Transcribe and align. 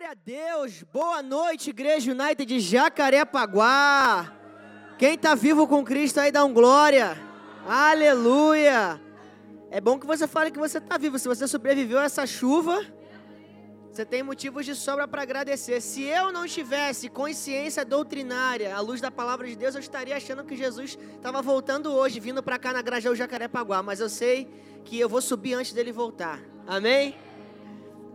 Glória 0.00 0.12
a 0.12 0.24
Deus, 0.24 0.82
boa 0.90 1.22
noite, 1.22 1.68
Igreja 1.68 2.10
United 2.12 2.46
de 2.46 2.58
Jacarepaguá. 2.58 4.32
Quem 4.98 5.12
está 5.12 5.34
vivo 5.34 5.68
com 5.68 5.84
Cristo 5.84 6.18
aí 6.18 6.32
dá 6.32 6.42
um 6.42 6.54
glória. 6.54 7.18
Aleluia. 7.68 8.98
É 9.70 9.78
bom 9.78 9.98
que 9.98 10.06
você 10.06 10.26
fale 10.26 10.50
que 10.50 10.58
você 10.58 10.78
está 10.78 10.96
vivo. 10.96 11.18
Se 11.18 11.28
você 11.28 11.46
sobreviveu 11.46 11.98
a 11.98 12.04
essa 12.04 12.26
chuva, 12.26 12.82
você 13.92 14.06
tem 14.06 14.22
motivos 14.22 14.64
de 14.64 14.74
sobra 14.74 15.06
para 15.06 15.20
agradecer. 15.20 15.82
Se 15.82 16.02
eu 16.02 16.32
não 16.32 16.46
tivesse 16.46 17.10
consciência 17.10 17.84
doutrinária, 17.84 18.74
à 18.74 18.80
luz 18.80 19.02
da 19.02 19.10
palavra 19.10 19.46
de 19.46 19.54
Deus, 19.54 19.74
eu 19.74 19.82
estaria 19.82 20.16
achando 20.16 20.44
que 20.44 20.56
Jesus 20.56 20.98
estava 21.14 21.42
voltando 21.42 21.92
hoje, 21.92 22.18
vindo 22.18 22.42
para 22.42 22.58
cá 22.58 22.72
na 22.72 22.80
Grajaú 22.80 23.14
Jacarepaguá. 23.14 23.82
Mas 23.82 24.00
eu 24.00 24.08
sei 24.08 24.48
que 24.82 24.98
eu 24.98 25.10
vou 25.10 25.20
subir 25.20 25.52
antes 25.52 25.74
dele 25.74 25.92
voltar. 25.92 26.40
Amém? 26.66 27.14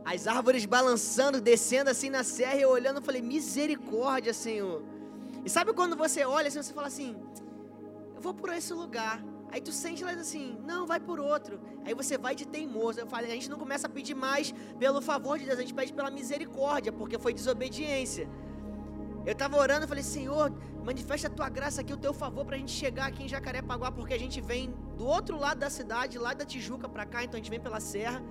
As 0.06 0.28
árvores 0.28 0.66
balançando, 0.66 1.42
descendo 1.42 1.90
assim 1.90 2.12
na 2.12 2.24
serra, 2.24 2.56
e 2.56 2.62
eu 2.62 2.70
olhando, 2.70 2.98
eu 2.98 3.02
falei, 3.02 3.24
misericórdia, 3.24 4.34
Senhor. 4.34 4.84
E 5.44 5.50
sabe 5.50 5.74
quando 5.74 5.96
você 5.96 6.24
olha 6.24 6.48
assim, 6.48 6.62
você 6.62 6.74
fala 6.74 6.88
assim, 6.88 7.16
eu 8.16 8.22
vou 8.22 8.34
por 8.34 8.50
esse 8.54 8.72
lugar. 8.72 9.24
Aí 9.52 9.60
tu 9.60 9.72
sente 9.72 10.04
lá 10.04 10.12
assim, 10.12 10.60
não, 10.64 10.86
vai 10.86 11.00
por 11.00 11.20
outro. 11.20 11.60
Aí 11.84 11.94
você 11.96 12.18
vai 12.18 12.36
de 12.36 12.46
teimoso. 12.46 13.00
Eu 13.00 13.08
falei, 13.08 13.32
a 13.32 13.34
gente 13.34 13.50
não 13.50 13.58
começa 13.58 13.88
a 13.88 13.90
pedir 13.90 14.14
mais 14.14 14.54
pelo 14.78 15.02
favor 15.02 15.40
de 15.40 15.46
Deus, 15.46 15.58
a 15.58 15.62
gente 15.62 15.74
pede 15.74 15.92
pela 15.92 16.12
misericórdia, 16.12 16.92
porque 16.92 17.18
foi 17.18 17.34
desobediência. 17.34 18.30
Eu 19.26 19.32
estava 19.32 19.58
orando 19.58 19.86
e 19.86 19.88
falei, 19.88 20.04
Senhor, 20.04 20.54
manifesta 20.84 21.28
a 21.28 21.32
tua 21.32 21.50
graça 21.50 21.82
aqui, 21.82 21.92
o 21.92 21.98
teu 21.98 22.14
favor 22.14 22.46
para 22.46 22.56
a 22.58 22.60
gente 22.60 22.72
chegar 22.72 23.08
aqui 23.08 23.24
em 23.24 23.28
Jacarepaguá, 23.28 23.92
porque 23.92 24.14
a 24.14 24.20
gente 24.20 24.40
vem 24.40 24.72
do 24.96 25.06
outro 25.06 25.36
lado 25.36 25.58
da 25.58 25.70
cidade, 25.70 26.20
lá 26.20 26.34
da 26.36 26.46
Tijuca 26.46 26.88
para 26.88 27.08
cá, 27.08 27.24
então 27.24 27.36
a 27.36 27.42
gente 27.42 27.50
vem 27.50 27.60
pela 27.60 27.80
serra. 27.80 28.22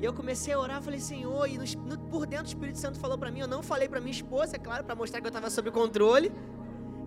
E 0.00 0.04
eu 0.04 0.12
comecei 0.12 0.54
a 0.54 0.58
orar, 0.58 0.80
falei, 0.80 1.00
Senhor, 1.00 1.48
e 1.48 1.58
no, 1.58 1.98
por 1.98 2.24
dentro 2.24 2.46
o 2.46 2.48
Espírito 2.48 2.78
Santo 2.78 2.98
falou 2.98 3.18
para 3.18 3.30
mim, 3.30 3.40
eu 3.40 3.48
não 3.48 3.62
falei 3.62 3.88
para 3.88 4.00
minha 4.00 4.12
esposa, 4.12 4.56
é 4.56 4.58
claro, 4.58 4.84
para 4.84 4.94
mostrar 4.94 5.20
que 5.20 5.26
eu 5.26 5.30
estava 5.30 5.50
sob 5.50 5.70
controle. 5.70 6.30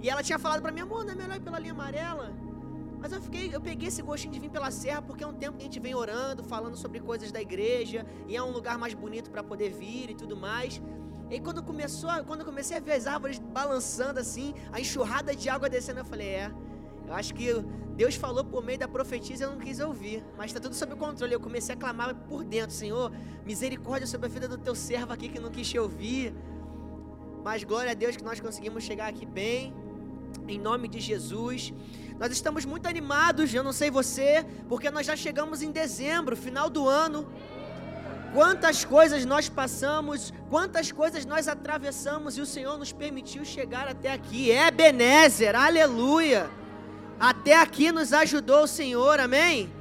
E 0.02 0.10
ela 0.10 0.22
tinha 0.22 0.38
falado 0.38 0.62
para 0.62 0.72
mim, 0.72 0.82
amor, 0.82 1.06
não 1.06 1.14
é 1.14 1.16
melhor 1.16 1.38
ir 1.38 1.42
pela 1.42 1.60
linha 1.60 1.74
amarela? 1.74 2.34
Mas 3.00 3.14
eu 3.14 3.22
fiquei, 3.22 3.50
eu 3.54 3.62
peguei 3.62 3.88
esse 3.88 4.02
gostinho 4.02 4.34
de 4.34 4.40
vir 4.40 4.50
pela 4.50 4.70
serra, 4.70 5.02
porque 5.02 5.24
é 5.24 5.28
um 5.28 5.34
tempo 5.34 5.58
que 5.58 5.64
a 5.64 5.66
gente 5.66 5.80
vem 5.80 5.96
orando, 5.96 6.44
falando 6.44 6.76
sobre 6.76 7.00
coisas 7.00 7.32
da 7.32 7.42
igreja, 7.42 8.06
e 8.28 8.36
é 8.36 8.44
um 8.44 8.52
lugar 8.52 8.78
mais 8.78 8.94
bonito 8.94 9.32
para 9.32 9.44
poder 9.44 9.70
vir 9.70 10.12
e 10.12 10.16
tudo 10.16 10.36
mais. 10.36 10.82
E 11.30 11.40
quando 11.40 11.64
começou, 11.64 12.12
quando 12.28 12.42
eu 12.42 12.46
comecei 12.46 12.78
a 12.78 12.80
ver 12.80 12.92
as 12.92 13.08
árvores 13.08 13.40
balançando 13.40 14.20
assim, 14.20 14.54
a 14.72 14.80
enxurrada 14.80 15.36
de 15.36 15.50
água 15.50 15.70
descendo, 15.70 16.02
eu 16.02 16.06
falei, 16.06 16.28
é, 16.28 16.52
eu 17.12 17.16
acho 17.18 17.34
que 17.34 17.54
Deus 17.98 18.16
falou 18.16 18.42
por 18.42 18.64
meio 18.64 18.80
da 18.80 18.88
profetisa 18.88 19.44
e 19.44 19.46
eu 19.46 19.52
não 19.52 19.60
quis 19.60 19.82
ouvir, 19.82 20.24
mas 20.38 20.46
está 20.46 20.62
tudo 20.62 20.74
sob 20.74 20.96
controle. 20.96 21.34
Eu 21.34 21.42
comecei 21.42 21.76
a 21.76 21.78
clamar 21.78 22.16
por 22.16 22.42
dentro: 22.42 22.74
Senhor, 22.74 23.12
misericórdia 23.46 24.08
sobre 24.08 24.28
a 24.28 24.30
vida 24.30 24.48
do 24.48 24.58
teu 24.58 24.74
servo 24.74 25.12
aqui 25.12 25.28
que 25.28 25.38
não 25.38 25.52
quis 25.52 25.68
te 25.68 25.78
ouvir. 25.78 26.34
Mas 27.44 27.66
glória 27.66 27.92
a 27.92 27.94
Deus 27.94 28.16
que 28.16 28.24
nós 28.24 28.40
conseguimos 28.40 28.86
chegar 28.86 29.08
aqui 29.10 29.26
bem, 29.26 29.74
em 30.48 30.58
nome 30.58 30.88
de 30.88 31.02
Jesus. 31.02 31.74
Nós 32.18 32.32
estamos 32.32 32.64
muito 32.64 32.88
animados, 32.88 33.54
eu 33.54 33.62
não 33.62 33.74
sei 33.74 33.92
você, 33.92 34.46
porque 34.70 34.90
nós 34.90 35.06
já 35.06 35.18
chegamos 35.18 35.62
em 35.62 35.70
dezembro, 35.70 36.38
final 36.38 36.70
do 36.70 36.88
ano. 36.88 37.28
Quantas 38.34 38.86
coisas 38.86 39.26
nós 39.26 39.50
passamos, 39.50 40.32
quantas 40.50 40.94
coisas 40.94 41.26
nós 41.26 41.50
atravessamos 41.50 42.38
e 42.38 42.42
o 42.42 42.46
Senhor 42.46 42.78
nos 42.78 42.94
permitiu 42.94 43.44
chegar 43.44 43.90
até 43.90 44.14
aqui. 44.14 44.50
É 44.50 44.72
Benézer, 44.72 45.58
aleluia. 45.58 46.61
Até 47.22 47.56
aqui 47.56 47.92
nos 47.92 48.14
ajudou 48.14 48.64
o 48.64 48.68
Senhor, 48.68 49.20
amém? 49.20 49.72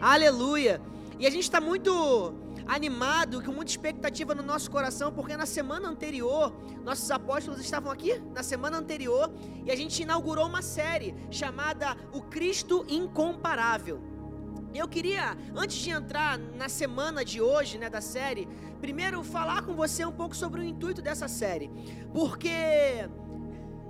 Aleluia. 0.00 0.80
E 1.18 1.26
a 1.26 1.30
gente 1.30 1.42
está 1.42 1.60
muito 1.60 2.32
animado, 2.66 3.44
com 3.44 3.52
muita 3.52 3.70
expectativa 3.70 4.34
no 4.34 4.42
nosso 4.42 4.70
coração, 4.70 5.12
porque 5.12 5.36
na 5.36 5.44
semana 5.44 5.86
anterior, 5.86 6.50
nossos 6.82 7.10
apóstolos 7.10 7.60
estavam 7.60 7.92
aqui, 7.92 8.18
na 8.34 8.42
semana 8.42 8.78
anterior, 8.78 9.30
e 9.66 9.70
a 9.70 9.76
gente 9.76 10.02
inaugurou 10.02 10.46
uma 10.46 10.62
série 10.62 11.14
chamada 11.30 11.94
O 12.14 12.22
Cristo 12.22 12.86
Incomparável. 12.88 14.00
Eu 14.72 14.88
queria, 14.88 15.36
antes 15.54 15.76
de 15.76 15.90
entrar 15.90 16.38
na 16.38 16.70
semana 16.70 17.22
de 17.22 17.42
hoje, 17.42 17.76
né, 17.76 17.90
da 17.90 18.00
série, 18.00 18.48
primeiro 18.80 19.22
falar 19.22 19.66
com 19.66 19.74
você 19.74 20.02
um 20.02 20.12
pouco 20.12 20.34
sobre 20.34 20.62
o 20.62 20.64
intuito 20.64 21.02
dessa 21.02 21.28
série, 21.28 21.70
porque 22.14 23.06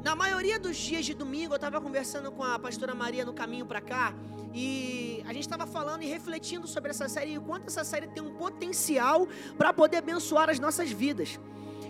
na 0.03 0.15
maioria 0.15 0.59
dos 0.59 0.77
dias 0.77 1.05
de 1.05 1.15
domingo, 1.15 1.53
eu 1.53 1.56
estava 1.56 1.81
conversando 1.81 2.33
com 2.33 2.43
a 2.43 2.59
pastora 2.59 2.94
Maria 2.94 3.25
no 3.25 3.33
caminho 3.33 3.66
para 3.66 3.81
cá, 3.81 4.15
e 4.55 5.22
a 5.27 5.33
gente 5.33 5.43
estava 5.43 5.66
falando 5.66 6.03
e 6.03 6.06
refletindo 6.06 6.66
sobre 6.66 6.91
essa 6.91 7.09
série 7.09 7.33
e 7.33 7.38
o 7.38 7.43
quanto 7.43 7.66
essa 7.66 7.84
série 7.84 8.09
tem 8.09 8.22
um 8.22 8.34
potencial 8.34 9.28
para 9.56 9.72
poder 9.72 9.99
abençoar 9.99 10.49
as 10.49 10.59
nossas 10.59 10.91
vidas. 10.91 11.39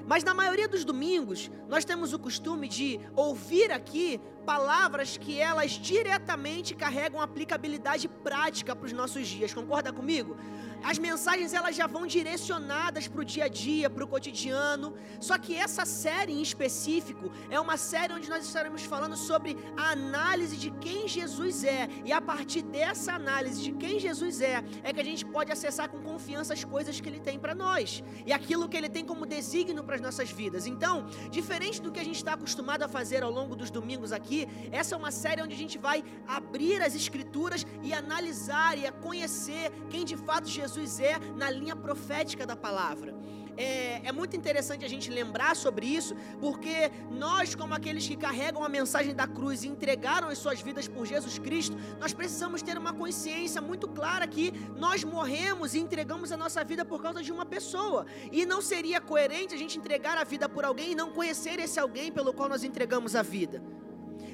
Mas 0.07 0.25
na 0.25 0.35
maioria 0.35 0.67
dos 0.67 0.85
domingos, 0.85 1.51
nós 1.69 1.85
temos 1.85 2.13
o 2.13 2.19
costume 2.19 2.69
de 2.69 3.01
ouvir 3.15 3.71
aqui 3.71 4.21
palavras 4.41 5.17
que 5.17 5.39
elas 5.41 5.73
diretamente 5.73 6.75
carregam 6.75 7.21
aplicabilidade 7.21 8.09
prática 8.09 8.75
para 8.75 8.87
os 8.87 8.93
nossos 8.93 9.27
dias. 9.27 9.55
Concorda 9.55 9.93
comigo? 9.93 10.37
as 10.83 10.99
mensagens 10.99 11.53
elas 11.53 11.77
já 11.77 11.87
vão 11.87 12.07
direcionadas 12.07 13.07
para 13.07 13.21
o 13.21 13.25
dia 13.25 13.45
a 13.45 13.49
dia, 13.49 13.91
para 13.91 14.05
o 14.05 14.09
cotidiano. 14.09 14.95
Só 15.21 15.37
que 15.39 15.55
essa 15.55 15.85
série 15.85 16.33
em 16.33 16.43
específico 16.43 17.31
é 17.51 17.61
uma 17.61 17.77
série 17.77 18.13
onde 18.13 18.29
nós 18.29 18.45
estaremos 18.45 18.83
falando 18.83 19.17
sobre 19.17 19.57
a 19.77 19.91
análise 19.91 20.57
de 20.57 20.71
quem 20.71 21.07
Jesus 21.07 21.65
é. 21.65 21.89
E 22.05 22.13
a 22.13 22.21
partir 22.21 22.63
dessa 22.63 23.13
análise 23.13 23.63
de 23.63 23.73
quem 23.73 23.99
Jesus 23.99 24.41
é, 24.41 24.65
é 24.83 24.93
que 24.93 25.01
a 25.01 25.05
gente 25.05 25.25
pode 25.25 25.53
acessar 25.53 25.89
com 25.89 26.01
confiança 26.01 26.55
as 26.55 26.65
coisas 26.65 27.01
que 27.01 27.09
Ele 27.09 27.21
tem 27.21 27.39
para 27.39 27.55
nós 27.55 28.03
e 28.27 28.33
aquilo 28.33 28.69
que 28.69 28.77
Ele 28.77 28.89
tem 28.89 29.05
como 29.05 29.27
desígnio 29.27 29.85
para 29.85 29.97
as 29.97 30.01
nossas 30.01 30.31
vidas. 30.31 30.67
Então, 30.67 31.07
diferente 31.31 31.81
do 31.81 31.93
que 31.93 32.01
a 32.01 32.05
gente 32.05 32.17
está 32.17 32.35
acostumado 32.35 32.83
a 32.83 32.89
fazer 32.89 33.23
ao 33.23 33.31
longo 33.31 33.55
dos 33.55 33.71
domingos 33.71 34.13
aqui, 34.13 34.30
essa 34.73 34.95
é 34.95 34.99
uma 34.99 35.11
série 35.11 35.43
onde 35.43 35.55
a 35.55 35.63
gente 35.65 35.79
vai 35.79 36.03
abrir 36.27 36.81
as 36.83 36.95
Escrituras 36.95 37.67
e 37.83 37.93
analisar 37.93 38.77
e 38.79 38.87
a 38.87 38.93
conhecer 38.93 39.71
quem 39.89 40.05
de 40.05 40.17
fato 40.17 40.49
Jesus 40.49 40.71
Jesus 40.81 41.01
é 41.01 41.19
na 41.37 41.51
linha 41.51 41.75
profética 41.75 42.47
da 42.47 42.57
palavra. 42.57 43.15
É, 43.57 44.01
é, 44.09 44.13
muito 44.13 44.37
interessante 44.37 44.85
a 44.85 44.89
gente 44.89 45.11
lembrar 45.11 45.55
sobre 45.55 45.85
isso, 45.85 46.15
porque 46.41 46.91
nós, 47.11 47.55
como 47.55 47.75
aqueles 47.75 48.07
que 48.09 48.17
carregam 48.17 48.65
a 48.65 48.69
mensagem 48.69 49.15
da 49.15 49.27
cruz 49.27 49.65
e 49.65 49.69
entregaram 49.69 50.29
as 50.29 50.39
suas 50.39 50.63
vidas 50.63 50.89
por 50.89 51.05
Jesus 51.05 51.39
Cristo, 51.39 51.77
nós 51.99 52.15
precisamos 52.15 52.63
ter 52.63 52.79
uma 52.79 52.93
consciência 52.93 53.61
muito 53.61 53.87
clara 53.89 54.27
que 54.27 54.53
nós 54.77 55.05
morremos 55.05 55.75
e 55.75 55.81
entregamos 55.81 56.33
a 56.33 56.37
nossa 56.37 56.65
vida 56.65 56.85
por 56.85 57.03
causa 57.03 57.23
de 57.23 57.33
uma 57.33 57.45
pessoa. 57.45 58.07
E 58.33 58.47
não 58.47 58.63
seria 58.63 59.01
coerente 59.01 59.55
a 59.55 59.59
gente 59.59 59.77
entregar 59.77 60.17
a 60.17 60.25
vida 60.25 60.49
por 60.49 60.65
alguém 60.65 60.93
e 60.93 60.95
não 60.95 61.11
conhecer 61.11 61.59
esse 61.59 61.79
alguém 61.79 62.11
pelo 62.11 62.33
qual 62.33 62.49
nós 62.49 62.65
entregamos 62.65 63.15
a 63.15 63.23
vida. 63.23 63.63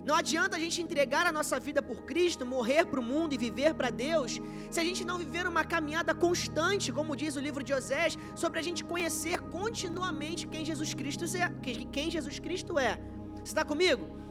Não 0.07 0.15
adianta 0.15 0.57
a 0.57 0.61
gente 0.61 0.81
entregar 0.81 1.27
a 1.27 1.33
nossa 1.33 1.59
vida 1.59 1.83
por 1.83 2.05
Cristo, 2.11 2.47
morrer 2.47 2.87
para 2.87 3.01
o 3.01 3.03
mundo 3.03 3.33
e 3.33 3.37
viver 3.37 3.75
para 3.75 3.91
Deus, 3.91 4.41
se 4.71 4.79
a 4.79 4.85
gente 4.85 5.05
não 5.05 5.19
viver 5.19 5.49
uma 5.49 5.65
caminhada 5.65 6.15
constante, 6.15 6.93
como 6.93 7.17
diz 7.17 7.35
o 7.35 7.41
livro 7.41 7.65
de 7.65 7.75
Osés, 7.75 8.17
sobre 8.37 8.61
a 8.61 8.63
gente 8.63 8.85
conhecer 8.85 9.41
continuamente 9.41 10.47
quem 10.47 10.65
Jesus 10.65 10.95
Cristo 10.95 11.25
é. 11.25 11.53
Quem 11.91 12.09
Jesus 12.09 12.39
Cristo 12.39 12.79
é. 12.79 13.01
Você 13.35 13.53
está 13.53 13.65
comigo? 13.65 14.26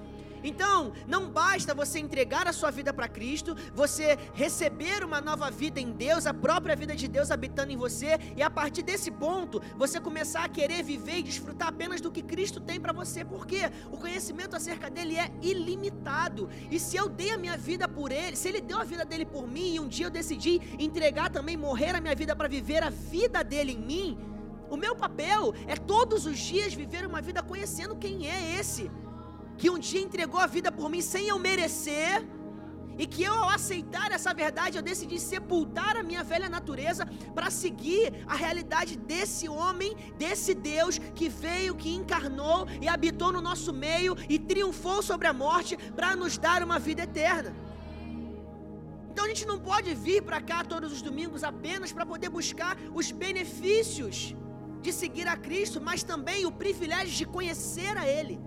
Então, 0.46 0.94
não 1.08 1.30
basta 1.30 1.74
você 1.74 1.98
entregar 1.98 2.48
a 2.48 2.54
sua 2.54 2.70
vida 2.70 2.94
para 2.94 3.08
Cristo, 3.08 3.56
você 3.74 4.18
receber 4.34 5.04
uma 5.04 5.20
nova 5.20 5.50
vida 5.50 5.80
em 5.80 5.92
Deus, 5.92 6.28
a 6.28 6.34
própria 6.34 6.76
vida 6.76 6.96
de 6.96 7.08
Deus 7.08 7.32
habitando 7.32 7.72
em 7.72 7.78
você, 7.78 8.20
e 8.38 8.44
a 8.44 8.50
partir 8.50 8.84
desse 8.84 9.10
ponto, 9.10 9.60
você 9.76 10.00
começar 10.00 10.44
a 10.44 10.50
querer 10.50 10.84
viver 10.84 11.18
e 11.18 11.24
desfrutar 11.24 11.70
apenas 11.70 12.00
do 12.00 12.12
que 12.12 12.22
Cristo 12.22 12.60
tem 12.60 12.80
para 12.80 12.94
você, 12.94 13.26
porque 13.26 13.72
o 13.92 13.98
conhecimento 13.98 14.56
acerca 14.56 14.88
dele 14.88 15.18
é 15.18 15.32
ilimitado. 15.42 16.48
E 16.70 16.80
se 16.80 16.96
eu 16.96 17.10
dei 17.10 17.32
a 17.32 17.38
minha 17.40 17.58
vida 17.58 17.88
por 17.88 18.12
ele, 18.12 18.36
se 18.36 18.48
ele 18.48 18.62
deu 18.62 18.80
a 18.80 18.84
vida 18.84 19.04
dele 19.04 19.26
por 19.26 19.48
mim, 19.48 19.74
e 19.76 19.80
um 19.80 19.88
dia 19.88 20.06
eu 20.06 20.12
decidi 20.12 20.62
entregar 20.78 21.32
também, 21.32 21.58
morrer 21.58 21.96
a 21.96 22.02
minha 22.02 22.16
vida 22.16 22.36
para 22.36 22.48
viver 22.48 22.84
a 22.84 22.92
vida 22.92 23.44
dele 23.44 23.72
em 23.72 23.80
mim, 23.80 24.18
o 24.70 24.78
meu 24.78 24.96
papel 24.96 25.54
é 25.68 25.76
todos 25.76 26.26
os 26.26 26.38
dias 26.38 26.74
viver 26.74 27.06
uma 27.06 27.22
vida 27.22 27.42
conhecendo 27.42 27.96
quem 27.96 28.30
é 28.30 28.60
esse 28.60 28.92
que 29.58 29.70
um 29.70 29.80
dia 29.80 30.02
entregou 30.02 30.40
a 30.40 30.48
vida 30.48 30.72
por 30.72 30.90
mim 30.90 31.02
sem 31.02 31.28
eu 31.28 31.40
merecer, 31.40 32.26
e 32.98 33.06
que 33.06 33.24
eu, 33.24 33.34
ao 33.34 33.50
aceitar 33.50 34.12
essa 34.12 34.34
verdade, 34.34 34.78
eu 34.78 34.82
decidi 34.82 35.20
sepultar 35.20 35.98
a 35.98 36.04
minha 36.04 36.24
velha 36.24 36.48
natureza 36.48 37.06
para 37.34 37.50
seguir 37.50 38.14
a 38.26 38.36
realidade 38.36 38.98
desse 38.98 39.50
homem, 39.50 39.96
desse 40.18 40.54
Deus 40.54 40.98
que 41.14 41.28
veio, 41.28 41.76
que 41.76 41.94
encarnou 41.94 42.66
e 42.82 42.88
habitou 42.88 43.34
no 43.34 43.42
nosso 43.42 43.74
meio 43.74 44.16
e 44.30 44.40
triunfou 44.40 45.02
sobre 45.04 45.28
a 45.28 45.34
morte 45.34 45.76
para 45.94 46.16
nos 46.16 46.38
dar 46.38 46.64
uma 46.64 46.80
vida 46.80 47.04
eterna. 47.04 47.54
Então 49.12 49.26
a 49.26 49.28
gente 49.28 49.46
não 49.46 49.60
pode 49.60 49.94
vir 49.94 50.22
para 50.22 50.42
cá 50.42 50.64
todos 50.64 50.92
os 50.92 51.02
domingos 51.02 51.44
apenas 51.44 51.92
para 51.92 52.06
poder 52.06 52.30
buscar 52.30 52.78
os 52.94 53.12
benefícios 53.12 54.36
de 54.82 54.92
seguir 54.94 55.28
a 55.28 55.36
Cristo, 55.36 55.82
mas 55.82 56.04
também 56.04 56.46
o 56.46 56.52
privilégio 56.52 57.14
de 57.14 57.26
conhecer 57.26 57.98
a 57.98 58.08
Ele. 58.08 58.40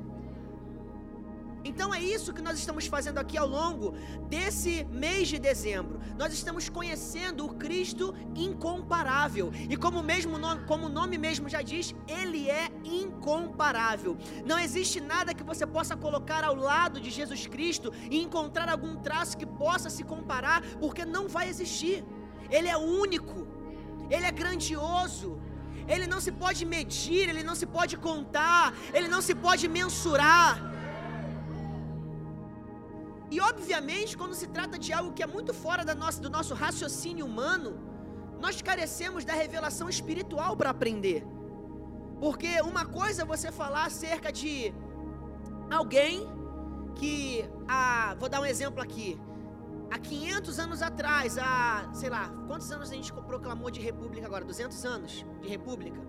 Então 1.64 1.94
é 1.94 2.00
isso 2.00 2.32
que 2.32 2.42
nós 2.42 2.58
estamos 2.58 2.86
fazendo 2.86 3.18
aqui 3.18 3.36
ao 3.36 3.46
longo 3.46 3.94
desse 4.28 4.84
mês 4.84 5.28
de 5.28 5.38
dezembro. 5.38 6.00
Nós 6.16 6.32
estamos 6.32 6.68
conhecendo 6.68 7.44
o 7.44 7.54
Cristo 7.54 8.14
incomparável. 8.34 9.52
E 9.68 9.76
como, 9.76 10.02
mesmo 10.02 10.38
nome, 10.38 10.64
como 10.66 10.86
o 10.86 10.88
nome 10.88 11.18
mesmo 11.18 11.48
já 11.48 11.62
diz, 11.62 11.94
ele 12.06 12.48
é 12.48 12.70
incomparável. 12.84 14.16
Não 14.44 14.58
existe 14.58 15.00
nada 15.00 15.34
que 15.34 15.42
você 15.42 15.66
possa 15.66 15.96
colocar 15.96 16.44
ao 16.44 16.54
lado 16.54 17.00
de 17.00 17.10
Jesus 17.10 17.46
Cristo 17.46 17.92
e 18.10 18.22
encontrar 18.22 18.68
algum 18.68 18.96
traço 18.96 19.36
que 19.36 19.46
possa 19.46 19.90
se 19.90 20.04
comparar, 20.04 20.62
porque 20.80 21.04
não 21.04 21.28
vai 21.28 21.48
existir. 21.48 22.04
Ele 22.50 22.68
é 22.68 22.76
único. 22.76 23.46
Ele 24.10 24.24
é 24.24 24.30
grandioso. 24.30 25.38
Ele 25.86 26.06
não 26.06 26.20
se 26.20 26.30
pode 26.30 26.64
medir, 26.66 27.28
ele 27.28 27.42
não 27.42 27.54
se 27.54 27.64
pode 27.64 27.96
contar, 27.96 28.74
ele 28.92 29.08
não 29.08 29.22
se 29.22 29.34
pode 29.34 29.66
mensurar. 29.68 30.77
E 33.30 33.40
obviamente, 33.40 34.16
quando 34.16 34.34
se 34.34 34.46
trata 34.46 34.78
de 34.78 34.92
algo 34.92 35.12
que 35.12 35.22
é 35.22 35.26
muito 35.26 35.52
fora 35.52 35.84
da 35.84 35.94
nossa, 35.94 36.20
do 36.20 36.30
nosso 36.30 36.54
raciocínio 36.54 37.26
humano, 37.26 37.78
nós 38.40 38.62
carecemos 38.62 39.24
da 39.24 39.34
revelação 39.34 39.88
espiritual 39.88 40.56
para 40.56 40.70
aprender. 40.70 41.26
Porque 42.20 42.60
uma 42.62 42.84
coisa 42.84 43.22
é 43.22 43.24
você 43.24 43.52
falar 43.52 43.84
acerca 43.84 44.32
de 44.32 44.72
alguém 45.70 46.26
que, 46.94 47.44
ah, 47.68 48.16
vou 48.18 48.28
dar 48.28 48.40
um 48.40 48.46
exemplo 48.46 48.82
aqui, 48.82 49.20
há 49.90 49.98
500 49.98 50.58
anos 50.58 50.82
atrás, 50.82 51.38
há, 51.38 51.88
sei 51.92 52.10
lá, 52.10 52.28
quantos 52.46 52.70
anos 52.72 52.90
a 52.90 52.94
gente 52.94 53.12
proclamou 53.12 53.70
de 53.70 53.80
república 53.80 54.26
agora? 54.26 54.44
200 54.44 54.84
anos 54.84 55.24
de 55.42 55.48
república? 55.48 56.00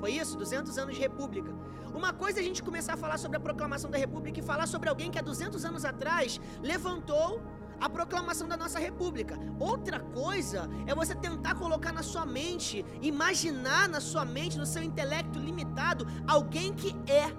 Foi 0.00 0.12
isso? 0.12 0.36
200 0.36 0.76
anos 0.78 0.94
de 0.94 1.00
república. 1.00 1.52
Uma 1.94 2.12
coisa 2.12 2.38
é 2.38 2.42
a 2.42 2.44
gente 2.44 2.62
começar 2.62 2.94
a 2.94 2.96
falar 2.96 3.18
sobre 3.18 3.36
a 3.36 3.40
proclamação 3.40 3.90
da 3.90 3.98
república 3.98 4.38
e 4.40 4.42
falar 4.42 4.66
sobre 4.66 4.88
alguém 4.88 5.10
que 5.10 5.18
há 5.18 5.22
200 5.22 5.64
anos 5.64 5.84
atrás 5.84 6.40
levantou 6.62 7.42
a 7.80 7.88
proclamação 7.88 8.46
da 8.46 8.56
nossa 8.56 8.78
república. 8.78 9.38
Outra 9.58 9.98
coisa 10.00 10.68
é 10.86 10.94
você 10.94 11.14
tentar 11.14 11.54
colocar 11.54 11.92
na 11.92 12.02
sua 12.02 12.26
mente, 12.26 12.84
imaginar 13.00 13.88
na 13.88 14.00
sua 14.00 14.24
mente, 14.24 14.58
no 14.58 14.66
seu 14.66 14.82
intelecto 14.82 15.38
limitado, 15.38 16.06
alguém 16.26 16.72
que 16.74 16.94
é. 17.10 17.32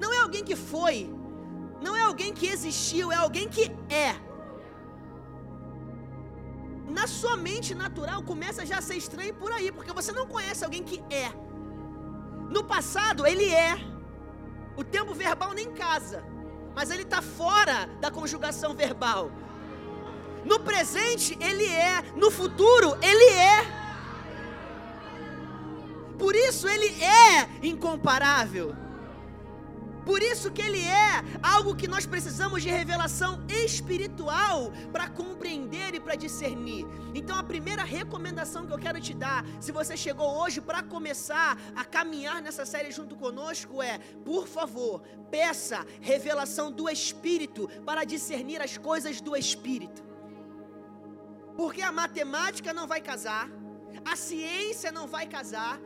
Não 0.00 0.12
é 0.12 0.18
alguém 0.18 0.42
que 0.42 0.56
foi, 0.56 1.14
não 1.82 1.94
é 1.94 2.02
alguém 2.02 2.32
que 2.32 2.46
existiu, 2.46 3.12
é 3.12 3.16
alguém 3.16 3.48
que 3.48 3.64
é. 4.06 4.16
Na 6.88 7.06
sua 7.06 7.36
mente 7.36 7.74
natural 7.74 8.22
começa 8.22 8.66
já 8.66 8.78
a 8.78 8.82
ser 8.82 8.96
estranho 8.96 9.34
por 9.34 9.52
aí, 9.52 9.70
porque 9.70 9.92
você 9.92 10.10
não 10.10 10.26
conhece 10.26 10.64
alguém 10.64 10.82
que 10.82 10.98
é. 11.14 11.49
No 12.50 12.64
passado, 12.64 13.26
ele 13.26 13.48
é. 13.48 13.78
O 14.76 14.82
tempo 14.82 15.14
verbal 15.14 15.52
nem 15.54 15.70
casa, 15.72 16.24
mas 16.74 16.90
ele 16.90 17.02
está 17.02 17.22
fora 17.22 17.88
da 18.00 18.10
conjugação 18.10 18.74
verbal. 18.74 19.30
No 20.44 20.58
presente, 20.58 21.38
ele 21.40 21.66
é. 21.66 22.02
No 22.16 22.30
futuro, 22.30 22.98
ele 23.00 23.30
é. 23.30 23.80
Por 26.18 26.34
isso, 26.34 26.68
ele 26.68 27.02
é 27.02 27.48
incomparável. 27.62 28.74
Por 30.10 30.24
isso 30.24 30.50
que 30.50 30.60
ele 30.60 30.82
é 30.82 31.22
algo 31.40 31.76
que 31.80 31.86
nós 31.86 32.04
precisamos 32.04 32.64
de 32.64 32.68
revelação 32.68 33.46
espiritual 33.48 34.72
para 34.90 35.08
compreender 35.08 35.94
e 35.94 36.00
para 36.00 36.16
discernir. 36.16 36.84
Então 37.14 37.38
a 37.38 37.44
primeira 37.44 37.84
recomendação 37.84 38.66
que 38.66 38.72
eu 38.72 38.78
quero 38.86 39.00
te 39.00 39.14
dar, 39.14 39.44
se 39.60 39.70
você 39.70 39.96
chegou 39.96 40.28
hoje 40.42 40.60
para 40.60 40.82
começar 40.82 41.56
a 41.76 41.84
caminhar 41.84 42.42
nessa 42.42 42.66
série 42.66 42.90
junto 42.90 43.14
conosco 43.14 43.80
é, 43.80 43.98
por 44.24 44.48
favor, 44.48 45.00
peça 45.30 45.86
revelação 46.00 46.72
do 46.72 46.90
espírito 46.90 47.68
para 47.86 48.02
discernir 48.02 48.60
as 48.60 48.76
coisas 48.76 49.20
do 49.20 49.36
espírito. 49.36 50.02
Porque 51.56 51.82
a 51.82 51.92
matemática 51.92 52.72
não 52.72 52.88
vai 52.88 53.00
casar, 53.00 53.48
a 54.04 54.16
ciência 54.16 54.90
não 54.90 55.06
vai 55.06 55.28
casar, 55.28 55.80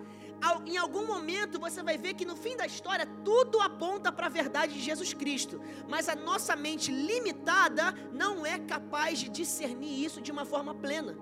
em 0.66 0.76
algum 0.76 1.06
momento 1.06 1.60
você 1.60 1.82
vai 1.82 1.96
ver 1.96 2.14
que 2.14 2.24
no 2.24 2.36
fim 2.36 2.56
da 2.56 2.66
história 2.66 3.06
tudo 3.24 3.60
aponta 3.60 4.10
para 4.12 4.26
a 4.26 4.36
verdade 4.40 4.74
de 4.74 4.80
Jesus 4.80 5.12
Cristo, 5.12 5.60
mas 5.88 6.08
a 6.08 6.14
nossa 6.14 6.54
mente 6.56 6.90
limitada 6.90 7.92
não 8.12 8.44
é 8.44 8.58
capaz 8.58 9.18
de 9.18 9.28
discernir 9.28 10.04
isso 10.04 10.20
de 10.20 10.32
uma 10.32 10.44
forma 10.44 10.74
plena. 10.74 11.16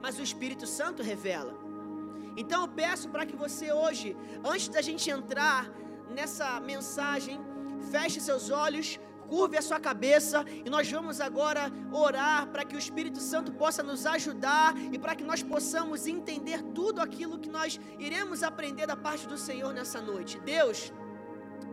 Mas 0.00 0.18
o 0.18 0.22
Espírito 0.22 0.66
Santo 0.66 1.02
revela. 1.02 1.54
Então 2.36 2.62
eu 2.62 2.68
peço 2.68 3.08
para 3.08 3.26
que 3.26 3.36
você 3.36 3.72
hoje, 3.72 4.16
antes 4.44 4.68
da 4.68 4.80
gente 4.80 5.10
entrar 5.10 5.68
nessa 6.08 6.60
mensagem, 6.60 7.40
feche 7.90 8.20
seus 8.20 8.50
olhos, 8.50 8.98
curve 9.28 9.56
a 9.56 9.62
sua 9.62 9.78
cabeça 9.78 10.44
e 10.64 10.70
nós 10.70 10.90
vamos 10.90 11.20
agora 11.20 11.70
orar 11.92 12.46
para 12.48 12.64
que 12.64 12.74
o 12.74 12.78
Espírito 12.78 13.20
Santo 13.20 13.52
possa 13.52 13.82
nos 13.82 14.06
ajudar 14.06 14.74
e 14.92 14.98
para 14.98 15.14
que 15.14 15.22
nós 15.22 15.42
possamos 15.42 16.06
entender 16.06 16.62
tudo 16.74 17.00
aquilo 17.00 17.38
que 17.38 17.48
nós 17.48 17.78
iremos 17.98 18.42
aprender 18.42 18.86
da 18.86 18.96
parte 18.96 19.26
do 19.28 19.36
Senhor 19.36 19.72
nessa 19.72 20.00
noite. 20.00 20.40
Deus, 20.40 20.92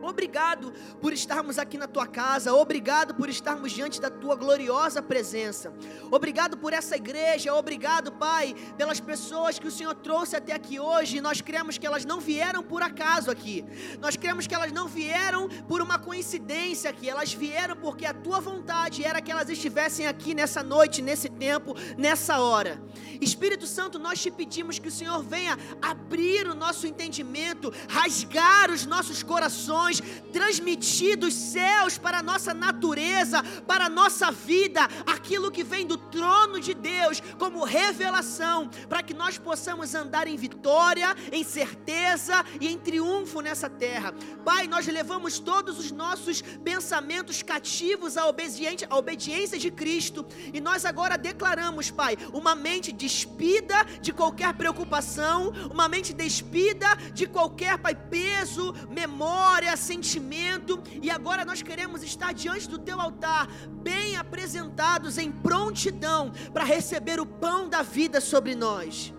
Obrigado 0.02 0.74
por 1.02 1.14
estarmos 1.14 1.58
aqui 1.58 1.78
na 1.78 1.88
tua 1.88 2.06
casa, 2.06 2.54
obrigado 2.54 3.16
por 3.16 3.30
estarmos 3.30 3.72
diante 3.72 4.00
da 4.00 4.10
tua 4.10 4.36
gloriosa 4.36 5.02
presença. 5.02 5.74
Obrigado 6.12 6.58
por 6.58 6.74
essa 6.74 6.96
igreja, 6.96 7.54
obrigado, 7.54 8.12
Pai, 8.12 8.56
pelas 8.78 9.00
pessoas 9.00 9.58
que 9.58 9.68
o 9.68 9.72
Senhor 9.72 9.96
trouxe 9.96 10.36
até 10.36 10.54
aqui 10.54 10.80
hoje. 10.80 11.22
Nós 11.22 11.42
cremos 11.42 11.78
que 11.78 11.88
elas 11.88 12.06
não 12.06 12.20
vieram 12.20 12.62
por 12.62 12.82
acaso 12.82 13.32
aqui. 13.32 13.66
Nós 14.00 14.16
cremos 14.16 14.48
que 14.48 14.56
elas 14.56 14.72
não 14.72 14.88
vieram 14.88 15.48
por 15.68 15.82
uma 15.82 15.98
coincidência 15.98 16.90
aqui. 16.90 17.10
Elas 17.10 17.34
vieram 17.34 17.76
porque 17.76 18.06
a 18.06 18.14
tua 18.14 18.40
vontade 18.40 19.04
era 19.04 19.22
que 19.22 19.32
elas 19.32 19.50
estivessem 19.50 20.08
aqui 20.08 20.34
nessa 20.34 20.62
noite, 20.62 21.02
nesse 21.02 21.30
tempo, 21.30 21.76
nessa 21.98 22.40
hora. 22.40 22.82
Espírito 23.22 23.66
Santo, 23.66 23.98
nós 23.98 24.22
te 24.22 24.30
pedimos 24.30 24.80
que 24.80 24.88
o 24.88 24.92
Senhor 24.92 25.24
venha 25.24 25.58
abrir 25.82 26.48
o 26.48 26.56
nosso 26.56 26.86
entendimento, 26.86 27.74
rasgar 27.90 28.70
os 28.72 28.86
nossos 28.86 29.24
corações 29.24 29.95
transmitir 30.32 31.18
dos 31.18 31.34
céus 31.34 31.98
para 31.98 32.20
a 32.20 32.24
nossa 32.24 32.54
natureza, 32.54 33.42
para 33.68 33.86
a 33.86 33.90
nossa 33.90 34.32
vida, 34.32 34.82
aquilo 35.06 35.52
que 35.52 35.64
vem 35.64 35.86
do 35.86 35.98
trono 35.98 36.60
de 36.60 36.74
Deus 36.74 37.22
como 37.38 37.64
revelação, 37.64 38.70
para 38.90 39.04
que 39.04 39.14
nós 39.14 39.38
possamos 39.38 39.94
andar 39.96 40.28
em 40.28 40.36
vitória, 40.36 41.16
em 41.32 41.44
certeza 41.44 42.44
e 42.60 42.68
em 42.68 42.78
triunfo 42.78 43.42
nessa 43.42 43.70
terra. 43.70 44.14
Pai, 44.44 44.68
nós 44.68 44.86
levamos 44.88 45.40
todos 45.40 45.80
os 45.80 45.92
nossos 45.92 46.42
pensamentos 46.42 47.42
cativos 47.42 48.18
à, 48.18 48.28
obediente, 48.28 48.86
à 48.90 48.96
obediência 48.96 49.58
de 49.58 49.72
Cristo 49.72 50.26
e 50.54 50.60
nós 50.60 50.86
agora 50.86 51.18
declaramos, 51.18 51.92
Pai, 51.92 52.18
uma 52.34 52.56
mente 52.56 52.92
despida 52.92 53.84
de 54.02 54.12
qualquer 54.12 54.54
preocupação, 54.54 55.52
uma 55.72 55.88
mente 55.88 56.14
despida 56.14 56.88
de 57.14 57.28
qualquer, 57.28 57.78
Pai, 57.78 57.96
peso, 57.96 58.74
memória, 58.90 59.75
sentimento, 59.76 60.82
e 61.02 61.10
agora 61.10 61.46
nós 61.46 61.62
queremos 61.62 62.04
estar 62.04 62.34
diante 62.34 62.70
do 62.70 62.80
teu 62.80 63.00
altar, 63.00 63.48
bem 63.82 64.16
apresentados 64.16 65.18
em 65.18 65.32
prontidão 65.32 66.32
para 66.54 66.64
receber 66.64 67.20
o 67.20 67.26
pão 67.26 67.70
da 67.70 67.82
vida 67.82 68.20
sobre 68.22 68.56
nós. 68.56 69.14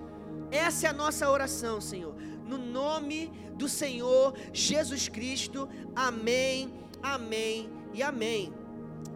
Essa 0.51 0.87
é 0.87 0.91
a 0.91 0.93
nossa 0.93 1.31
oração, 1.31 1.81
Senhor. 1.81 2.15
No 2.47 2.59
nome 2.59 3.33
do 3.55 3.69
Senhor 3.69 4.35
Jesus 4.53 5.09
Cristo. 5.09 5.69
Amém, 5.95 6.73
amém 7.03 7.71
e 7.93 8.03
amém. 8.03 8.53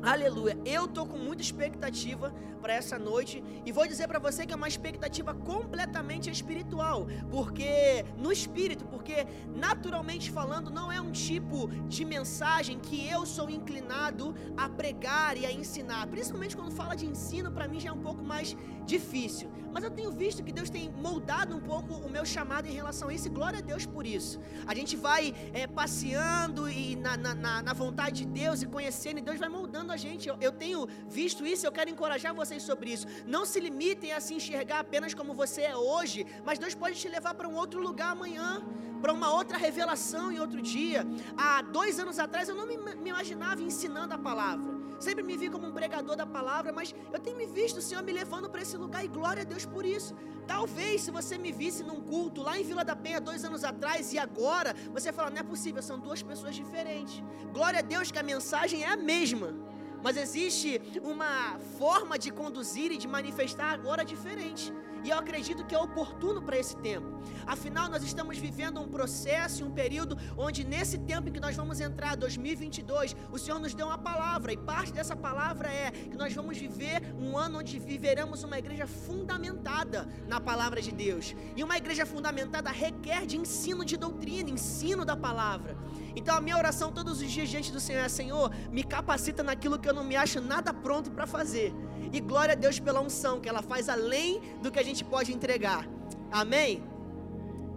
Aleluia. 0.02 0.58
Eu 0.64 0.88
tô 0.88 1.04
com 1.04 1.18
muita 1.18 1.42
expectativa 1.42 2.32
para 2.60 2.72
essa 2.74 2.98
noite 2.98 3.42
e 3.66 3.72
vou 3.72 3.86
dizer 3.86 4.06
para 4.06 4.18
você 4.18 4.46
que 4.46 4.52
é 4.52 4.56
uma 4.56 4.68
expectativa 4.68 5.34
completamente 5.34 6.30
espiritual, 6.30 7.06
porque 7.30 8.04
no 8.16 8.32
espírito, 8.32 8.84
porque 8.86 9.26
naturalmente 9.54 10.30
falando 10.30 10.70
não 10.70 10.90
é 10.90 11.00
um 11.00 11.10
tipo 11.10 11.68
de 11.88 12.04
mensagem 12.04 12.78
que 12.78 13.08
eu 13.08 13.26
sou 13.26 13.50
inclinado 13.50 14.34
a 14.56 14.68
pregar 14.68 15.36
e 15.36 15.44
a 15.44 15.52
ensinar. 15.52 16.06
Principalmente 16.06 16.56
quando 16.56 16.70
fala 16.70 16.94
de 16.94 17.06
ensino, 17.06 17.50
para 17.50 17.68
mim 17.68 17.80
já 17.80 17.90
é 17.90 17.92
um 17.92 18.00
pouco 18.00 18.22
mais 18.22 18.56
difícil. 18.86 19.50
Mas 19.72 19.84
eu 19.84 19.90
tenho 19.90 20.10
visto 20.10 20.42
que 20.42 20.52
Deus 20.52 20.68
tem 20.68 20.90
moldado 20.90 21.54
um 21.56 21.60
pouco 21.60 21.94
o 21.94 22.10
meu 22.10 22.24
chamado 22.24 22.66
em 22.66 22.72
relação 22.72 23.08
a 23.08 23.14
isso, 23.14 23.28
e 23.28 23.30
glória 23.30 23.58
a 23.60 23.62
Deus 23.62 23.86
por 23.86 24.04
isso. 24.06 24.40
A 24.66 24.74
gente 24.74 24.96
vai 24.96 25.34
é, 25.52 25.66
passeando 25.66 26.68
e 26.68 26.96
na, 26.96 27.16
na, 27.16 27.62
na, 27.62 27.72
vontade 27.72 28.24
de 28.24 28.26
Deus 28.26 28.62
e 28.62 28.66
conhecendo, 28.66 29.18
e 29.18 29.22
Deus 29.22 29.38
vai 29.38 29.48
moldando 29.48 29.89
a 29.92 29.96
gente. 29.96 30.28
Eu, 30.28 30.36
eu 30.40 30.52
tenho 30.52 30.86
visto 31.08 31.46
isso, 31.46 31.66
eu 31.66 31.72
quero 31.72 31.90
encorajar 31.90 32.34
vocês 32.34 32.62
sobre 32.62 32.92
isso. 32.92 33.06
Não 33.26 33.44
se 33.44 33.60
limitem 33.60 34.12
a 34.12 34.20
se 34.20 34.34
enxergar 34.34 34.80
apenas 34.80 35.14
como 35.14 35.34
você 35.34 35.62
é 35.62 35.76
hoje, 35.76 36.26
mas 36.44 36.58
Deus 36.58 36.74
pode 36.74 36.98
te 36.98 37.08
levar 37.08 37.34
para 37.34 37.48
um 37.48 37.54
outro 37.54 37.80
lugar 37.80 38.12
amanhã, 38.12 38.62
para 39.00 39.12
uma 39.12 39.32
outra 39.32 39.56
revelação 39.56 40.30
em 40.30 40.38
outro 40.38 40.60
dia. 40.60 41.06
Há 41.36 41.62
dois 41.62 41.98
anos 41.98 42.18
atrás 42.18 42.48
eu 42.48 42.54
não 42.54 42.66
me, 42.66 42.76
me 42.76 43.10
imaginava 43.10 43.62
ensinando 43.62 44.14
a 44.14 44.18
palavra. 44.18 44.72
sempre 45.00 45.22
me 45.22 45.36
vi 45.36 45.48
como 45.48 45.66
um 45.66 45.72
pregador 45.72 46.16
da 46.16 46.26
palavra, 46.26 46.72
mas 46.72 46.94
eu 47.12 47.18
tenho 47.18 47.36
me 47.36 47.46
visto 47.46 47.78
o 47.78 47.82
Senhor 47.82 48.02
me 48.02 48.12
levando 48.12 48.48
para 48.50 48.62
esse 48.62 48.76
lugar 48.76 49.04
e 49.04 49.08
glória 49.08 49.42
a 49.42 49.44
Deus 49.44 49.64
por 49.64 49.84
isso. 49.84 50.14
Talvez 50.46 51.02
se 51.02 51.10
você 51.10 51.38
me 51.38 51.52
visse 51.52 51.82
num 51.82 52.00
culto 52.00 52.42
lá 52.42 52.58
em 52.58 52.64
Vila 52.64 52.84
da 52.84 52.94
Penha 52.94 53.20
dois 53.20 53.44
anos 53.44 53.64
atrás 53.64 54.12
e 54.12 54.18
agora, 54.18 54.74
você 54.92 55.12
fala, 55.12 55.30
não 55.30 55.38
é 55.38 55.42
possível, 55.42 55.82
são 55.82 55.98
duas 55.98 56.22
pessoas 56.22 56.54
diferentes. 56.54 57.22
Glória 57.52 57.78
a 57.78 57.82
Deus 57.82 58.10
que 58.10 58.18
a 58.18 58.22
mensagem 58.22 58.82
é 58.82 58.88
a 58.88 58.96
mesma, 58.96 59.54
mas 60.02 60.16
existe 60.16 60.80
uma 61.02 61.58
forma 61.78 62.18
de 62.18 62.30
conduzir 62.30 62.92
e 62.92 62.96
de 62.96 63.08
manifestar 63.08 63.72
agora 63.72 64.04
diferente. 64.04 64.72
E 65.02 65.08
eu 65.08 65.18
acredito 65.18 65.64
que 65.64 65.74
é 65.74 65.78
oportuno 65.78 66.42
para 66.42 66.58
esse 66.58 66.76
tempo. 66.76 67.08
Afinal, 67.46 67.88
nós 67.88 68.02
estamos 68.02 68.36
vivendo 68.36 68.80
um 68.80 68.88
processo 68.88 69.64
um 69.64 69.70
período 69.70 70.16
onde, 70.36 70.64
nesse 70.64 70.98
tempo 70.98 71.28
em 71.28 71.32
que 71.32 71.40
nós 71.40 71.56
vamos 71.56 71.80
entrar, 71.80 72.16
2022, 72.16 73.16
o 73.32 73.38
Senhor 73.38 73.58
nos 73.58 73.74
deu 73.74 73.86
uma 73.86 73.96
palavra. 73.98 74.52
E 74.52 74.56
parte 74.56 74.92
dessa 74.92 75.16
palavra 75.16 75.68
é 75.68 75.90
que 75.90 76.16
nós 76.16 76.34
vamos 76.34 76.58
viver 76.58 77.14
um 77.18 77.36
ano 77.36 77.60
onde 77.60 77.78
viveremos 77.78 78.42
uma 78.42 78.58
igreja 78.58 78.86
fundamentada 78.86 80.06
na 80.26 80.40
palavra 80.40 80.82
de 80.82 80.92
Deus. 80.92 81.34
E 81.56 81.64
uma 81.64 81.78
igreja 81.78 82.04
fundamentada 82.04 82.70
requer 82.70 83.24
de 83.24 83.38
ensino 83.38 83.84
de 83.84 83.96
doutrina, 83.96 84.50
ensino 84.50 85.04
da 85.04 85.16
palavra. 85.16 85.76
Então 86.14 86.36
a 86.36 86.40
minha 86.40 86.56
oração 86.56 86.92
todos 86.92 87.20
os 87.20 87.30
dias 87.30 87.48
diante 87.48 87.72
do 87.72 87.80
Senhor 87.80 88.00
é: 88.00 88.08
Senhor, 88.08 88.50
me 88.70 88.82
capacita 88.82 89.42
naquilo 89.42 89.78
que 89.78 89.88
eu 89.88 89.94
não 89.94 90.04
me 90.04 90.16
acho 90.16 90.40
nada 90.40 90.72
pronto 90.72 91.10
para 91.10 91.26
fazer. 91.26 91.74
E 92.12 92.20
glória 92.20 92.52
a 92.52 92.56
Deus 92.56 92.80
pela 92.80 93.00
unção, 93.00 93.40
que 93.40 93.48
ela 93.48 93.62
faz 93.62 93.88
além 93.88 94.40
do 94.62 94.70
que 94.70 94.78
a 94.78 94.82
gente 94.82 95.04
pode 95.04 95.32
entregar. 95.32 95.88
Amém? 96.30 96.82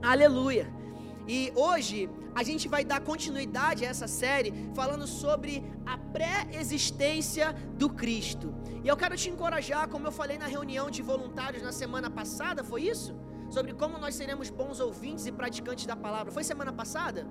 Aleluia. 0.02 0.68
E 1.28 1.52
hoje 1.56 2.10
a 2.36 2.44
gente 2.44 2.68
vai 2.68 2.84
dar 2.84 3.00
continuidade 3.02 3.86
a 3.86 3.90
essa 3.90 4.08
série 4.08 4.54
falando 4.74 5.06
sobre 5.06 5.63
a 5.86 5.98
pré-existência 5.98 7.54
do 7.78 7.90
Cristo. 7.90 8.54
E 8.84 8.88
eu 8.88 8.98
quero 8.98 9.16
te 9.16 9.30
encorajar, 9.30 9.88
como 9.88 10.08
eu 10.08 10.12
falei 10.12 10.38
na 10.38 10.48
reunião 10.48 10.90
de 10.90 11.02
voluntários 11.02 11.63
na 11.63 11.72
semana 11.72 12.10
passada, 12.10 12.63
foi 12.63 12.84
isso? 12.84 13.16
Sobre 13.50 13.74
como 13.74 13.98
nós 13.98 14.16
seremos 14.16 14.50
bons 14.50 14.80
ouvintes 14.80 15.25
e 15.25 15.32
praticantes 15.32 15.86
da 15.86 15.96
palavra. 15.96 16.32
Foi 16.32 16.44
semana 16.44 16.74
passada? 16.74 17.28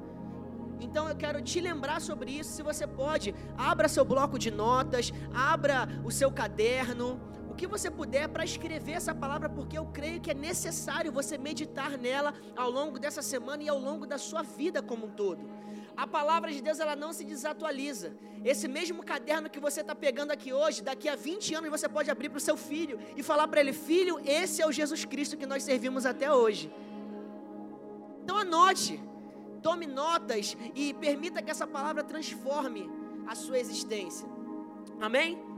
Então 0.83 1.09
eu 1.09 1.17
quero 1.17 1.41
te 1.41 1.61
lembrar 1.61 2.01
sobre 2.01 2.31
isso. 2.33 2.51
Se 2.53 2.63
você 2.63 2.87
pode, 2.87 3.35
abra 3.57 3.89
seu 3.89 4.05
bloco 4.05 4.39
de 4.39 4.51
notas, 4.51 5.13
abra 5.33 5.89
o 6.05 6.11
seu 6.11 6.31
caderno, 6.31 7.21
o 7.53 7.55
que 7.55 7.67
você 7.67 7.91
puder 7.91 8.29
para 8.29 8.45
escrever 8.45 8.93
essa 8.93 9.15
palavra, 9.15 9.49
porque 9.49 9.77
eu 9.77 9.87
creio 9.87 10.21
que 10.21 10.31
é 10.31 10.35
necessário 10.35 11.13
você 11.13 11.37
meditar 11.37 11.99
nela 11.99 12.35
ao 12.57 12.71
longo 12.71 12.99
dessa 12.99 13.23
semana 13.23 13.63
e 13.63 13.69
ao 13.69 13.79
longo 13.79 14.07
da 14.07 14.19
sua 14.19 14.43
vida 14.43 14.83
como 14.83 15.07
um 15.07 15.11
todo. 15.11 15.43
A 15.95 16.07
palavra 16.07 16.51
de 16.51 16.63
Deus 16.63 16.81
ela 16.81 16.97
não 16.97 17.13
se 17.13 17.25
desatualiza. 17.25 18.17
Esse 18.43 18.67
mesmo 18.67 19.03
caderno 19.05 19.51
que 19.51 19.61
você 19.61 19.83
está 19.83 19.95
pegando 19.95 20.31
aqui 20.31 20.51
hoje, 20.51 20.83
daqui 20.83 21.09
a 21.09 21.15
20 21.15 21.55
anos 21.55 21.71
você 21.71 21.89
pode 21.89 22.11
abrir 22.11 22.31
para 22.31 22.39
o 22.39 22.47
seu 22.49 22.57
filho 22.57 22.99
e 23.17 23.23
falar 23.23 23.47
para 23.47 23.61
ele: 23.61 23.75
Filho, 23.75 24.19
esse 24.25 24.63
é 24.63 24.67
o 24.67 24.73
Jesus 24.73 25.05
Cristo 25.05 25.37
que 25.37 25.47
nós 25.47 25.63
servimos 25.63 26.07
até 26.07 26.33
hoje. 26.33 26.73
Então 28.23 28.39
anote 28.39 28.99
tome 29.63 29.87
notas 29.87 30.57
e 30.75 30.93
permita 30.95 31.43
que 31.43 31.51
essa 31.51 31.67
palavra 31.67 32.03
transforme 32.03 32.91
a 33.27 33.35
sua 33.35 33.59
existência. 33.59 34.29
Amém? 35.01 35.53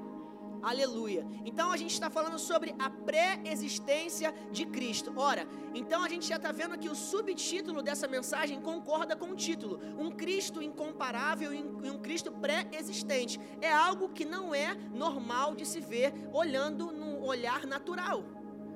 Aleluia. 0.64 1.26
Então 1.44 1.70
a 1.70 1.76
gente 1.76 1.92
está 1.92 2.08
falando 2.08 2.38
sobre 2.38 2.74
a 2.78 2.88
pré-existência 2.88 4.34
de 4.50 4.64
Cristo. 4.64 5.12
Ora, 5.14 5.46
então 5.74 6.02
a 6.02 6.08
gente 6.08 6.26
já 6.26 6.36
está 6.36 6.52
vendo 6.52 6.78
que 6.78 6.88
o 6.88 6.94
subtítulo 6.94 7.82
dessa 7.82 8.08
mensagem 8.08 8.62
concorda 8.62 9.14
com 9.14 9.26
o 9.26 9.36
título: 9.36 9.78
Um 9.98 10.10
Cristo 10.10 10.62
incomparável 10.62 11.52
e 11.52 11.90
um 11.90 11.98
Cristo 11.98 12.32
pré-existente. 12.32 13.38
É 13.60 13.70
algo 13.70 14.08
que 14.08 14.24
não 14.24 14.54
é 14.54 14.74
normal 14.94 15.54
de 15.54 15.66
se 15.66 15.80
ver 15.80 16.14
olhando 16.32 16.90
no 16.90 17.22
olhar 17.22 17.66
natural. 17.66 18.24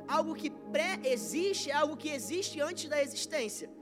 Algo 0.06 0.34
que 0.34 0.50
pré-existe 0.50 1.70
é 1.70 1.74
algo 1.74 1.96
que 1.96 2.10
existe 2.10 2.60
antes 2.60 2.86
da 2.86 3.02
existência. 3.02 3.77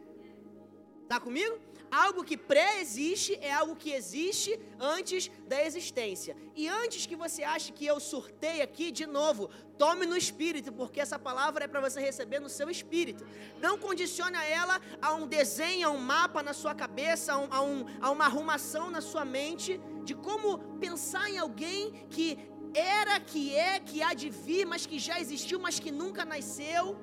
Está 1.07 1.21
comigo? 1.21 1.57
Algo 1.89 2.25
que 2.25 2.37
pré-existe 2.37 3.39
é 3.41 3.53
algo 3.53 3.77
que 3.77 3.93
existe 3.93 4.59
antes 4.81 5.31
da 5.47 5.65
existência. 5.65 6.37
E 6.57 6.67
antes 6.67 7.07
que 7.07 7.15
você 7.15 7.45
ache 7.45 7.71
que 7.71 7.87
eu 7.87 8.01
surtei 8.01 8.61
aqui, 8.61 8.91
de 8.91 9.07
novo, 9.07 9.49
tome 9.79 10.05
no 10.05 10.17
espírito, 10.17 10.73
porque 10.73 11.01
essa 11.01 11.17
palavra 11.17 11.65
é 11.65 11.69
para 11.69 11.81
você 11.81 12.01
receber 12.01 12.41
no 12.41 12.49
seu 12.49 12.69
espírito. 12.69 13.25
Não 13.61 13.79
condicione 13.79 14.37
ela 14.51 14.81
a 15.01 15.15
um 15.15 15.29
desenho, 15.29 15.87
a 15.87 15.93
um 15.93 15.99
mapa 15.99 16.43
na 16.43 16.53
sua 16.53 16.75
cabeça, 16.75 17.35
a, 17.35 17.39
um, 17.39 17.49
a, 17.53 17.63
um, 17.63 17.87
a 18.01 18.11
uma 18.11 18.25
arrumação 18.25 18.91
na 18.91 19.01
sua 19.01 19.25
mente 19.25 19.81
de 20.03 20.13
como 20.17 20.59
pensar 20.81 21.31
em 21.31 21.39
alguém 21.39 21.93
que 22.11 22.37
era, 22.75 23.21
que 23.21 23.55
é, 23.55 23.79
que 23.79 24.03
há 24.03 24.13
de 24.13 24.29
vir, 24.29 24.67
mas 24.67 24.87
que 24.87 24.99
já 24.99 25.21
existiu, 25.21 25.61
mas 25.61 25.79
que 25.79 25.93
nunca 25.93 26.25
nasceu. 26.25 26.97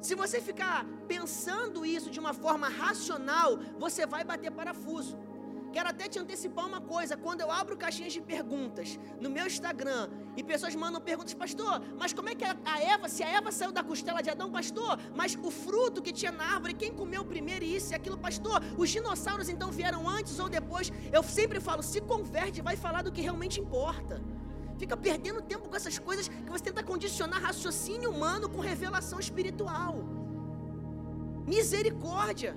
Se 0.00 0.14
você 0.14 0.40
ficar 0.40 0.86
pensando 1.06 1.84
isso 1.84 2.10
de 2.10 2.20
uma 2.20 2.32
forma 2.32 2.68
racional, 2.68 3.58
você 3.78 4.06
vai 4.06 4.22
bater 4.24 4.50
parafuso. 4.50 5.18
Quero 5.72 5.88
até 5.90 6.08
te 6.08 6.18
antecipar 6.18 6.66
uma 6.66 6.80
coisa: 6.80 7.16
quando 7.16 7.40
eu 7.40 7.50
abro 7.50 7.76
caixinhas 7.76 8.12
de 8.12 8.20
perguntas 8.20 8.98
no 9.20 9.28
meu 9.28 9.46
Instagram 9.46 10.08
e 10.36 10.42
pessoas 10.42 10.74
mandam 10.74 11.00
perguntas, 11.00 11.34
pastor, 11.34 11.82
mas 11.98 12.12
como 12.12 12.28
é 12.28 12.34
que 12.34 12.44
a 12.44 12.80
Eva, 12.80 13.08
se 13.08 13.22
a 13.22 13.28
Eva 13.28 13.50
saiu 13.52 13.72
da 13.72 13.82
costela 13.82 14.22
de 14.22 14.30
Adão, 14.30 14.50
pastor, 14.50 14.98
mas 15.14 15.36
o 15.42 15.50
fruto 15.50 16.00
que 16.00 16.12
tinha 16.12 16.32
na 16.32 16.44
árvore, 16.54 16.74
quem 16.74 16.92
comeu 16.92 17.24
primeiro 17.24 17.64
isso 17.64 17.92
e 17.92 17.94
aquilo, 17.94 18.16
pastor, 18.16 18.62
os 18.76 18.88
dinossauros 18.88 19.48
então 19.48 19.70
vieram 19.70 20.08
antes 20.08 20.38
ou 20.38 20.48
depois? 20.48 20.90
Eu 21.12 21.22
sempre 21.22 21.60
falo: 21.60 21.82
se 21.82 22.00
converte, 22.00 22.62
vai 22.62 22.76
falar 22.76 23.02
do 23.02 23.12
que 23.12 23.20
realmente 23.20 23.60
importa. 23.60 24.22
Fica 24.82 24.96
perdendo 25.06 25.40
tempo 25.52 25.68
com 25.68 25.76
essas 25.80 25.98
coisas 25.98 26.28
que 26.28 26.50
você 26.54 26.64
tenta 26.68 26.82
condicionar 26.90 27.42
raciocínio 27.48 28.10
humano 28.14 28.48
com 28.54 28.60
revelação 28.72 29.18
espiritual. 29.26 29.94
Misericórdia. 31.54 32.52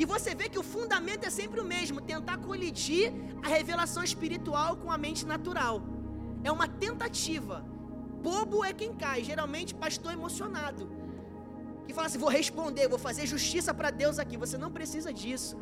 E 0.00 0.04
você 0.12 0.30
vê 0.40 0.46
que 0.52 0.60
o 0.62 0.66
fundamento 0.74 1.24
é 1.28 1.32
sempre 1.40 1.60
o 1.60 1.66
mesmo: 1.74 2.06
tentar 2.12 2.38
colidir 2.48 3.12
a 3.44 3.48
revelação 3.56 4.02
espiritual 4.10 4.70
com 4.82 4.90
a 4.96 4.98
mente 5.04 5.24
natural. 5.34 5.76
É 6.42 6.50
uma 6.58 6.68
tentativa. 6.84 7.56
Bobo 8.26 8.64
é 8.70 8.72
quem 8.80 8.92
cai, 9.02 9.20
geralmente 9.30 9.74
pastor 9.84 10.12
emocionado. 10.18 10.84
Que 11.86 11.94
fala 11.98 12.08
assim: 12.08 12.22
vou 12.26 12.32
responder, 12.40 12.88
vou 12.88 13.02
fazer 13.08 13.26
justiça 13.34 13.72
para 13.78 13.90
Deus 14.02 14.18
aqui. 14.18 14.36
Você 14.44 14.58
não 14.64 14.72
precisa 14.78 15.12
disso. 15.22 15.56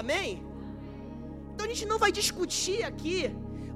Amém? 0.00 0.30
Então 1.52 1.66
a 1.66 1.68
gente 1.72 1.86
não 1.92 1.98
vai 2.04 2.10
discutir 2.20 2.82
aqui 2.90 3.18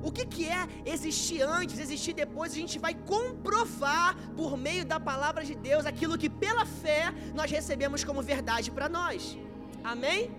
o 0.02 0.10
que, 0.12 0.24
que 0.24 0.48
é 0.48 0.66
existir 0.86 1.42
antes, 1.42 1.78
existir 1.78 2.12
depois? 2.12 2.52
A 2.52 2.56
gente 2.56 2.78
vai 2.78 2.94
comprovar 2.94 4.16
por 4.36 4.56
meio 4.56 4.84
da 4.84 5.00
palavra 5.00 5.44
de 5.44 5.54
Deus 5.54 5.86
aquilo 5.86 6.16
que 6.16 6.30
pela 6.30 6.64
fé 6.64 7.12
nós 7.34 7.50
recebemos 7.50 8.04
como 8.04 8.22
verdade 8.22 8.70
para 8.70 8.88
nós. 8.88 9.36
Amém? 9.82 10.30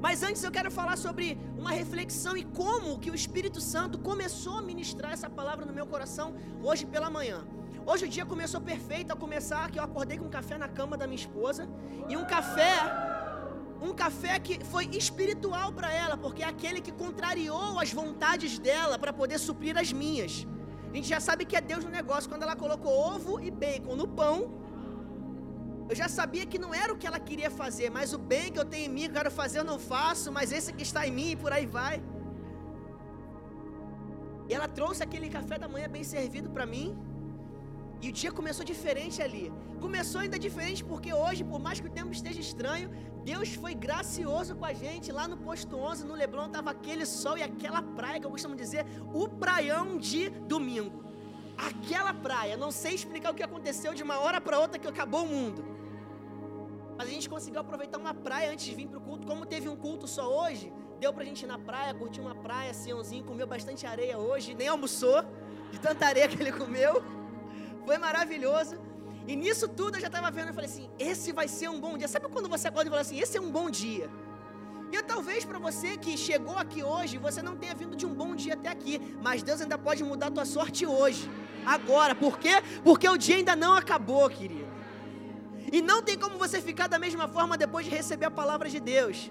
Mas 0.00 0.22
antes 0.22 0.42
eu 0.44 0.50
quero 0.50 0.70
falar 0.70 0.96
sobre 0.96 1.38
uma 1.56 1.70
reflexão 1.70 2.36
e 2.36 2.44
como 2.44 2.98
que 2.98 3.10
o 3.10 3.14
Espírito 3.14 3.60
Santo 3.60 3.98
começou 3.98 4.58
a 4.58 4.62
ministrar 4.62 5.12
essa 5.12 5.28
palavra 5.28 5.64
no 5.64 5.72
meu 5.72 5.86
coração 5.86 6.34
hoje 6.62 6.84
pela 6.86 7.10
manhã. 7.10 7.44
Hoje 7.84 8.04
o 8.04 8.08
dia 8.08 8.26
começou 8.26 8.60
perfeito, 8.60 9.12
a 9.12 9.16
começar 9.16 9.70
que 9.70 9.78
eu 9.78 9.82
acordei 9.82 10.18
com 10.18 10.26
um 10.26 10.30
café 10.30 10.58
na 10.58 10.68
cama 10.68 10.96
da 10.96 11.06
minha 11.06 11.20
esposa 11.24 11.68
e 12.08 12.16
um 12.16 12.24
café 12.24 13.15
um 13.80 13.92
café 13.92 14.38
que 14.38 14.64
foi 14.64 14.86
espiritual 15.02 15.72
para 15.72 15.92
ela, 15.92 16.16
porque 16.16 16.42
é 16.42 16.46
aquele 16.46 16.80
que 16.80 16.92
contrariou 16.92 17.78
as 17.78 17.92
vontades 17.92 18.58
dela 18.58 18.98
para 18.98 19.12
poder 19.12 19.38
suprir 19.38 19.76
as 19.76 19.92
minhas. 19.92 20.46
A 20.90 20.96
gente 20.96 21.08
já 21.08 21.20
sabe 21.20 21.44
que 21.44 21.56
é 21.56 21.60
Deus 21.60 21.84
no 21.84 21.90
negócio. 21.90 22.30
Quando 22.30 22.42
ela 22.42 22.56
colocou 22.56 22.92
ovo 23.14 23.40
e 23.40 23.50
bacon 23.50 23.96
no 23.96 24.08
pão, 24.08 24.36
eu 25.90 25.94
já 25.94 26.08
sabia 26.08 26.44
que 26.46 26.58
não 26.58 26.72
era 26.74 26.92
o 26.92 26.98
que 27.00 27.06
ela 27.06 27.20
queria 27.28 27.50
fazer, 27.50 27.88
mas 27.96 28.12
o 28.12 28.18
bem 28.18 28.50
que 28.52 28.58
eu 28.58 28.64
tenho 28.64 28.86
em 28.86 28.94
mim, 28.96 29.04
eu 29.04 29.12
quero 29.18 29.30
fazer, 29.30 29.58
eu 29.60 29.68
não 29.72 29.78
faço, 29.78 30.32
mas 30.36 30.52
esse 30.58 30.72
que 30.72 30.82
está 30.82 31.06
em 31.06 31.12
mim, 31.18 31.30
e 31.32 31.36
por 31.36 31.52
aí 31.52 31.66
vai. 31.66 31.96
E 34.48 34.54
ela 34.56 34.68
trouxe 34.78 35.02
aquele 35.06 35.28
café 35.36 35.58
da 35.58 35.68
manhã 35.74 35.88
bem 35.96 36.04
servido 36.14 36.48
para 36.56 36.66
mim. 36.74 36.88
E 38.00 38.08
o 38.10 38.12
dia 38.20 38.32
começou 38.38 38.64
diferente 38.64 39.20
ali. 39.26 39.44
Começou 39.80 40.20
ainda 40.20 40.38
diferente 40.46 40.82
porque 40.90 41.12
hoje, 41.22 41.42
por 41.52 41.60
mais 41.66 41.78
que 41.80 41.88
o 41.90 41.94
tempo 41.98 42.12
esteja 42.18 42.40
estranho, 42.48 42.88
Deus 43.30 43.48
foi 43.62 43.74
gracioso 43.74 44.54
com 44.58 44.64
a 44.64 44.72
gente. 44.82 45.10
Lá 45.18 45.26
no 45.26 45.36
posto 45.36 45.74
11, 45.76 46.04
no 46.08 46.14
Leblon, 46.20 46.46
estava 46.46 46.70
aquele 46.70 47.04
sol 47.04 47.36
e 47.36 47.42
aquela 47.42 47.82
praia 47.98 48.20
que 48.20 48.26
eu 48.28 48.30
costumo 48.30 48.54
dizer, 48.54 48.86
o 49.12 49.24
praião 49.28 49.98
de 49.98 50.22
domingo. 50.52 50.98
Aquela 51.68 52.12
praia, 52.26 52.56
não 52.56 52.70
sei 52.70 52.94
explicar 52.94 53.32
o 53.32 53.34
que 53.34 53.42
aconteceu 53.42 53.92
de 53.98 54.02
uma 54.06 54.20
hora 54.20 54.40
para 54.40 54.60
outra 54.60 54.78
que 54.78 54.86
acabou 54.86 55.24
o 55.24 55.28
mundo. 55.34 55.64
Mas 56.96 57.08
a 57.08 57.10
gente 57.10 57.28
conseguiu 57.28 57.60
aproveitar 57.60 57.98
uma 57.98 58.14
praia 58.14 58.52
antes 58.52 58.64
de 58.64 58.74
vir 58.78 58.86
para 58.86 58.98
o 59.00 59.04
culto. 59.08 59.26
Como 59.26 59.44
teve 59.44 59.68
um 59.68 59.76
culto 59.84 60.06
só 60.06 60.24
hoje, 60.42 60.72
deu 61.00 61.12
para 61.12 61.24
a 61.24 61.26
gente 61.26 61.42
ir 61.42 61.50
na 61.54 61.58
praia, 61.58 61.92
curtir 62.02 62.20
uma 62.20 62.36
praia, 62.46 62.72
Siãozinho, 62.72 63.24
comeu 63.24 63.48
bastante 63.56 63.84
areia 63.94 64.16
hoje, 64.18 64.54
nem 64.54 64.68
almoçou, 64.68 65.20
de 65.72 65.80
tanta 65.80 66.06
areia 66.06 66.28
que 66.28 66.40
ele 66.40 66.52
comeu. 66.52 67.02
Foi 67.84 67.98
maravilhoso. 67.98 68.85
E 69.26 69.34
nisso 69.34 69.66
tudo 69.68 69.96
eu 69.96 70.00
já 70.00 70.06
estava 70.06 70.30
vendo, 70.30 70.48
eu 70.48 70.54
falei 70.54 70.70
assim, 70.70 70.88
esse 70.98 71.32
vai 71.32 71.48
ser 71.48 71.68
um 71.68 71.80
bom 71.80 71.98
dia. 71.98 72.08
Sabe 72.08 72.28
quando 72.28 72.48
você 72.48 72.68
acorda 72.68 72.88
e 72.88 72.90
fala 72.90 73.02
assim, 73.02 73.18
esse 73.18 73.36
é 73.36 73.40
um 73.40 73.50
bom 73.50 73.68
dia? 73.68 74.08
E 74.92 75.02
talvez 75.02 75.44
para 75.44 75.58
você 75.58 75.96
que 75.96 76.16
chegou 76.16 76.56
aqui 76.56 76.82
hoje, 76.82 77.18
você 77.18 77.42
não 77.42 77.56
tenha 77.56 77.74
vindo 77.74 77.96
de 77.96 78.06
um 78.06 78.14
bom 78.14 78.36
dia 78.36 78.54
até 78.54 78.68
aqui, 78.68 79.00
mas 79.20 79.42
Deus 79.42 79.60
ainda 79.60 79.76
pode 79.76 80.04
mudar 80.04 80.28
a 80.28 80.30
tua 80.30 80.44
sorte 80.44 80.86
hoje, 80.86 81.28
agora. 81.64 82.14
Por 82.14 82.38
quê? 82.38 82.62
Porque 82.84 83.08
o 83.08 83.16
dia 83.16 83.36
ainda 83.36 83.56
não 83.56 83.74
acabou, 83.74 84.30
querido. 84.30 84.70
E 85.72 85.82
não 85.82 86.02
tem 86.02 86.16
como 86.16 86.38
você 86.38 86.60
ficar 86.62 86.86
da 86.86 86.98
mesma 86.98 87.26
forma 87.26 87.58
depois 87.58 87.84
de 87.84 87.90
receber 87.90 88.26
a 88.26 88.30
palavra 88.30 88.68
de 88.68 88.78
Deus. 88.78 89.30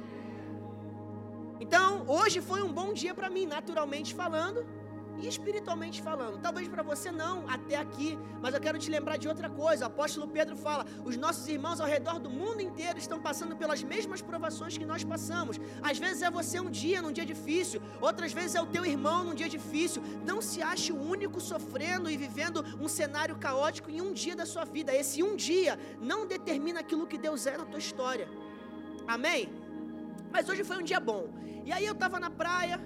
Então, 1.59 2.03
hoje 2.05 2.41
foi 2.41 2.61
um 2.61 2.71
bom 2.71 2.93
dia 2.93 3.13
para 3.15 3.29
mim, 3.29 3.45
naturalmente 3.45 4.13
falando 4.13 4.65
espiritualmente 5.22 6.01
falando. 6.01 6.39
Talvez 6.41 6.67
para 6.67 6.84
você 6.84 7.12
não, 7.12 7.48
até 7.48 7.75
aqui, 7.77 8.17
mas 8.41 8.53
eu 8.53 8.62
quero 8.62 8.77
te 8.77 8.89
lembrar 8.89 9.17
de 9.17 9.27
outra 9.27 9.50
coisa. 9.50 9.86
O 9.86 9.88
apóstolo 9.88 10.27
Pedro 10.27 10.55
fala: 10.55 10.86
os 11.03 11.17
nossos 11.17 11.48
irmãos 11.48 11.79
ao 11.79 11.88
redor 11.88 12.19
do 12.19 12.29
mundo 12.29 12.62
inteiro 12.62 12.98
estão 12.98 13.19
passando 13.19 13.55
pelas 13.55 13.84
mesmas 13.84 14.22
provações 14.22 14.77
que 14.77 14.86
nós 14.86 15.03
passamos. 15.03 15.60
Às 15.81 15.98
vezes 15.98 16.22
é 16.22 16.29
você 16.29 16.60
um 16.60 16.69
dia, 16.69 17.01
num 17.01 17.12
dia 17.12 17.25
difícil, 17.25 17.81
outras 18.01 18.34
vezes 18.34 18.55
é 18.55 18.62
o 18.62 18.65
teu 18.65 18.86
irmão 18.86 19.24
num 19.24 19.36
dia 19.36 19.50
difícil. 19.50 20.01
Não 20.25 20.41
se 20.41 20.62
ache 20.62 20.91
o 20.91 21.01
único 21.01 21.39
sofrendo 21.39 22.10
e 22.10 22.17
vivendo 22.17 22.63
um 22.79 22.88
cenário 22.88 23.36
caótico 23.36 23.89
em 23.89 24.01
um 24.01 24.13
dia 24.13 24.36
da 24.36 24.45
sua 24.45 24.65
vida. 24.65 24.93
Esse 24.93 25.24
um 25.24 25.36
dia 25.36 25.79
não 26.00 26.25
determina 26.25 26.79
aquilo 26.79 27.07
que 27.07 27.17
Deus 27.17 27.45
é 27.45 27.57
na 27.57 27.65
tua 27.65 27.79
história. 27.79 28.27
Amém? 29.07 29.50
Mas 30.31 30.50
hoje 30.50 30.63
foi 30.63 30.77
um 30.77 30.84
dia 30.84 31.00
bom. 31.00 31.29
E 31.63 31.72
aí 31.72 31.86
eu 31.86 31.93
estava 31.93 32.19
na 32.19 32.29
praia, 32.29 32.79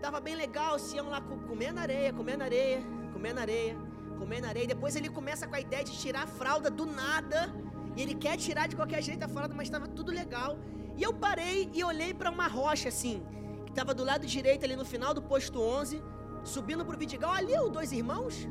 Tava 0.00 0.18
bem 0.18 0.34
legal, 0.34 0.76
o 0.76 0.78
Sião 0.78 1.08
lá 1.10 1.20
comendo 1.20 1.78
areia, 1.78 2.12
comendo 2.12 2.42
areia, 2.42 2.82
comendo 3.12 3.40
areia, 3.40 3.76
comendo 4.18 4.46
areia. 4.46 4.66
Depois 4.66 4.96
ele 4.96 5.08
começa 5.08 5.46
com 5.46 5.54
a 5.54 5.60
ideia 5.60 5.84
de 5.84 5.92
tirar 5.92 6.22
a 6.22 6.26
fralda 6.26 6.70
do 6.70 6.86
nada. 6.86 7.52
E 7.96 8.02
ele 8.02 8.14
quer 8.14 8.36
tirar 8.36 8.66
de 8.66 8.76
qualquer 8.76 9.02
jeito 9.02 9.22
a 9.24 9.28
fralda, 9.28 9.54
mas 9.54 9.66
estava 9.66 9.86
tudo 9.86 10.10
legal. 10.10 10.56
E 10.96 11.02
eu 11.02 11.12
parei 11.12 11.70
e 11.74 11.84
olhei 11.84 12.12
para 12.14 12.30
uma 12.30 12.46
rocha 12.46 12.88
assim, 12.88 13.22
que 13.64 13.72
estava 13.72 13.92
do 13.92 14.04
lado 14.04 14.26
direito 14.26 14.64
ali 14.64 14.76
no 14.76 14.84
final 14.84 15.12
do 15.12 15.22
posto 15.22 15.60
11, 15.60 16.02
subindo 16.44 16.84
pro 16.84 16.96
Vidigal. 16.96 17.32
Ali 17.32 17.52
é 17.52 17.60
os 17.60 17.70
dois 17.70 17.92
irmãos? 17.92 18.48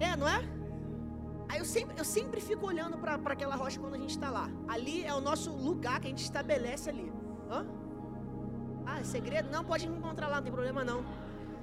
É, 0.00 0.16
não 0.16 0.28
é? 0.28 0.38
Aí 1.48 1.58
eu 1.58 1.64
sempre, 1.64 1.94
eu 1.96 2.04
sempre 2.04 2.40
fico 2.40 2.66
olhando 2.66 2.98
para 2.98 3.14
aquela 3.32 3.54
rocha 3.54 3.78
quando 3.78 3.94
a 3.94 3.98
gente 3.98 4.10
está 4.10 4.30
lá. 4.30 4.50
Ali 4.66 5.04
é 5.04 5.14
o 5.14 5.20
nosso 5.20 5.50
lugar 5.52 6.00
que 6.00 6.06
a 6.08 6.10
gente 6.10 6.24
estabelece 6.24 6.88
ali. 6.90 7.12
Hã? 7.50 7.66
Ah, 8.86 9.02
segredo? 9.02 9.50
Não, 9.50 9.64
pode 9.64 9.88
me 9.88 9.96
encontrar 9.96 10.28
lá, 10.28 10.36
não 10.36 10.42
tem 10.42 10.52
problema 10.52 10.84
não. 10.84 11.04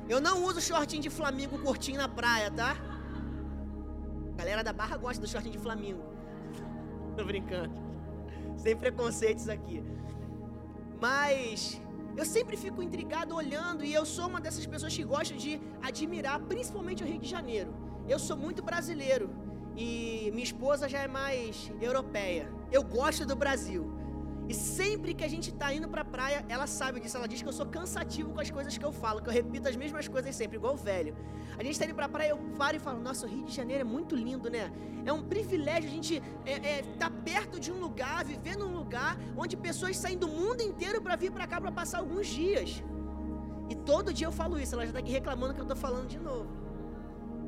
Eu 0.09 0.19
não 0.19 0.43
uso 0.45 0.59
shortinho 0.59 1.01
de 1.01 1.09
flamingo 1.09 1.57
curtinho 1.59 1.97
na 1.97 2.07
praia, 2.07 2.49
tá? 2.51 2.75
A 4.33 4.37
galera 4.37 4.63
da 4.63 4.73
barra 4.73 4.97
gosta 4.97 5.21
do 5.21 5.27
shortinho 5.27 5.53
de 5.53 5.59
flamingo. 5.59 6.03
Tô 7.15 7.23
brincando. 7.23 7.73
Sem 8.57 8.75
preconceitos 8.75 9.47
aqui. 9.47 9.83
Mas 10.99 11.81
eu 12.17 12.25
sempre 12.25 12.57
fico 12.57 12.81
intrigado 12.81 13.35
olhando 13.35 13.85
e 13.85 13.93
eu 13.93 14.05
sou 14.05 14.27
uma 14.27 14.41
dessas 14.41 14.65
pessoas 14.65 14.95
que 14.95 15.03
gosta 15.03 15.33
de 15.35 15.61
admirar, 15.81 16.39
principalmente 16.41 17.03
o 17.03 17.07
Rio 17.07 17.19
de 17.19 17.29
Janeiro. 17.29 17.73
Eu 18.07 18.19
sou 18.19 18.35
muito 18.35 18.61
brasileiro 18.61 19.29
e 19.75 20.29
minha 20.33 20.43
esposa 20.43 20.89
já 20.89 20.99
é 20.99 21.07
mais 21.07 21.71
europeia. 21.79 22.51
Eu 22.71 22.83
gosto 22.83 23.25
do 23.25 23.35
Brasil. 23.35 24.00
E 24.51 24.53
sempre 24.53 25.13
que 25.13 25.23
a 25.23 25.29
gente 25.33 25.49
está 25.49 25.73
indo 25.73 25.87
para 25.87 26.01
a 26.01 26.09
praia, 26.15 26.39
ela 26.49 26.67
sabe 26.67 26.99
disso. 26.99 27.15
Ela 27.15 27.27
diz 27.33 27.41
que 27.41 27.47
eu 27.47 27.53
sou 27.53 27.65
cansativo 27.65 28.33
com 28.33 28.41
as 28.41 28.51
coisas 28.51 28.77
que 28.77 28.83
eu 28.83 28.91
falo, 28.91 29.21
que 29.21 29.29
eu 29.29 29.35
repito 29.41 29.69
as 29.69 29.77
mesmas 29.77 30.09
coisas 30.09 30.35
sempre, 30.35 30.57
igual 30.57 30.75
velho. 30.75 31.15
A 31.57 31.63
gente 31.63 31.71
está 31.71 31.85
indo 31.85 31.95
para 31.95 32.07
a 32.07 32.09
praia, 32.09 32.31
eu 32.31 32.37
paro 32.57 32.75
e 32.75 32.79
falo: 32.79 32.99
Nossa, 32.99 33.25
o 33.25 33.29
Rio 33.29 33.45
de 33.45 33.53
Janeiro 33.59 33.79
é 33.79 33.85
muito 33.85 34.13
lindo, 34.13 34.49
né? 34.49 34.69
É 35.05 35.13
um 35.13 35.23
privilégio 35.23 35.89
a 35.89 35.93
gente 35.93 36.15
estar 36.15 36.67
é, 36.67 36.79
é, 36.79 36.81
tá 36.99 37.09
perto 37.09 37.61
de 37.61 37.71
um 37.71 37.79
lugar, 37.79 38.25
viver 38.25 38.57
num 38.57 38.73
lugar 38.75 39.17
onde 39.37 39.55
pessoas 39.55 39.95
saem 39.95 40.17
do 40.17 40.27
mundo 40.27 40.61
inteiro 40.61 41.01
para 41.01 41.15
vir 41.15 41.31
para 41.31 41.47
cá 41.47 41.61
para 41.61 41.71
passar 41.71 41.99
alguns 41.99 42.27
dias. 42.27 42.83
E 43.69 43.75
todo 43.75 44.13
dia 44.13 44.27
eu 44.27 44.33
falo 44.33 44.59
isso, 44.59 44.75
ela 44.75 44.83
já 44.83 44.89
está 44.89 44.99
aqui 44.99 45.13
reclamando 45.13 45.53
que 45.53 45.61
eu 45.61 45.63
estou 45.69 45.77
falando 45.77 46.09
de 46.09 46.19
novo. 46.19 46.60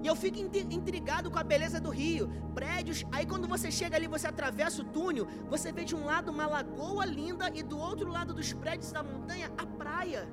E 0.04 0.08
eu 0.08 0.16
fico 0.18 0.38
intrigado 0.70 1.32
com 1.32 1.40
a 1.40 1.44
beleza 1.44 1.80
do 1.80 1.90
rio, 1.90 2.30
prédios. 2.54 3.06
Aí 3.10 3.26
quando 3.26 3.48
você 3.48 3.72
chega 3.72 3.96
ali, 3.96 4.06
você 4.06 4.28
atravessa 4.28 4.82
o 4.82 4.86
túnel, 4.86 5.26
você 5.50 5.72
vê 5.72 5.86
de 5.86 5.96
um 5.96 6.04
lado 6.04 6.30
uma 6.30 6.46
lagoa 6.46 7.06
linda 7.06 7.50
e 7.56 7.64
do 7.64 7.80
outro 7.80 8.10
lado 8.12 8.34
dos 8.34 8.52
prédios 8.52 8.92
da 8.92 9.02
montanha 9.02 9.50
a 9.58 9.66
praia. 9.66 10.28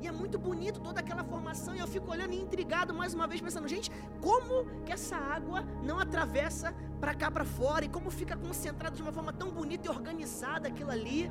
E 0.00 0.08
é 0.08 0.10
muito 0.10 0.36
bonito 0.36 0.80
toda 0.80 0.98
aquela 0.98 1.22
formação. 1.22 1.72
E 1.76 1.78
eu 1.78 1.86
fico 1.86 2.10
olhando 2.10 2.32
e 2.32 2.40
intrigado 2.40 2.92
mais 2.92 3.14
uma 3.14 3.28
vez, 3.28 3.40
pensando, 3.40 3.68
gente, 3.68 3.92
como 4.20 4.66
que 4.84 4.92
essa 4.92 5.14
água 5.14 5.62
não 5.84 6.00
atravessa 6.00 6.74
para 7.00 7.14
cá 7.14 7.30
para 7.30 7.44
fora? 7.44 7.84
E 7.84 7.88
como 7.88 8.10
fica 8.10 8.36
concentrado 8.36 8.96
de 8.96 9.02
uma 9.02 9.12
forma 9.12 9.32
tão 9.32 9.52
bonita 9.52 9.86
e 9.86 9.90
organizada 9.90 10.66
aquilo 10.66 10.90
ali? 10.90 11.30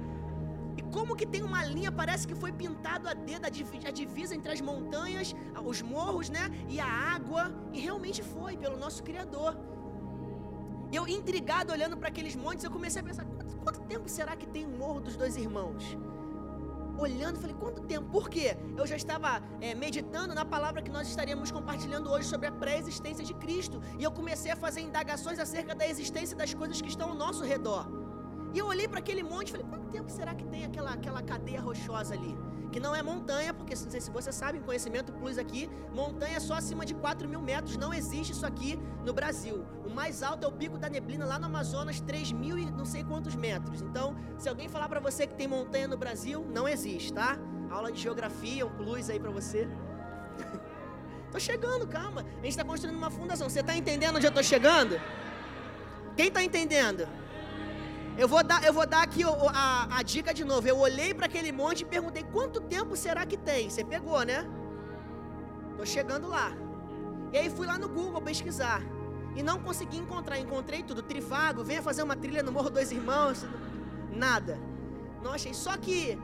E 0.77 0.81
como 0.81 1.15
que 1.15 1.25
tem 1.25 1.43
uma 1.43 1.65
linha, 1.65 1.91
parece 1.91 2.27
que 2.27 2.35
foi 2.35 2.51
pintado 2.51 3.07
a 3.10 3.13
dedo, 3.13 3.45
a 3.45 3.49
divisa 3.49 4.36
entre 4.36 4.51
as 4.51 4.62
montanhas, 4.62 5.36
os 5.63 5.81
morros, 5.81 6.29
né? 6.29 6.49
E 6.69 6.79
a 6.79 6.86
água. 6.86 7.51
E 7.73 7.79
realmente 7.79 8.21
foi, 8.23 8.55
pelo 8.57 8.77
nosso 8.77 9.03
Criador. 9.03 9.57
Eu, 10.91 11.07
intrigado, 11.07 11.71
olhando 11.71 11.95
para 11.95 12.10
aqueles 12.10 12.36
montes, 12.36 12.63
eu 12.63 12.71
comecei 12.71 13.01
a 13.01 13.05
pensar: 13.05 13.25
quanto, 13.25 13.55
quanto, 13.57 13.81
tempo 13.81 14.10
será 14.10 14.36
que 14.36 14.45
tem 14.45 14.65
o 14.65 14.69
Morro 14.69 14.99
dos 14.99 15.15
Dois 15.15 15.36
Irmãos? 15.38 15.97
Olhando, 16.97 17.39
falei: 17.39 17.55
quanto 17.55 17.81
tempo? 17.81 18.10
Por 18.10 18.29
quê? 18.29 18.57
Eu 18.77 18.86
já 18.86 18.95
estava 18.95 19.41
é, 19.62 19.73
meditando 19.73 20.34
na 20.36 20.43
palavra 20.43 20.81
que 20.81 20.91
nós 20.91 21.07
estaríamos 21.07 21.49
compartilhando 21.49 22.10
hoje 22.10 22.27
sobre 22.27 22.47
a 22.47 22.51
pré-existência 22.51 23.23
de 23.23 23.34
Cristo. 23.34 23.81
E 23.97 24.03
eu 24.03 24.12
comecei 24.12 24.51
a 24.51 24.55
fazer 24.55 24.81
indagações 24.81 25.39
acerca 25.39 25.73
da 25.73 25.88
existência 25.88 26.36
das 26.36 26.53
coisas 26.53 26.81
que 26.81 26.89
estão 26.89 27.10
ao 27.10 27.15
nosso 27.15 27.43
redor. 27.43 27.88
E 28.53 28.59
eu 28.59 28.67
olhei 28.67 28.87
para 28.87 28.99
aquele 28.99 29.23
monte 29.23 29.49
e 29.49 29.51
falei: 29.51 29.65
quanto 29.69 29.89
tempo 29.89 30.09
será 30.09 30.35
que 30.35 30.43
tem 30.45 30.65
aquela, 30.65 30.91
aquela 30.91 31.21
cadeia 31.21 31.61
rochosa 31.61 32.13
ali? 32.13 32.37
Que 32.71 32.79
não 32.79 32.95
é 32.95 33.01
montanha, 33.01 33.53
porque 33.53 33.75
não 33.75 33.91
sei 33.91 33.99
se 33.99 34.09
você 34.09 34.31
sabe, 34.31 34.57
em 34.57 34.61
conhecimento 34.61 35.11
plus 35.11 35.37
aqui, 35.37 35.69
montanha 35.93 36.37
é 36.37 36.39
só 36.39 36.53
acima 36.53 36.85
de 36.85 36.93
4 36.93 37.27
mil 37.27 37.41
metros. 37.41 37.75
Não 37.75 37.93
existe 37.93 38.31
isso 38.31 38.45
aqui 38.45 38.79
no 39.05 39.13
Brasil. 39.13 39.65
O 39.85 39.89
mais 39.89 40.23
alto 40.23 40.45
é 40.45 40.47
o 40.47 40.51
Pico 40.51 40.77
da 40.77 40.89
Neblina, 40.89 41.25
lá 41.25 41.37
no 41.37 41.47
Amazonas, 41.47 41.99
3 41.99 42.31
mil 42.31 42.57
e 42.57 42.69
não 42.71 42.85
sei 42.85 43.03
quantos 43.03 43.35
metros. 43.35 43.81
Então, 43.81 44.15
se 44.37 44.47
alguém 44.47 44.69
falar 44.69 44.87
para 44.87 45.01
você 45.01 45.27
que 45.27 45.35
tem 45.35 45.47
montanha 45.47 45.87
no 45.87 45.97
Brasil, 45.97 46.45
não 46.53 46.67
existe, 46.67 47.11
tá? 47.11 47.37
Aula 47.69 47.91
de 47.91 48.01
geografia, 48.01 48.65
um 48.65 48.69
plus 48.69 49.09
aí 49.09 49.19
para 49.19 49.31
você. 49.31 49.67
tô 51.31 51.39
chegando, 51.39 51.85
calma. 51.87 52.21
A 52.21 52.35
gente 52.35 52.49
está 52.49 52.63
construindo 52.63 52.97
uma 52.97 53.11
fundação. 53.11 53.49
Você 53.49 53.59
está 53.59 53.75
entendendo 53.75 54.15
onde 54.15 54.25
eu 54.25 54.29
estou 54.29 54.43
chegando? 54.43 54.99
Quem 56.15 56.27
está 56.27 56.41
entendendo? 56.41 57.07
Eu 58.17 58.28
vou 58.28 58.43
dar, 58.43 58.63
eu 58.63 58.74
vou 58.74 58.86
dar 58.86 59.04
aqui 59.04 59.24
a, 59.24 59.88
a, 59.97 60.04
dica 60.04 60.34
de 60.34 60.43
novo. 60.43 60.67
Eu 60.67 60.78
olhei 60.78 61.13
para 61.13 61.26
aquele 61.28 61.52
monte 61.52 61.82
e 61.82 61.86
perguntei: 61.86 62.24
quanto 62.24 62.60
tempo 62.60 62.95
será 62.95 63.26
que 63.26 63.38
tem? 63.38 63.69
Você 63.69 63.84
pegou, 63.84 64.21
né? 64.24 64.45
Tô 65.78 65.86
chegando 65.86 66.28
lá. 66.28 66.52
E 67.32 67.38
aí 67.38 67.50
fui 67.50 67.65
lá 67.65 67.78
no 67.78 67.88
Google 67.88 68.21
pesquisar. 68.21 68.82
E 69.36 69.41
não 69.41 69.60
consegui 69.60 69.97
encontrar. 69.97 70.38
Encontrei 70.38 70.84
tudo. 70.84 71.02
Trivago, 71.02 71.63
venha 71.63 71.82
fazer 71.82 72.04
uma 72.04 72.15
trilha 72.15 72.43
no 72.43 72.52
Morro 72.52 72.69
Dois 72.69 72.91
Irmãos. 72.91 73.45
Nada. 74.12 74.60
Não 75.24 75.32
achei. 75.32 75.54
Só 75.54 75.78
que 75.78 76.19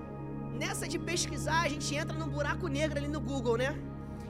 nessa 0.62 0.88
de 0.88 1.00
pesquisar, 1.00 1.62
a 1.62 1.70
gente 1.70 1.96
entra 1.96 2.18
num 2.18 2.28
buraco 2.28 2.68
negro 2.68 2.98
ali 2.98 3.08
no 3.08 3.22
Google, 3.22 3.58
né? 3.58 3.74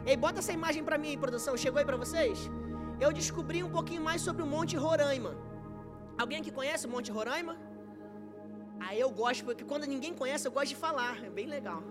E 0.06 0.12
aí 0.12 0.18
bota 0.18 0.40
essa 0.40 0.54
imagem 0.54 0.84
para 0.84 0.98
mim 0.98 1.18
produção. 1.18 1.58
Chegou 1.58 1.80
aí 1.80 1.86
para 1.86 1.98
vocês? 1.98 2.52
Eu 3.00 3.12
descobri 3.12 3.64
um 3.64 3.70
pouquinho 3.70 4.04
mais 4.04 4.22
sobre 4.22 4.44
o 4.44 4.48
Monte 4.48 4.78
Roraima. 4.78 5.47
Alguém 6.18 6.42
que 6.42 6.52
conhece 6.52 6.88
o 6.88 6.90
Monte 6.90 7.12
Roraima? 7.12 7.56
Aí 8.80 9.00
eu 9.00 9.10
gosto, 9.10 9.44
porque 9.46 9.64
quando 9.64 9.86
ninguém 9.86 10.14
conhece, 10.14 10.48
eu 10.48 10.52
gosto 10.52 10.70
de 10.70 10.76
falar. 10.76 11.24
É 11.24 11.30
bem 11.30 11.48
legal. 11.48 11.84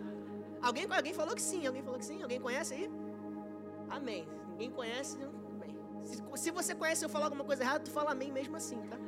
Alguém, 0.60 0.86
alguém 0.90 1.14
falou 1.14 1.34
que 1.34 1.42
sim, 1.42 1.66
alguém 1.66 1.82
falou 1.82 1.98
que 1.98 2.04
sim, 2.04 2.22
alguém 2.22 2.40
conhece 2.40 2.74
aí? 2.74 2.90
Amém. 3.88 4.28
Ninguém 4.50 4.70
conhece, 4.70 5.18
bem. 5.60 5.76
Se, 6.02 6.22
se 6.42 6.50
você 6.50 6.74
conhece 6.74 7.04
eu 7.04 7.08
falar 7.08 7.26
alguma 7.26 7.44
coisa 7.44 7.62
errada, 7.62 7.80
tu 7.80 7.90
fala 7.90 8.12
amém 8.12 8.32
mesmo 8.32 8.56
assim, 8.56 8.80
tá? 8.90 8.98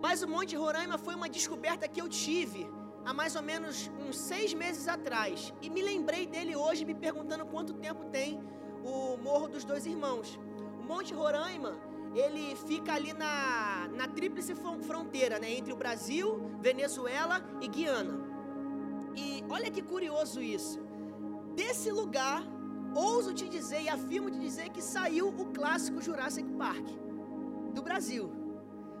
Mas 0.00 0.22
o 0.22 0.28
Monte 0.28 0.54
Roraima 0.56 0.98
foi 0.98 1.14
uma 1.14 1.28
descoberta 1.28 1.88
que 1.88 2.00
eu 2.00 2.08
tive 2.08 2.68
há 3.04 3.12
mais 3.12 3.34
ou 3.36 3.42
menos 3.42 3.90
uns 3.98 4.18
seis 4.18 4.52
meses 4.52 4.86
atrás. 4.86 5.52
E 5.62 5.70
me 5.70 5.82
lembrei 5.82 6.26
dele 6.26 6.54
hoje, 6.54 6.84
me 6.84 6.94
perguntando 6.94 7.46
quanto 7.46 7.72
tempo 7.74 8.04
tem 8.06 8.40
o 8.84 9.16
Morro 9.16 9.48
dos 9.48 9.64
Dois 9.64 9.86
Irmãos. 9.86 10.38
O 10.80 10.82
Monte 10.82 11.14
Roraima 11.14 11.72
ele 12.14 12.56
fica 12.56 12.94
ali 12.94 13.12
na, 13.12 13.88
na 13.94 14.08
tríplice 14.08 14.54
fronteira, 14.54 15.38
né, 15.38 15.50
entre 15.52 15.72
o 15.72 15.76
Brasil, 15.76 16.50
Venezuela 16.60 17.42
e 17.60 17.68
Guiana. 17.68 18.26
E 19.14 19.44
olha 19.48 19.70
que 19.70 19.82
curioso 19.82 20.40
isso. 20.40 20.80
Desse 21.54 21.90
lugar, 21.90 22.42
ouso 22.94 23.34
te 23.34 23.48
dizer 23.48 23.82
e 23.82 23.88
afirmo 23.88 24.30
te 24.30 24.38
dizer 24.38 24.70
que 24.70 24.80
saiu 24.80 25.28
o 25.28 25.46
clássico 25.46 26.00
Jurassic 26.00 26.48
Park 26.52 26.86
do 27.74 27.82
Brasil. 27.82 28.30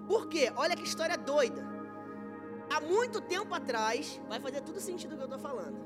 Por 0.06 0.28
quê? 0.28 0.52
Olha 0.56 0.76
que 0.76 0.84
história 0.84 1.16
doida. 1.16 1.66
Há 2.70 2.80
muito 2.80 3.20
tempo 3.20 3.54
atrás, 3.54 4.20
vai 4.28 4.40
fazer 4.40 4.60
tudo 4.60 4.80
sentido 4.80 5.12
o 5.12 5.16
que 5.16 5.22
eu 5.22 5.26
estou 5.26 5.38
falando. 5.38 5.78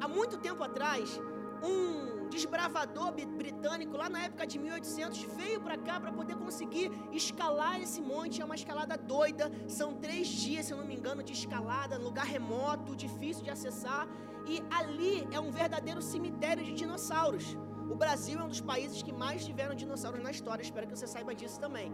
Há 0.00 0.08
muito 0.08 0.38
tempo 0.38 0.62
atrás, 0.62 1.20
um 1.62 2.15
desbravador 2.26 3.12
britânico 3.12 3.96
lá 3.96 4.08
na 4.08 4.22
época 4.24 4.46
de 4.46 4.58
1800 4.58 5.22
veio 5.36 5.60
para 5.60 5.76
cá 5.76 6.00
para 6.00 6.12
poder 6.12 6.36
conseguir 6.36 6.90
escalar 7.12 7.80
esse 7.80 8.00
monte. 8.00 8.40
É 8.42 8.44
uma 8.44 8.54
escalada 8.54 8.96
doida. 8.96 9.50
São 9.68 9.94
três 9.94 10.28
dias, 10.28 10.66
se 10.66 10.72
eu 10.72 10.78
não 10.78 10.86
me 10.86 10.96
engano, 10.96 11.22
de 11.22 11.32
escalada, 11.32 11.98
lugar 11.98 12.26
remoto, 12.26 12.96
difícil 12.96 13.44
de 13.44 13.50
acessar. 13.50 14.06
E 14.46 14.62
ali 14.70 15.26
é 15.32 15.40
um 15.40 15.50
verdadeiro 15.50 16.00
cemitério 16.00 16.64
de 16.64 16.72
dinossauros. 16.72 17.56
O 17.90 17.94
Brasil 17.94 18.38
é 18.40 18.44
um 18.44 18.48
dos 18.48 18.60
países 18.60 19.02
que 19.02 19.12
mais 19.12 19.44
tiveram 19.44 19.74
dinossauros 19.74 20.22
na 20.22 20.30
história. 20.30 20.62
Espero 20.62 20.86
que 20.86 20.96
você 20.96 21.06
saiba 21.06 21.34
disso 21.34 21.58
também. 21.60 21.92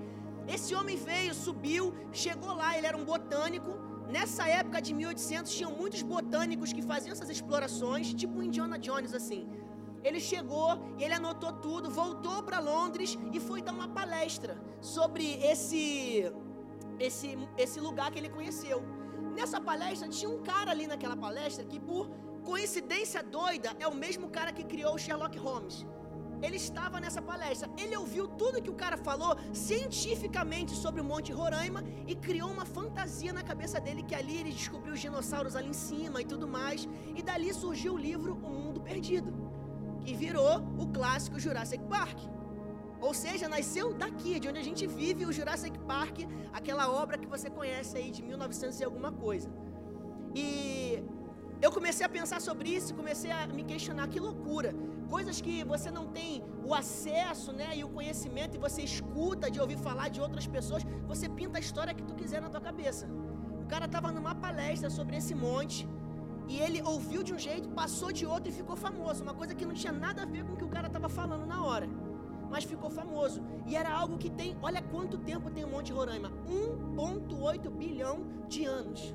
Esse 0.48 0.74
homem 0.74 0.96
veio, 0.96 1.34
subiu, 1.34 1.94
chegou 2.12 2.54
lá. 2.54 2.76
Ele 2.76 2.86
era 2.86 2.96
um 2.96 3.04
botânico. 3.04 3.72
Nessa 4.08 4.46
época 4.46 4.80
de 4.82 4.92
1800 4.92 5.54
tinham 5.54 5.72
muitos 5.72 6.02
botânicos 6.02 6.72
que 6.72 6.82
faziam 6.82 7.12
essas 7.12 7.30
explorações, 7.30 8.12
tipo 8.12 8.42
Indiana 8.42 8.78
Jones 8.78 9.14
assim. 9.14 9.48
Ele 10.04 10.20
chegou 10.20 10.70
ele 10.98 11.14
anotou 11.14 11.52
tudo, 11.52 11.90
voltou 11.90 12.42
para 12.42 12.58
Londres 12.58 13.18
e 13.32 13.38
foi 13.40 13.62
dar 13.62 13.72
uma 13.72 13.88
palestra 13.88 14.60
sobre 14.80 15.34
esse 15.52 16.32
esse 16.98 17.38
esse 17.56 17.80
lugar 17.80 18.10
que 18.10 18.18
ele 18.18 18.28
conheceu. 18.28 18.82
Nessa 19.36 19.60
palestra 19.60 20.08
tinha 20.08 20.30
um 20.30 20.42
cara 20.42 20.70
ali 20.70 20.86
naquela 20.86 21.16
palestra 21.16 21.64
que 21.64 21.80
por 21.80 22.08
coincidência 22.44 23.22
doida 23.22 23.74
é 23.78 23.86
o 23.86 23.94
mesmo 23.94 24.28
cara 24.28 24.52
que 24.52 24.64
criou 24.64 24.94
o 24.94 24.98
Sherlock 24.98 25.38
Holmes. 25.38 25.86
Ele 26.42 26.56
estava 26.56 26.98
nessa 26.98 27.22
palestra, 27.22 27.70
ele 27.78 27.96
ouviu 27.96 28.26
tudo 28.26 28.60
que 28.60 28.68
o 28.68 28.74
cara 28.74 28.96
falou 28.96 29.36
cientificamente 29.52 30.72
sobre 30.74 31.00
o 31.00 31.04
Monte 31.04 31.32
Roraima 31.32 31.84
e 32.04 32.16
criou 32.16 32.50
uma 32.50 32.64
fantasia 32.64 33.32
na 33.32 33.44
cabeça 33.44 33.80
dele 33.80 34.02
que 34.02 34.14
ali 34.14 34.38
ele 34.38 34.50
descobriu 34.50 34.92
os 34.92 35.00
dinossauros 35.00 35.54
ali 35.54 35.68
em 35.68 35.72
cima 35.72 36.20
e 36.20 36.24
tudo 36.24 36.48
mais. 36.48 36.88
E 37.14 37.22
dali 37.22 37.54
surgiu 37.54 37.94
o 37.94 37.96
livro 37.96 38.34
O 38.42 38.50
Mundo 38.50 38.80
Perdido 38.80 39.41
que 40.04 40.14
virou 40.14 40.54
o 40.82 40.86
clássico 40.98 41.38
Jurassic 41.44 41.82
Park. 41.94 42.18
Ou 43.00 43.12
seja, 43.12 43.48
nasceu 43.48 43.86
daqui, 44.02 44.38
de 44.40 44.48
onde 44.48 44.60
a 44.60 44.66
gente 44.68 44.86
vive, 44.86 45.26
o 45.26 45.32
Jurassic 45.32 45.76
Park, 45.92 46.18
aquela 46.52 46.84
obra 47.02 47.18
que 47.18 47.26
você 47.34 47.48
conhece 47.50 47.96
aí 47.96 48.10
de 48.16 48.22
1900 48.22 48.78
e 48.80 48.84
alguma 48.84 49.10
coisa. 49.24 49.48
E 50.34 51.02
eu 51.60 51.70
comecei 51.70 52.04
a 52.06 52.08
pensar 52.08 52.40
sobre 52.40 52.68
isso, 52.76 52.94
comecei 52.94 53.30
a 53.30 53.46
me 53.46 53.64
questionar, 53.64 54.06
que 54.08 54.20
loucura. 54.20 54.70
Coisas 55.08 55.40
que 55.40 55.56
você 55.72 55.90
não 55.90 56.06
tem 56.06 56.44
o 56.64 56.74
acesso, 56.74 57.52
né, 57.52 57.68
e 57.76 57.82
o 57.84 57.88
conhecimento, 57.88 58.56
e 58.56 58.58
você 58.66 58.82
escuta 58.82 59.50
de 59.50 59.60
ouvir 59.60 59.78
falar 59.78 60.08
de 60.08 60.20
outras 60.20 60.46
pessoas, 60.46 60.82
você 61.06 61.28
pinta 61.28 61.58
a 61.58 61.60
história 61.60 61.94
que 61.98 62.04
tu 62.08 62.14
quiser 62.14 62.40
na 62.40 62.48
tua 62.48 62.60
cabeça. 62.60 63.06
O 63.64 63.66
cara 63.72 63.86
estava 63.86 64.10
numa 64.10 64.34
palestra 64.34 64.90
sobre 64.90 65.16
esse 65.16 65.34
monte, 65.34 65.88
e 66.52 66.58
ele 66.64 66.80
ouviu 66.92 67.20
de 67.26 67.32
um 67.36 67.38
jeito, 67.48 67.66
passou 67.80 68.10
de 68.18 68.24
outro 68.32 68.48
e 68.50 68.54
ficou 68.60 68.76
famoso. 68.76 69.22
Uma 69.26 69.36
coisa 69.40 69.54
que 69.58 69.64
não 69.68 69.76
tinha 69.82 69.94
nada 70.04 70.20
a 70.22 70.26
ver 70.34 70.44
com 70.44 70.52
o 70.52 70.56
que 70.60 70.68
o 70.70 70.72
cara 70.76 70.88
estava 70.88 71.08
falando 71.08 71.46
na 71.46 71.58
hora. 71.64 71.88
Mas 72.50 72.64
ficou 72.72 72.90
famoso. 72.90 73.38
E 73.66 73.74
era 73.74 73.90
algo 74.00 74.18
que 74.22 74.30
tem, 74.40 74.50
olha 74.60 74.82
quanto 74.82 75.16
tempo 75.16 75.50
tem 75.50 75.64
o 75.64 75.70
Monte 75.74 75.92
Roraima: 75.98 76.30
1,8 76.46 77.70
bilhão 77.70 78.16
de 78.48 78.66
anos. 78.66 79.14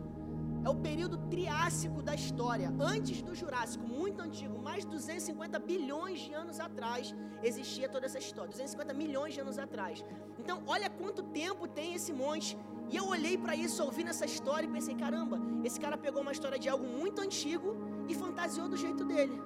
É 0.65 0.69
o 0.69 0.75
período 0.87 1.17
triássico 1.33 2.01
da 2.01 2.15
história, 2.21 2.73
antes 2.93 3.21
do 3.21 3.35
Jurássico, 3.41 3.85
muito 3.87 4.19
antigo, 4.27 4.57
mais 4.59 4.83
de 4.83 4.89
250 4.89 5.59
bilhões 5.59 6.19
de 6.19 6.33
anos 6.33 6.59
atrás 6.59 7.15
existia 7.43 7.87
toda 7.87 8.07
essa 8.07 8.17
história, 8.17 8.49
250 8.49 8.93
milhões 8.95 9.35
de 9.35 9.39
anos 9.39 9.59
atrás. 9.59 10.03
Então, 10.39 10.63
olha 10.65 10.89
quanto 10.89 11.21
tempo 11.43 11.67
tem 11.67 11.93
esse 11.93 12.11
monte 12.11 12.57
e 12.89 12.95
eu 12.95 13.05
olhei 13.07 13.37
para 13.37 13.55
isso, 13.55 13.83
ouvindo 13.83 14.09
essa 14.09 14.25
história 14.25 14.65
e 14.65 14.71
pensei: 14.71 14.95
caramba, 14.95 15.39
esse 15.63 15.79
cara 15.79 15.97
pegou 15.97 16.21
uma 16.21 16.31
história 16.31 16.57
de 16.57 16.69
algo 16.69 16.85
muito 16.85 17.21
antigo 17.21 17.75
e 18.07 18.15
fantasiou 18.15 18.67
do 18.69 18.77
jeito 18.77 19.03
dele. 19.03 19.41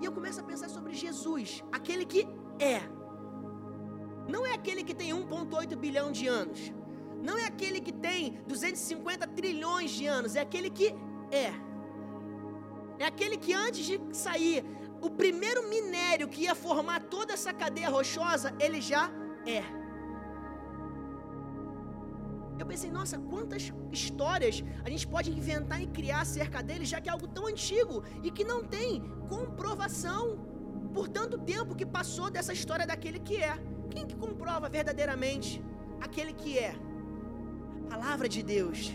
E 0.00 0.04
eu 0.04 0.12
começo 0.12 0.40
a 0.40 0.42
pensar 0.44 0.68
sobre 0.68 0.94
Jesus, 0.94 1.64
aquele 1.72 2.04
que 2.04 2.26
é. 2.58 2.80
Não 4.28 4.46
é 4.46 4.54
aquele 4.54 4.82
que 4.84 4.94
tem 4.94 5.10
1,8 5.10 5.76
bilhão 5.76 6.10
de 6.12 6.26
anos. 6.26 6.72
Não 7.22 7.36
é 7.38 7.44
aquele 7.46 7.80
que 7.80 7.92
tem 7.92 8.38
250 8.46 9.26
trilhões 9.28 9.90
de 9.90 10.06
anos. 10.06 10.36
É 10.36 10.40
aquele 10.40 10.70
que 10.70 10.94
é. 11.30 11.52
É 12.98 13.06
aquele 13.06 13.36
que 13.36 13.52
antes 13.52 13.84
de 13.84 14.00
sair 14.12 14.64
o 15.00 15.10
primeiro 15.10 15.68
minério 15.68 16.28
que 16.28 16.42
ia 16.42 16.54
formar 16.54 17.02
toda 17.02 17.32
essa 17.32 17.52
cadeia 17.52 17.88
rochosa, 17.88 18.54
ele 18.60 18.80
já 18.80 19.10
é. 19.46 19.83
Eu 22.58 22.66
pensei, 22.66 22.90
nossa, 22.90 23.18
quantas 23.18 23.72
histórias 23.90 24.62
a 24.84 24.88
gente 24.88 25.06
pode 25.06 25.30
inventar 25.30 25.82
e 25.82 25.86
criar 25.86 26.20
acerca 26.20 26.62
dele, 26.62 26.84
já 26.84 27.00
que 27.00 27.08
é 27.08 27.12
algo 27.12 27.26
tão 27.26 27.46
antigo 27.46 28.04
e 28.22 28.30
que 28.30 28.44
não 28.44 28.62
tem 28.62 29.02
comprovação 29.28 30.38
por 30.92 31.08
tanto 31.08 31.36
tempo 31.38 31.74
que 31.74 31.84
passou 31.84 32.30
dessa 32.30 32.52
história 32.52 32.86
daquele 32.86 33.18
que 33.18 33.36
é. 33.36 33.58
Quem 33.90 34.06
que 34.06 34.16
comprova 34.16 34.68
verdadeiramente 34.68 35.62
aquele 36.00 36.32
que 36.32 36.58
é? 36.58 36.74
A 37.84 37.88
palavra 37.90 38.28
de 38.28 38.42
Deus. 38.42 38.92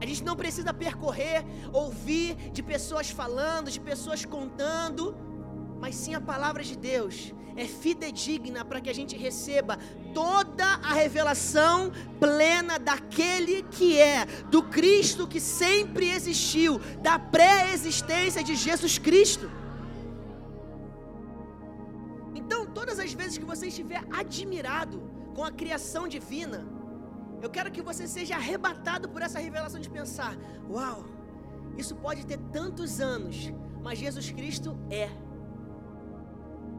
A 0.00 0.04
gente 0.04 0.22
não 0.22 0.36
precisa 0.36 0.74
percorrer, 0.74 1.42
ouvir 1.72 2.34
de 2.52 2.62
pessoas 2.62 3.10
falando, 3.10 3.70
de 3.70 3.80
pessoas 3.80 4.24
contando, 4.24 5.16
mas 5.80 5.94
sim 5.94 6.14
a 6.14 6.20
palavra 6.20 6.62
de 6.62 6.76
Deus 6.76 7.32
é 7.56 7.64
fidedigna 7.64 8.64
para 8.64 8.80
que 8.80 8.90
a 8.90 8.94
gente 8.94 9.16
receba 9.16 9.78
toda 10.12 10.64
a 10.64 10.92
revelação 10.92 11.90
plena 12.20 12.78
daquele 12.78 13.62
que 13.62 13.98
é, 13.98 14.26
do 14.50 14.62
Cristo 14.62 15.26
que 15.26 15.40
sempre 15.40 16.10
existiu, 16.10 16.78
da 17.02 17.18
pré-existência 17.18 18.44
de 18.44 18.54
Jesus 18.54 18.98
Cristo. 18.98 19.50
Então, 22.34 22.66
todas 22.66 22.98
as 22.98 23.12
vezes 23.12 23.38
que 23.38 23.44
você 23.44 23.68
estiver 23.68 24.04
admirado 24.10 25.00
com 25.34 25.42
a 25.42 25.50
criação 25.50 26.06
divina, 26.06 26.66
eu 27.42 27.50
quero 27.50 27.70
que 27.70 27.82
você 27.82 28.06
seja 28.06 28.36
arrebatado 28.36 29.08
por 29.08 29.22
essa 29.22 29.38
revelação 29.38 29.80
de 29.80 29.90
pensar: 29.90 30.36
uau, 30.68 31.04
isso 31.76 31.94
pode 31.96 32.24
ter 32.26 32.38
tantos 32.52 33.00
anos, 33.00 33.52
mas 33.82 33.98
Jesus 33.98 34.30
Cristo 34.30 34.76
é. 34.90 35.10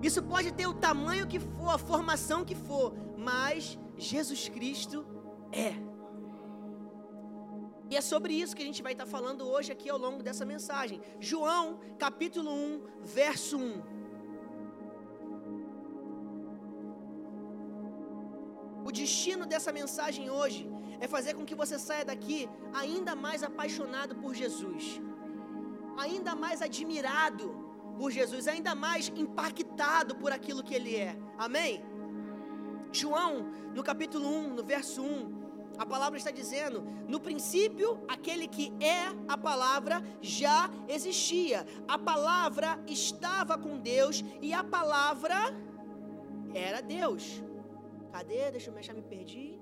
Isso 0.01 0.21
pode 0.21 0.51
ter 0.51 0.67
o 0.67 0.73
tamanho 0.73 1.27
que 1.27 1.39
for, 1.39 1.69
a 1.69 1.77
formação 1.77 2.45
que 2.45 2.55
for, 2.55 2.93
mas 3.17 3.77
Jesus 3.97 4.47
Cristo 4.47 5.05
é. 5.51 5.73
E 7.89 7.95
é 7.95 8.01
sobre 8.01 8.33
isso 8.33 8.55
que 8.55 8.61
a 8.61 8.65
gente 8.65 8.83
vai 8.83 8.91
estar 8.91 9.05
falando 9.05 9.47
hoje 9.47 9.71
aqui 9.71 9.89
ao 9.89 9.97
longo 9.97 10.21
dessa 10.21 10.45
mensagem. 10.45 11.01
João, 11.19 11.79
capítulo 11.97 12.51
1, 12.51 12.81
verso 13.01 13.57
1. 13.57 13.97
O 18.85 18.91
destino 18.91 19.45
dessa 19.45 19.71
mensagem 19.71 20.29
hoje 20.29 20.69
é 20.99 21.07
fazer 21.07 21.33
com 21.33 21.45
que 21.45 21.55
você 21.55 21.79
saia 21.79 22.05
daqui 22.05 22.49
ainda 22.73 23.15
mais 23.15 23.41
apaixonado 23.43 24.15
por 24.15 24.33
Jesus, 24.33 25.01
ainda 25.97 26.35
mais 26.35 26.61
admirado 26.61 27.66
por 27.97 28.11
Jesus, 28.11 28.47
ainda 28.47 28.73
mais 28.75 29.11
impactado 29.15 30.15
por 30.15 30.31
aquilo 30.31 30.63
que 30.63 30.75
ele 30.75 30.95
é. 30.95 31.17
Amém? 31.37 31.83
João, 32.91 33.51
no 33.75 33.83
capítulo 33.83 34.27
1, 34.27 34.53
no 34.55 34.63
verso 34.63 35.01
1, 35.01 35.37
a 35.77 35.85
palavra 35.85 36.17
está 36.17 36.31
dizendo: 36.31 36.81
no 37.07 37.19
princípio, 37.19 38.03
aquele 38.07 38.47
que 38.47 38.71
é 38.79 39.01
a 39.27 39.37
palavra 39.37 40.01
já 40.21 40.69
existia. 40.87 41.65
A 41.87 41.97
palavra 41.97 42.79
estava 42.87 43.57
com 43.57 43.77
Deus 43.79 44.23
e 44.41 44.53
a 44.53 44.63
palavra 44.63 45.35
era 46.53 46.81
Deus. 46.81 47.43
Cadê? 48.11 48.51
Deixa 48.51 48.69
eu 48.69 48.73
me 48.73 48.79
achar, 48.79 48.93
me 48.93 49.03
perdi. 49.03 49.59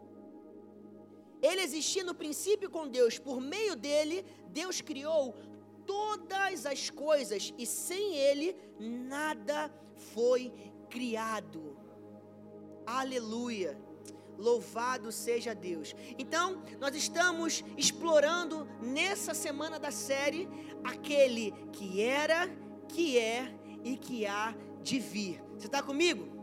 Ele 1.41 1.61
existia 1.61 2.03
no 2.03 2.15
princípio 2.15 2.69
com 2.69 2.87
Deus, 2.87 3.19
por 3.19 3.39
meio 3.39 3.75
dele, 3.75 4.25
Deus 4.47 4.81
criou 4.81 5.35
todas 5.85 6.65
as 6.65 6.89
coisas 6.89 7.53
e 7.57 7.65
sem 7.65 8.15
ele 8.15 8.55
nada 8.79 9.71
foi 10.13 10.51
criado. 10.89 11.77
Aleluia. 12.85 13.77
Louvado 14.37 15.11
seja 15.11 15.55
Deus. 15.55 15.95
Então, 16.17 16.61
nós 16.79 16.93
estamos 16.93 17.63
explorando 17.77 18.67
nessa 18.81 19.33
semana 19.33 19.79
da 19.79 19.91
série 19.91 20.49
aquele 20.83 21.53
que 21.71 22.01
era, 22.01 22.49
que 22.89 23.17
é 23.17 23.55
e 23.83 23.95
que 23.95 24.25
há 24.25 24.53
de 24.81 24.99
vir. 24.99 25.41
Você 25.57 25.67
está 25.67 25.81
comigo? 25.81 26.34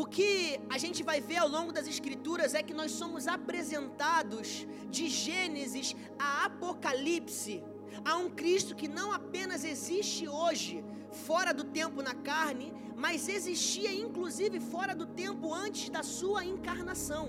O 0.00 0.04
que 0.06 0.60
a 0.74 0.78
gente 0.82 1.00
vai 1.08 1.20
ver 1.28 1.38
ao 1.38 1.48
longo 1.54 1.72
das 1.76 1.88
Escrituras 1.92 2.54
é 2.58 2.62
que 2.66 2.72
nós 2.80 2.92
somos 3.00 3.22
apresentados 3.36 4.64
de 4.96 5.08
Gênesis 5.08 5.88
a 6.16 6.44
Apocalipse 6.44 7.64
a 8.04 8.14
um 8.16 8.28
Cristo 8.40 8.76
que 8.80 8.86
não 8.98 9.08
apenas 9.18 9.64
existe 9.72 10.28
hoje, 10.28 10.84
fora 11.26 11.52
do 11.52 11.64
tempo 11.64 12.00
na 12.00 12.14
carne, 12.14 12.72
mas 13.04 13.28
existia 13.28 13.92
inclusive 13.92 14.60
fora 14.60 14.94
do 14.94 15.04
tempo 15.04 15.52
antes 15.52 15.90
da 15.96 16.04
sua 16.04 16.44
encarnação. 16.44 17.24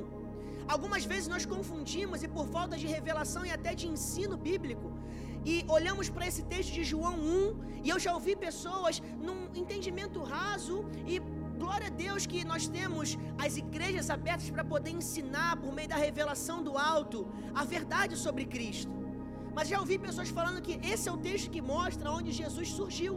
Algumas 0.67 1.03
vezes 1.03 1.27
nós 1.27 1.47
confundimos 1.47 2.21
e 2.21 2.27
por 2.27 2.45
falta 2.55 2.77
de 2.77 2.85
revelação 2.85 3.43
e 3.47 3.51
até 3.57 3.73
de 3.73 3.87
ensino 3.87 4.37
bíblico, 4.37 4.89
e 5.43 5.65
olhamos 5.67 6.07
para 6.07 6.27
esse 6.27 6.43
texto 6.43 6.71
de 6.71 6.83
João 6.83 7.15
1, 7.15 7.81
e 7.83 7.89
eu 7.89 7.97
já 7.97 8.13
ouvi 8.13 8.35
pessoas 8.35 9.01
num 9.19 9.49
entendimento 9.55 10.21
raso 10.21 10.85
e 11.07 11.19
glória 11.61 11.87
a 11.91 11.95
Deus 12.05 12.25
que 12.31 12.39
nós 12.51 12.63
temos 12.77 13.17
as 13.45 13.53
igrejas 13.63 14.07
abertas 14.15 14.49
para 14.55 14.65
poder 14.73 14.93
ensinar 15.01 15.51
por 15.61 15.71
meio 15.77 15.89
da 15.93 15.99
revelação 16.07 16.57
do 16.67 16.73
alto 16.93 17.19
a 17.61 17.63
verdade 17.75 18.15
sobre 18.25 18.45
Cristo. 18.55 18.93
Mas 19.55 19.67
já 19.71 19.77
ouvi 19.83 19.97
pessoas 20.07 20.29
falando 20.37 20.63
que 20.67 20.75
esse 20.91 21.05
é 21.09 21.11
o 21.17 21.21
texto 21.29 21.53
que 21.55 21.61
mostra 21.75 22.13
onde 22.17 22.31
Jesus 22.41 22.69
surgiu, 22.79 23.15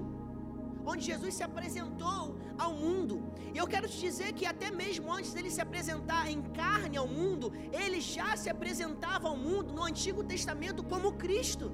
onde 0.90 1.02
Jesus 1.10 1.32
se 1.38 1.44
apresentou 1.50 2.22
ao 2.64 2.72
mundo. 2.82 3.16
E 3.54 3.58
eu 3.62 3.66
quero 3.72 3.88
te 3.92 3.98
dizer 4.06 4.30
que 4.38 4.46
até 4.52 4.70
mesmo 4.82 5.12
antes 5.18 5.32
dele 5.34 5.50
se 5.56 5.62
apresentar 5.66 6.24
em 6.34 6.42
carne 6.60 6.96
ao 7.02 7.08
mundo, 7.18 7.52
ele 7.82 8.00
já 8.00 8.30
se 8.42 8.48
apresentava 8.54 9.28
ao 9.28 9.36
mundo 9.46 9.72
no 9.78 9.84
Antigo 9.90 10.24
Testamento 10.34 10.82
como 10.92 11.16
Cristo. 11.24 11.68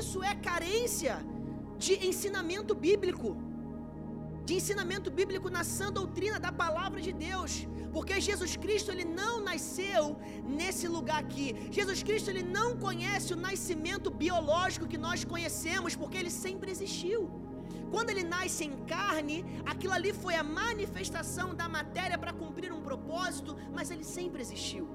Isso 0.00 0.22
é 0.22 0.34
carência 0.50 1.16
de 1.84 1.94
ensinamento 2.10 2.74
bíblico 2.86 3.30
de 4.46 4.54
ensinamento 4.60 5.10
bíblico 5.18 5.48
na 5.56 5.64
sã 5.64 5.90
doutrina 6.00 6.38
da 6.46 6.52
palavra 6.52 7.00
de 7.06 7.12
Deus. 7.12 7.52
Porque 7.94 8.20
Jesus 8.28 8.52
Cristo 8.64 8.90
ele 8.90 9.04
não 9.20 9.34
nasceu 9.50 10.02
nesse 10.58 10.86
lugar 10.96 11.18
aqui. 11.24 11.46
Jesus 11.78 12.02
Cristo 12.02 12.30
ele 12.32 12.42
não 12.42 12.68
conhece 12.86 13.32
o 13.32 13.40
nascimento 13.48 14.10
biológico 14.10 14.90
que 14.92 14.98
nós 15.06 15.24
conhecemos, 15.24 15.94
porque 16.00 16.18
ele 16.18 16.32
sempre 16.44 16.70
existiu. 16.70 17.20
Quando 17.92 18.10
ele 18.10 18.24
nasce 18.24 18.64
em 18.64 18.76
carne, 18.94 19.36
aquilo 19.64 19.92
ali 19.98 20.12
foi 20.12 20.34
a 20.34 20.42
manifestação 20.42 21.54
da 21.54 21.68
matéria 21.68 22.18
para 22.18 22.32
cumprir 22.32 22.72
um 22.72 22.82
propósito, 22.82 23.56
mas 23.72 23.90
ele 23.92 24.02
sempre 24.02 24.42
existiu. 24.42 24.88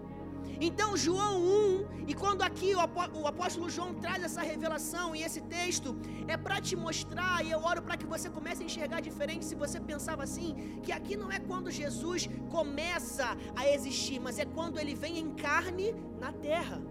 Então, 0.62 0.98
João 0.98 1.42
1, 1.42 2.04
e 2.06 2.14
quando 2.14 2.42
aqui 2.42 2.76
o 2.76 3.28
apóstolo 3.28 3.70
João 3.70 3.94
traz 3.94 4.22
essa 4.22 4.42
revelação 4.42 5.16
e 5.16 5.24
esse 5.24 5.42
texto, 5.42 5.96
é 6.28 6.36
para 6.36 6.60
te 6.60 6.76
mostrar, 6.76 7.46
e 7.46 7.52
eu 7.52 7.60
oro 7.60 7.82
para 7.82 7.96
que 7.96 8.06
você 8.06 8.30
comece 8.30 8.64
a 8.64 8.66
enxergar 8.66 9.00
diferente 9.00 9.46
se 9.46 9.56
você 9.56 9.80
pensava 9.80 10.24
assim, 10.24 10.80
que 10.84 10.92
aqui 10.92 11.16
não 11.16 11.32
é 11.32 11.40
quando 11.40 11.72
Jesus 11.72 12.30
começa 12.50 13.38
a 13.56 13.70
existir, 13.70 14.20
mas 14.20 14.38
é 14.38 14.46
quando 14.46 14.78
ele 14.80 14.96
vem 14.96 15.18
em 15.18 15.34
carne 15.34 15.96
na 16.20 16.34
terra. 16.34 16.82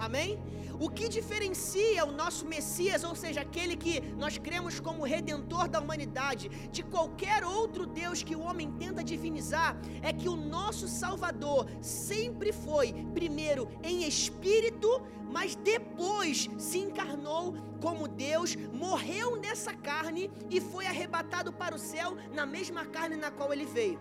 Amém? 0.00 0.42
O 0.80 0.88
que 0.88 1.10
diferencia 1.10 2.06
o 2.06 2.10
nosso 2.10 2.46
Messias, 2.46 3.04
ou 3.04 3.14
seja, 3.14 3.42
aquele 3.42 3.76
que 3.76 4.00
nós 4.16 4.38
cremos 4.38 4.80
como 4.80 5.04
redentor 5.04 5.68
da 5.68 5.78
humanidade, 5.78 6.48
de 6.72 6.82
qualquer 6.82 7.44
outro 7.44 7.86
Deus 7.86 8.22
que 8.22 8.34
o 8.34 8.40
homem 8.40 8.72
tenta 8.78 9.04
divinizar, 9.04 9.76
é 10.00 10.10
que 10.10 10.26
o 10.26 10.36
nosso 10.36 10.88
Salvador 10.88 11.66
sempre 11.82 12.50
foi, 12.50 12.94
primeiro, 13.12 13.68
em 13.82 14.08
espírito, 14.08 15.02
mas 15.30 15.54
depois 15.54 16.48
se 16.56 16.78
encarnou 16.78 17.54
como 17.82 18.08
Deus, 18.08 18.56
morreu 18.72 19.36
nessa 19.36 19.74
carne 19.74 20.30
e 20.48 20.62
foi 20.62 20.86
arrebatado 20.86 21.52
para 21.52 21.74
o 21.74 21.78
céu 21.78 22.16
na 22.32 22.46
mesma 22.46 22.86
carne 22.86 23.16
na 23.16 23.30
qual 23.30 23.52
ele 23.52 23.66
veio. 23.66 24.00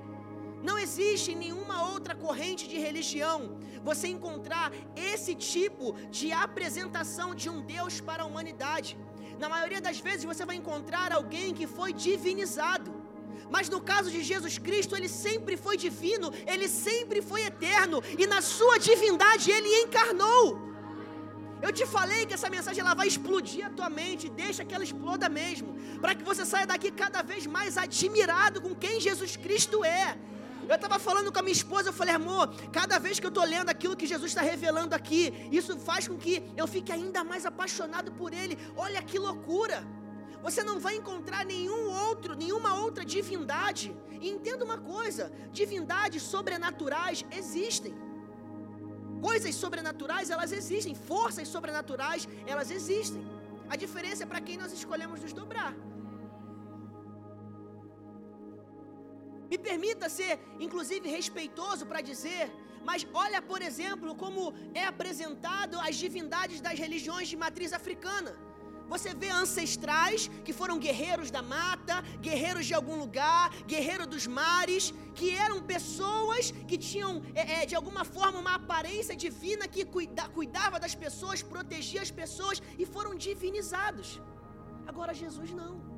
Não 0.64 0.78
existe 0.78 1.34
nenhuma 1.36 1.78
outra 1.94 2.14
corrente 2.16 2.68
de 2.68 2.78
religião 2.78 3.58
você 3.84 4.08
encontrar 4.08 4.72
esse 4.96 5.34
tipo 5.36 5.94
de 6.10 6.32
apresentação 6.32 7.34
de 7.34 7.50
um 7.50 7.62
Deus 7.62 8.02
para 8.02 8.24
a 8.24 8.26
humanidade. 8.26 8.98
Na 9.40 9.48
maioria 9.48 9.82
das 9.82 10.00
vezes 10.00 10.26
você 10.26 10.46
vai 10.46 10.58
encontrar 10.58 11.14
alguém 11.14 11.54
que 11.54 11.66
foi 11.66 11.94
divinizado. 11.94 12.92
Mas 13.50 13.70
no 13.74 13.82
caso 13.82 14.12
de 14.12 14.22
Jesus 14.22 14.58
Cristo, 14.58 14.96
ele 14.96 15.10
sempre 15.10 15.56
foi 15.58 15.76
divino, 15.76 16.32
ele 16.46 16.68
sempre 16.68 17.20
foi 17.22 17.42
eterno, 17.52 18.04
e 18.18 18.28
na 18.28 18.42
sua 18.42 18.78
divindade 18.78 19.50
ele 19.50 19.70
encarnou. 19.84 20.70
Eu 21.62 21.72
te 21.78 21.86
falei 21.86 22.26
que 22.26 22.34
essa 22.34 22.50
mensagem 22.50 22.82
ela 22.82 22.94
vai 22.94 23.08
explodir 23.08 23.66
a 23.66 23.70
tua 23.70 23.90
mente, 23.90 24.30
deixa 24.30 24.64
que 24.64 24.74
ela 24.74 24.84
exploda 24.84 25.28
mesmo, 25.28 25.76
para 26.00 26.14
que 26.16 26.24
você 26.24 26.46
saia 26.46 26.68
daqui 26.68 26.92
cada 26.92 27.22
vez 27.22 27.46
mais 27.48 27.78
admirado 27.78 28.62
com 28.62 28.74
quem 28.76 29.02
Jesus 29.02 29.36
Cristo 29.36 29.84
é. 29.84 30.18
Eu 30.70 30.76
estava 30.76 30.98
falando 31.00 31.32
com 31.34 31.40
a 31.40 31.42
minha 31.42 31.60
esposa, 31.62 31.90
eu 31.90 31.94
falei, 32.00 32.14
amor, 32.14 32.46
cada 32.72 32.98
vez 33.00 33.20
que 33.20 33.26
eu 33.26 33.34
estou 33.36 33.44
lendo 33.54 33.70
aquilo 33.70 33.98
que 34.02 34.06
Jesus 34.06 34.30
está 34.32 34.44
revelando 34.54 34.94
aqui, 34.94 35.24
isso 35.52 35.80
faz 35.80 36.08
com 36.08 36.16
que 36.24 36.36
eu 36.56 36.68
fique 36.68 36.92
ainda 36.92 37.24
mais 37.24 37.44
apaixonado 37.52 38.12
por 38.20 38.32
Ele. 38.42 38.56
Olha 38.86 39.02
que 39.02 39.18
loucura! 39.18 39.80
Você 40.44 40.64
não 40.64 40.80
vai 40.80 40.96
encontrar 40.96 41.44
nenhum 41.54 41.90
outro, 42.08 42.36
nenhuma 42.36 42.76
outra 42.84 43.04
divindade. 43.04 43.88
E 44.22 44.30
entenda 44.30 44.64
uma 44.64 44.78
coisa: 44.78 45.32
divindades 45.52 46.22
sobrenaturais 46.22 47.26
existem. 47.42 47.94
Coisas 49.28 49.56
sobrenaturais, 49.56 50.30
elas 50.30 50.52
existem. 50.52 50.94
Forças 50.94 51.48
sobrenaturais, 51.48 52.28
elas 52.46 52.70
existem. 52.70 53.24
A 53.68 53.76
diferença 53.76 54.24
é 54.24 54.26
para 54.26 54.40
quem 54.40 54.58
nós 54.58 54.72
escolhemos 54.72 55.20
nos 55.22 55.34
dobrar. 55.34 55.74
Me 59.52 59.58
permita 59.58 60.08
ser, 60.10 60.40
inclusive, 60.60 61.10
respeitoso 61.10 61.86
para 61.86 62.02
dizer, 62.02 62.52
mas 62.90 63.08
olha, 63.14 63.42
por 63.42 63.62
exemplo, 63.62 64.16
como 64.16 64.54
é 64.74 64.86
apresentado 64.86 65.80
as 65.80 65.96
divindades 65.96 66.62
das 66.62 66.78
religiões 66.78 67.28
de 67.28 67.36
matriz 67.36 67.74
africana. 67.74 68.36
Você 68.88 69.14
vê 69.14 69.30
ancestrais 69.30 70.22
que 70.44 70.52
foram 70.52 70.80
guerreiros 70.80 71.30
da 71.30 71.44
mata, 71.44 72.02
guerreiros 72.20 72.66
de 72.66 72.74
algum 72.74 72.96
lugar, 73.04 73.50
guerreiros 73.68 74.08
dos 74.08 74.26
mares, 74.26 74.92
que 75.14 75.30
eram 75.30 75.62
pessoas 75.62 76.52
que 76.68 76.78
tinham, 76.78 77.22
é, 77.36 77.62
é, 77.62 77.66
de 77.68 77.76
alguma 77.76 78.04
forma, 78.04 78.40
uma 78.40 78.56
aparência 78.56 79.16
divina 79.16 79.68
que 79.68 79.86
cuida, 79.86 80.28
cuidava 80.30 80.80
das 80.80 80.96
pessoas, 80.96 81.44
protegia 81.44 82.02
as 82.02 82.10
pessoas 82.10 82.64
e 82.80 82.86
foram 82.86 83.14
divinizados. 83.14 84.20
Agora 84.88 85.14
Jesus 85.14 85.52
não. 85.52 85.89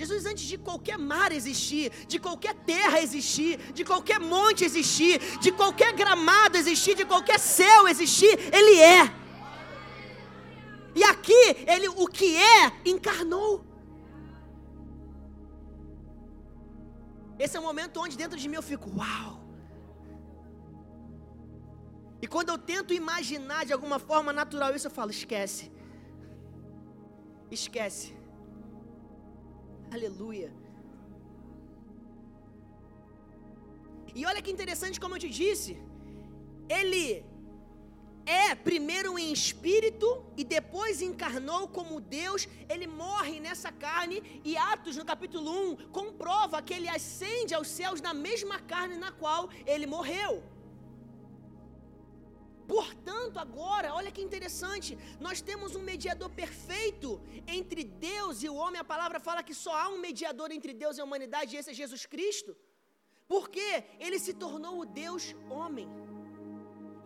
Jesus, 0.00 0.24
antes 0.24 0.44
de 0.50 0.56
qualquer 0.56 0.98
mar 0.98 1.30
existir, 1.30 1.86
de 2.12 2.18
qualquer 2.18 2.54
terra 2.72 2.98
existir, 3.06 3.58
de 3.78 3.84
qualquer 3.84 4.18
monte 4.18 4.64
existir, 4.64 5.16
de 5.44 5.50
qualquer 5.52 5.92
gramado 5.92 6.56
existir, 6.56 6.94
de 7.00 7.04
qualquer 7.04 7.38
céu 7.38 7.86
existir, 7.86 8.34
Ele 8.58 8.76
é. 8.80 9.02
E 11.00 11.04
aqui, 11.04 11.42
Ele, 11.72 11.88
o 11.88 12.06
que 12.18 12.34
é, 12.34 12.72
encarnou. 12.92 13.62
Esse 17.38 17.58
é 17.58 17.60
o 17.60 17.62
momento 17.62 18.00
onde 18.00 18.16
dentro 18.22 18.38
de 18.38 18.48
mim 18.48 18.58
eu 18.60 18.62
fico, 18.62 18.88
uau. 19.00 19.32
E 22.22 22.26
quando 22.26 22.48
eu 22.54 22.56
tento 22.72 22.94
imaginar 22.94 23.66
de 23.66 23.74
alguma 23.74 23.98
forma 23.98 24.32
natural 24.32 24.74
isso, 24.74 24.86
eu 24.86 24.96
falo, 24.98 25.10
esquece. 25.10 25.70
Esquece. 27.50 28.19
Aleluia. 29.96 30.50
E 34.14 34.24
olha 34.24 34.42
que 34.42 34.50
interessante, 34.50 35.00
como 35.00 35.14
eu 35.14 35.22
te 35.24 35.28
disse, 35.28 35.76
ele 36.68 37.24
é 38.26 38.54
primeiro 38.54 39.18
em 39.18 39.32
espírito 39.32 40.06
e 40.36 40.44
depois 40.44 41.02
encarnou 41.02 41.66
como 41.68 42.00
Deus, 42.00 42.46
ele 42.68 42.86
morre 42.86 43.40
nessa 43.40 43.72
carne 43.72 44.22
e 44.44 44.56
Atos 44.56 44.96
no 44.96 45.04
capítulo 45.04 45.50
1 45.72 45.76
comprova 45.90 46.62
que 46.62 46.74
ele 46.74 46.88
ascende 46.88 47.54
aos 47.54 47.68
céus 47.68 48.00
na 48.00 48.14
mesma 48.14 48.58
carne 48.60 48.96
na 48.96 49.10
qual 49.10 49.48
ele 49.66 49.86
morreu. 49.86 50.42
Portanto, 52.74 53.36
agora, 53.44 53.88
olha 53.98 54.12
que 54.16 54.22
interessante, 54.26 54.90
nós 55.26 55.38
temos 55.48 55.74
um 55.78 55.82
mediador 55.90 56.30
perfeito 56.42 57.08
entre 57.56 57.82
Deus 57.82 58.42
e 58.44 58.48
o 58.48 58.54
homem. 58.62 58.80
A 58.80 58.90
palavra 58.92 59.18
fala 59.28 59.42
que 59.48 59.56
só 59.62 59.72
há 59.80 59.86
um 59.94 59.98
mediador 59.98 60.48
entre 60.56 60.72
Deus 60.82 60.96
e 60.96 61.00
a 61.00 61.06
humanidade, 61.08 61.54
e 61.54 61.58
esse 61.58 61.70
é 61.72 61.74
Jesus 61.82 62.06
Cristo. 62.06 62.52
Porque 63.32 63.66
ele 63.98 64.18
se 64.26 64.34
tornou 64.42 64.74
o 64.80 64.86
Deus 65.04 65.24
homem. 65.58 65.88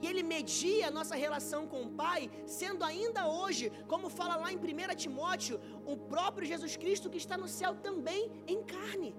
E 0.03 0.07
ele 0.07 0.22
media 0.22 0.88
a 0.88 0.90
nossa 0.98 1.16
relação 1.24 1.62
com 1.66 1.81
o 1.85 1.92
Pai, 2.03 2.31
sendo 2.46 2.83
ainda 2.85 3.22
hoje, 3.27 3.72
como 3.92 4.11
fala 4.18 4.37
lá 4.37 4.53
em 4.53 4.59
1 4.59 4.94
Timóteo, 5.05 5.59
o 5.87 5.96
próprio 5.96 6.46
Jesus 6.53 6.77
Cristo 6.77 7.09
que 7.09 7.22
está 7.24 7.38
no 7.38 7.48
céu 7.48 7.72
também 7.87 8.22
em 8.46 8.62
carne. 8.74 9.16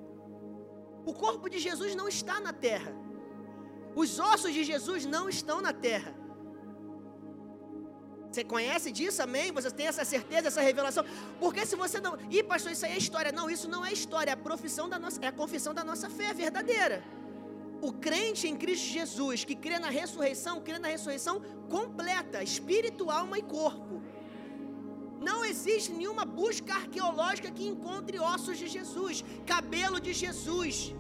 O 1.08 1.14
corpo 1.26 1.50
de 1.50 1.58
Jesus 1.58 1.96
não 1.96 2.08
está 2.08 2.40
na 2.40 2.54
terra. 2.54 2.94
Os 3.96 4.20
ossos 4.20 4.54
de 4.54 4.64
Jesus 4.64 5.08
não 5.08 5.26
estão 5.28 5.60
na 5.60 5.74
terra. 5.74 6.14
Você 8.36 8.44
conhece 8.44 8.92
disso, 8.92 9.20
amém? 9.24 9.50
Você 9.58 9.72
tem 9.72 9.88
essa 9.92 10.04
certeza, 10.04 10.50
essa 10.50 10.62
revelação? 10.70 11.06
Porque 11.40 11.66
se 11.66 11.76
você 11.84 12.02
não. 12.06 12.14
Ih, 12.30 12.44
pastor, 12.44 12.72
isso 12.74 12.86
aí 12.86 12.92
é 12.92 12.98
história. 12.98 13.32
Não, 13.32 13.50
isso 13.56 13.68
não 13.74 13.82
é 13.90 13.92
história, 14.00 14.32
é 14.32 14.34
a 14.34 14.46
profissão 14.50 14.90
da 14.94 14.98
nossa, 15.04 15.20
é 15.26 15.28
a 15.28 15.32
confissão 15.42 15.74
da 15.74 15.86
nossa 15.90 16.10
fé 16.10 16.34
verdadeira. 16.34 16.98
O 17.82 17.94
crente 18.06 18.46
em 18.50 18.58
Cristo 18.64 18.88
Jesus, 18.98 19.46
que 19.46 19.56
crê 19.66 19.78
na 19.80 19.90
ressurreição, 20.00 20.56
crê 20.68 20.78
na 20.86 20.90
ressurreição 20.96 21.36
completa, 21.76 22.44
espírito, 22.44 23.10
alma 23.10 23.38
e 23.40 23.44
corpo. 23.58 24.02
Não 25.30 25.40
existe 25.52 25.94
nenhuma 25.94 26.26
busca 26.26 26.74
arqueológica 26.82 27.50
que 27.58 27.66
encontre 27.74 28.20
ossos 28.20 28.58
de 28.58 28.68
Jesus, 28.68 29.24
cabelo 29.54 29.98
de 30.08 30.12
Jesus. 30.24 30.94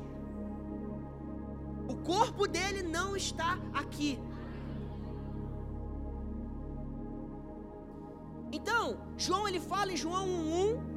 O 1.93 1.97
corpo 2.13 2.47
dele 2.55 2.81
não 2.97 3.09
está 3.17 3.59
aqui. 3.83 4.11
Então, 8.57 8.83
João 9.25 9.47
ele 9.49 9.61
fala 9.71 9.91
em 9.93 9.99
João 10.05 10.25
1:1 10.27 10.95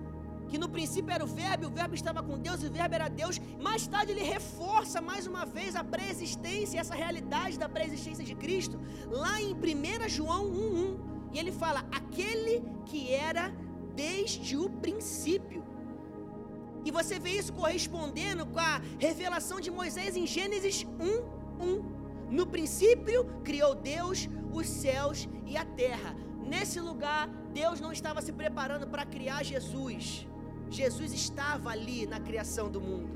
que 0.51 0.59
no 0.63 0.69
princípio 0.75 1.13
era 1.17 1.25
o 1.27 1.31
verbo, 1.41 1.67
o 1.67 1.75
verbo 1.79 1.95
estava 2.01 2.21
com 2.27 2.37
Deus, 2.47 2.63
e 2.63 2.69
o 2.69 2.73
verbo 2.79 2.95
era 2.99 3.09
Deus. 3.23 3.37
Mais 3.67 3.83
tarde 3.93 4.13
ele 4.13 4.25
reforça 4.37 4.99
mais 5.09 5.25
uma 5.33 5.45
vez 5.57 5.77
a 5.81 5.85
preexistência, 5.95 6.81
essa 6.83 6.97
realidade 7.05 7.59
da 7.63 7.69
preexistência 7.77 8.25
de 8.31 8.35
Cristo, 8.43 8.77
lá 9.23 9.35
em 9.47 9.53
1 9.55 10.09
João 10.17 10.45
1:1. 10.47 10.91
E 11.33 11.39
ele 11.41 11.53
fala: 11.63 11.81
"Aquele 12.01 12.55
que 12.89 13.01
era 13.29 13.45
desde 14.05 14.57
o 14.65 14.69
princípio". 14.85 15.63
E 16.87 16.91
você 16.99 17.15
vê 17.25 17.33
isso 17.41 17.53
correspondendo 17.61 18.47
com 18.53 18.61
a 18.71 18.81
revelação 19.07 19.59
de 19.65 19.71
Moisés 19.81 20.17
em 20.21 20.27
Gênesis 20.37 20.79
1:1. 21.11 21.77
No 22.39 22.47
princípio 22.55 23.19
criou 23.49 23.75
Deus 23.75 24.19
os 24.59 24.67
céus 24.83 25.19
e 25.51 25.57
a 25.63 25.67
terra. 25.83 26.11
Nesse 26.53 26.81
lugar, 26.89 27.29
Deus 27.61 27.79
não 27.85 27.93
estava 27.99 28.21
se 28.27 28.33
preparando 28.41 28.87
para 28.93 29.05
criar 29.15 29.43
Jesus. 29.53 30.27
Jesus 30.79 31.13
estava 31.13 31.71
ali 31.71 32.01
na 32.13 32.21
criação 32.29 32.67
do 32.75 32.81
mundo. 32.81 33.15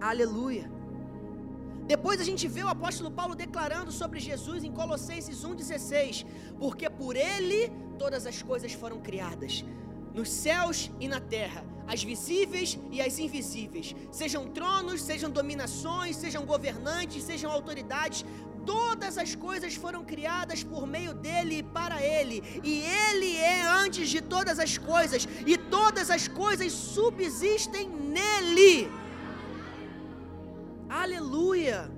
Aleluia. 0.00 0.66
Depois 1.86 2.20
a 2.20 2.24
gente 2.24 2.46
vê 2.48 2.62
o 2.64 2.68
apóstolo 2.76 3.10
Paulo 3.18 3.34
declarando 3.36 3.92
sobre 3.92 4.18
Jesus 4.28 4.64
em 4.64 4.72
Colossenses 4.72 5.44
1,16: 5.44 6.26
Porque 6.62 6.88
por 6.90 7.14
ele 7.14 7.60
todas 8.02 8.26
as 8.26 8.42
coisas 8.42 8.72
foram 8.72 8.98
criadas, 9.00 9.64
nos 10.12 10.28
céus 10.28 10.90
e 10.98 11.06
na 11.06 11.20
terra, 11.20 11.64
as 11.86 12.02
visíveis 12.02 12.78
e 12.90 13.00
as 13.00 13.18
invisíveis, 13.18 13.94
sejam 14.10 14.48
tronos, 14.48 15.00
sejam 15.00 15.30
dominações, 15.30 16.16
sejam 16.16 16.44
governantes, 16.44 17.22
sejam 17.22 17.50
autoridades, 17.50 18.24
Todas 18.66 19.16
as 19.16 19.34
coisas 19.34 19.74
foram 19.74 20.04
criadas 20.04 20.62
por 20.62 20.86
meio 20.86 21.14
dele 21.14 21.58
e 21.58 21.62
para 21.62 22.02
ele, 22.02 22.42
e 22.62 22.80
ele 22.80 23.36
é 23.36 23.62
antes 23.62 24.08
de 24.08 24.20
todas 24.20 24.58
as 24.58 24.76
coisas, 24.76 25.28
e 25.46 25.56
todas 25.56 26.10
as 26.10 26.26
coisas 26.26 26.72
subsistem 26.72 27.88
nele. 27.88 28.90
Aleluia. 30.88 31.90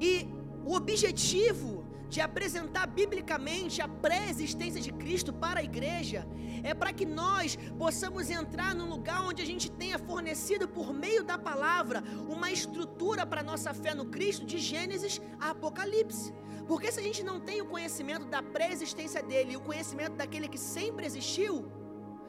E 0.00 0.26
o 0.64 0.74
objetivo 0.74 1.81
de 2.12 2.20
apresentar 2.20 2.86
biblicamente 2.86 3.80
a 3.80 3.88
pré-existência 3.88 4.82
de 4.86 4.92
Cristo 5.02 5.32
para 5.32 5.60
a 5.60 5.64
igreja, 5.70 6.20
é 6.62 6.74
para 6.74 6.92
que 6.92 7.06
nós 7.06 7.56
possamos 7.82 8.28
entrar 8.28 8.74
num 8.74 8.88
lugar 8.94 9.22
onde 9.28 9.40
a 9.40 9.46
gente 9.50 9.70
tenha 9.82 9.98
fornecido 9.98 10.68
por 10.68 10.92
meio 10.92 11.22
da 11.30 11.38
palavra 11.38 12.04
uma 12.28 12.50
estrutura 12.58 13.24
para 13.24 13.40
a 13.40 13.48
nossa 13.50 13.72
fé 13.72 13.94
no 13.94 14.04
Cristo 14.14 14.44
de 14.44 14.58
Gênesis 14.58 15.22
a 15.40 15.50
Apocalipse. 15.52 16.34
Porque 16.68 16.92
se 16.92 17.00
a 17.00 17.06
gente 17.08 17.22
não 17.30 17.40
tem 17.40 17.62
o 17.62 17.70
conhecimento 17.74 18.26
da 18.26 18.42
pré-existência 18.42 19.22
dele 19.22 19.52
e 19.52 19.56
o 19.56 19.66
conhecimento 19.70 20.14
daquele 20.14 20.48
que 20.48 20.58
sempre 20.58 21.06
existiu, 21.06 21.54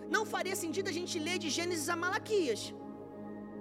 não 0.09 0.25
faria 0.25 0.55
sentido 0.55 0.87
a 0.87 0.97
gente 0.99 1.19
ler 1.19 1.37
de 1.37 1.49
Gênesis 1.49 1.89
a 1.89 1.97
Malaquias. 1.97 2.73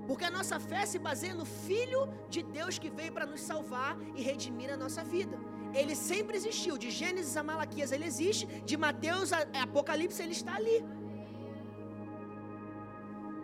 Porque 0.06 0.24
a 0.24 0.30
nossa 0.30 0.60
fé 0.60 0.86
se 0.86 1.00
baseia 1.00 1.34
no 1.34 1.44
Filho 1.44 2.02
de 2.28 2.44
Deus 2.44 2.78
que 2.78 2.90
veio 2.98 3.12
para 3.12 3.26
nos 3.26 3.40
salvar 3.40 3.98
e 4.14 4.22
redimir 4.22 4.72
a 4.72 4.76
nossa 4.76 5.02
vida 5.02 5.36
ele 5.74 5.94
sempre 5.94 6.36
existiu. 6.36 6.76
De 6.78 6.90
Gênesis 6.90 7.36
a 7.36 7.42
Malaquias 7.42 7.92
ele 7.92 8.04
existe, 8.04 8.46
de 8.70 8.76
Mateus 8.76 9.32
a 9.32 9.40
Apocalipse 9.62 10.22
ele 10.22 10.32
está 10.32 10.54
ali. 10.56 10.84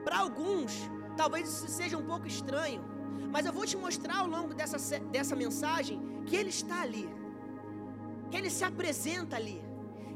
Para 0.05 0.19
alguns, 0.19 0.73
talvez 1.17 1.49
isso 1.49 1.69
seja 1.69 1.97
um 1.99 2.07
pouco 2.07 2.27
estranho, 2.27 2.83
mas 3.33 3.45
eu 3.47 3.53
vou 3.53 3.67
te 3.67 3.77
mostrar 3.77 4.19
ao 4.19 4.27
longo 4.27 4.55
dessa, 4.55 4.79
dessa 5.01 5.37
mensagem 5.37 6.01
que 6.27 6.37
ele 6.37 6.51
está 6.51 6.83
ali, 6.83 7.09
que 8.31 8.37
ele 8.37 8.51
se 8.51 8.65
apresenta 8.65 9.37
ali, 9.37 9.63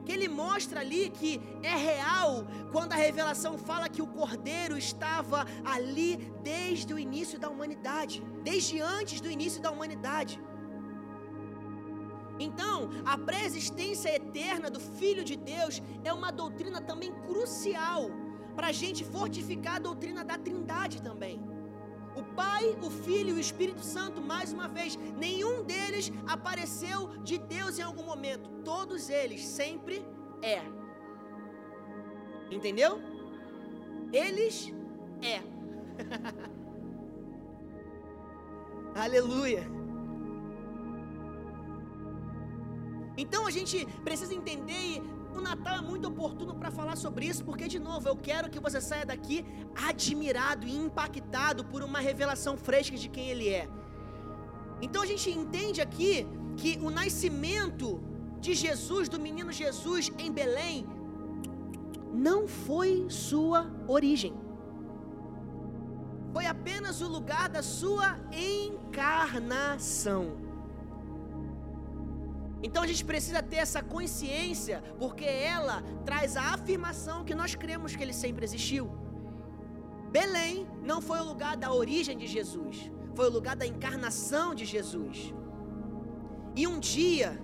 que 0.04 0.12
ele 0.12 0.28
mostra 0.28 0.80
ali 0.80 1.10
que 1.10 1.40
é 1.62 1.76
real 1.76 2.46
quando 2.72 2.92
a 2.92 2.96
revelação 2.96 3.56
fala 3.58 3.88
que 3.88 4.02
o 4.02 4.06
Cordeiro 4.06 4.76
estava 4.76 5.46
ali 5.64 6.32
desde 6.42 6.92
o 6.92 6.98
início 6.98 7.38
da 7.38 7.48
humanidade, 7.48 8.22
desde 8.42 8.80
antes 8.80 9.20
do 9.20 9.30
início 9.30 9.60
da 9.60 9.70
humanidade. 9.70 10.40
Então, 12.42 12.90
a 13.04 13.16
pré-existência 13.16 14.14
eterna 14.14 14.68
do 14.68 14.80
Filho 14.80 15.24
de 15.24 15.36
Deus 15.36 15.80
é 16.02 16.12
uma 16.12 16.32
doutrina 16.32 16.80
também 16.80 17.12
crucial 17.26 18.10
para 18.56 18.66
a 18.68 18.72
gente 18.72 19.04
fortificar 19.04 19.76
a 19.76 19.78
doutrina 19.78 20.24
da 20.24 20.36
Trindade 20.36 21.00
também. 21.00 21.40
O 22.16 22.22
Pai, 22.34 22.76
o 22.82 22.90
Filho 22.90 23.30
e 23.30 23.32
o 23.34 23.40
Espírito 23.40 23.82
Santo, 23.82 24.20
mais 24.20 24.52
uma 24.52 24.68
vez, 24.68 24.96
nenhum 25.16 25.62
deles 25.62 26.12
apareceu 26.26 26.98
de 27.22 27.38
Deus 27.38 27.78
em 27.78 27.82
algum 27.82 28.02
momento. 28.02 28.50
Todos 28.64 29.08
eles 29.08 29.44
sempre 29.44 30.04
é. 30.42 30.60
Entendeu? 32.50 33.00
Eles 34.12 34.72
é. 35.22 35.40
Aleluia. 39.00 39.81
Então 43.16 43.46
a 43.46 43.50
gente 43.50 43.86
precisa 44.04 44.34
entender 44.34 44.72
e 44.72 45.02
o 45.34 45.40
Natal 45.40 45.76
é 45.78 45.80
muito 45.80 46.08
oportuno 46.08 46.54
para 46.54 46.70
falar 46.70 46.96
sobre 46.96 47.26
isso, 47.26 47.44
porque 47.44 47.66
de 47.66 47.78
novo 47.78 48.08
eu 48.08 48.16
quero 48.16 48.50
que 48.50 48.60
você 48.60 48.80
saia 48.80 49.04
daqui 49.06 49.44
admirado 49.74 50.66
e 50.66 50.76
impactado 50.76 51.64
por 51.64 51.82
uma 51.82 52.00
revelação 52.00 52.56
fresca 52.56 52.96
de 52.96 53.08
quem 53.08 53.28
ele 53.28 53.48
é. 53.48 53.68
Então 54.80 55.02
a 55.02 55.06
gente 55.06 55.30
entende 55.30 55.80
aqui 55.80 56.26
que 56.56 56.78
o 56.82 56.90
nascimento 56.90 58.00
de 58.40 58.54
Jesus, 58.54 59.08
do 59.08 59.18
menino 59.20 59.52
Jesus 59.52 60.10
em 60.18 60.30
Belém, 60.30 60.86
não 62.12 62.46
foi 62.46 63.06
sua 63.08 63.70
origem. 63.86 64.34
Foi 66.32 66.46
apenas 66.46 67.00
o 67.00 67.08
lugar 67.08 67.48
da 67.48 67.62
sua 67.62 68.18
encarnação. 68.32 70.24
Então 72.62 72.82
a 72.82 72.86
gente 72.86 73.04
precisa 73.04 73.42
ter 73.42 73.56
essa 73.56 73.82
consciência, 73.82 74.82
porque 74.98 75.24
ela 75.24 75.82
traz 76.04 76.36
a 76.36 76.54
afirmação 76.54 77.24
que 77.24 77.34
nós 77.34 77.54
cremos 77.54 77.96
que 77.96 78.02
ele 78.02 78.12
sempre 78.12 78.44
existiu. 78.44 78.90
Belém 80.10 80.68
não 80.82 81.00
foi 81.00 81.18
o 81.20 81.24
lugar 81.24 81.56
da 81.56 81.72
origem 81.72 82.16
de 82.16 82.26
Jesus, 82.26 82.90
foi 83.14 83.26
o 83.26 83.32
lugar 83.32 83.56
da 83.56 83.66
encarnação 83.66 84.54
de 84.54 84.64
Jesus. 84.64 85.34
E 86.54 86.66
um 86.66 86.78
dia, 86.78 87.40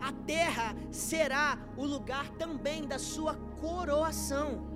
a 0.00 0.12
terra 0.12 0.74
será 0.90 1.58
o 1.76 1.84
lugar 1.84 2.28
também 2.30 2.86
da 2.86 2.98
sua 2.98 3.34
coroação. 3.60 4.66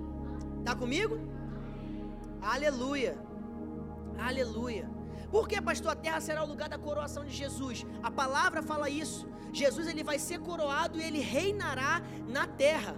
Tá 0.63 0.73
comigo? 0.75 1.19
Aleluia. 2.41 3.17
Aleluia. 4.17 4.92
Por 5.33 5.47
que, 5.47 5.59
pastor, 5.59 5.93
a 5.93 5.95
terra 5.95 6.21
será 6.21 6.43
o 6.43 6.47
lugar 6.47 6.69
da 6.69 6.77
coroação 6.77 7.25
de 7.25 7.35
Jesus? 7.35 7.83
A 8.03 8.11
palavra 8.11 8.61
fala 8.61 8.87
isso. 8.87 9.27
Jesus 9.51 9.87
ele 9.87 10.03
vai 10.03 10.19
ser 10.19 10.39
coroado 10.39 10.99
e 10.99 11.03
ele 11.03 11.19
reinará 11.19 12.03
na 12.27 12.45
terra. 12.45 12.95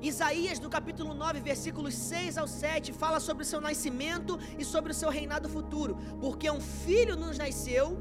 Isaías, 0.00 0.60
no 0.60 0.70
capítulo 0.70 1.14
9, 1.14 1.40
versículos 1.40 1.92
6 1.94 2.38
ao 2.38 2.46
7, 2.46 2.92
fala 2.92 3.18
sobre 3.18 3.42
o 3.42 3.46
seu 3.46 3.60
nascimento 3.60 4.38
e 4.56 4.64
sobre 4.64 4.92
o 4.92 4.94
seu 4.94 5.10
reinado 5.10 5.48
futuro. 5.48 5.96
Porque 6.20 6.48
um 6.48 6.60
filho 6.60 7.16
nos 7.16 7.38
nasceu, 7.38 7.98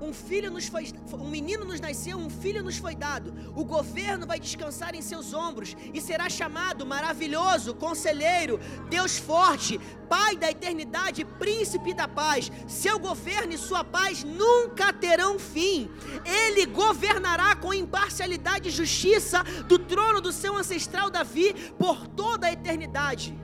um 0.00 0.12
filho 0.12 0.50
nos 0.50 0.66
foi, 0.66 0.92
um 1.12 1.28
menino 1.28 1.64
nos 1.64 1.80
nasceu, 1.80 2.16
um 2.16 2.30
filho 2.30 2.62
nos 2.62 2.78
foi 2.78 2.94
dado. 2.94 3.34
O 3.54 3.64
governo 3.64 4.26
vai 4.26 4.40
descansar 4.40 4.94
em 4.94 5.02
seus 5.02 5.32
ombros 5.32 5.76
e 5.92 6.00
será 6.00 6.28
chamado 6.28 6.86
maravilhoso, 6.86 7.74
conselheiro, 7.74 8.58
Deus 8.88 9.18
forte, 9.18 9.78
Pai 10.10 10.36
da 10.36 10.50
eternidade, 10.50 11.24
príncipe 11.24 11.94
da 11.94 12.08
paz. 12.08 12.50
Seu 12.66 12.98
governo 12.98 13.52
e 13.52 13.58
sua 13.58 13.84
paz 13.84 14.24
nunca 14.24 14.92
terão 14.92 15.38
fim. 15.38 15.88
Ele 16.24 16.66
governará 16.66 17.54
com 17.54 17.72
imparcialidade 17.72 18.70
e 18.70 18.72
justiça 18.72 19.44
do 19.68 19.78
trono 19.78 20.20
do 20.20 20.32
seu 20.32 20.56
ancestral 20.56 21.10
Davi 21.10 21.54
por 21.78 22.08
toda 22.08 22.48
a 22.48 22.52
eternidade. 22.52 23.38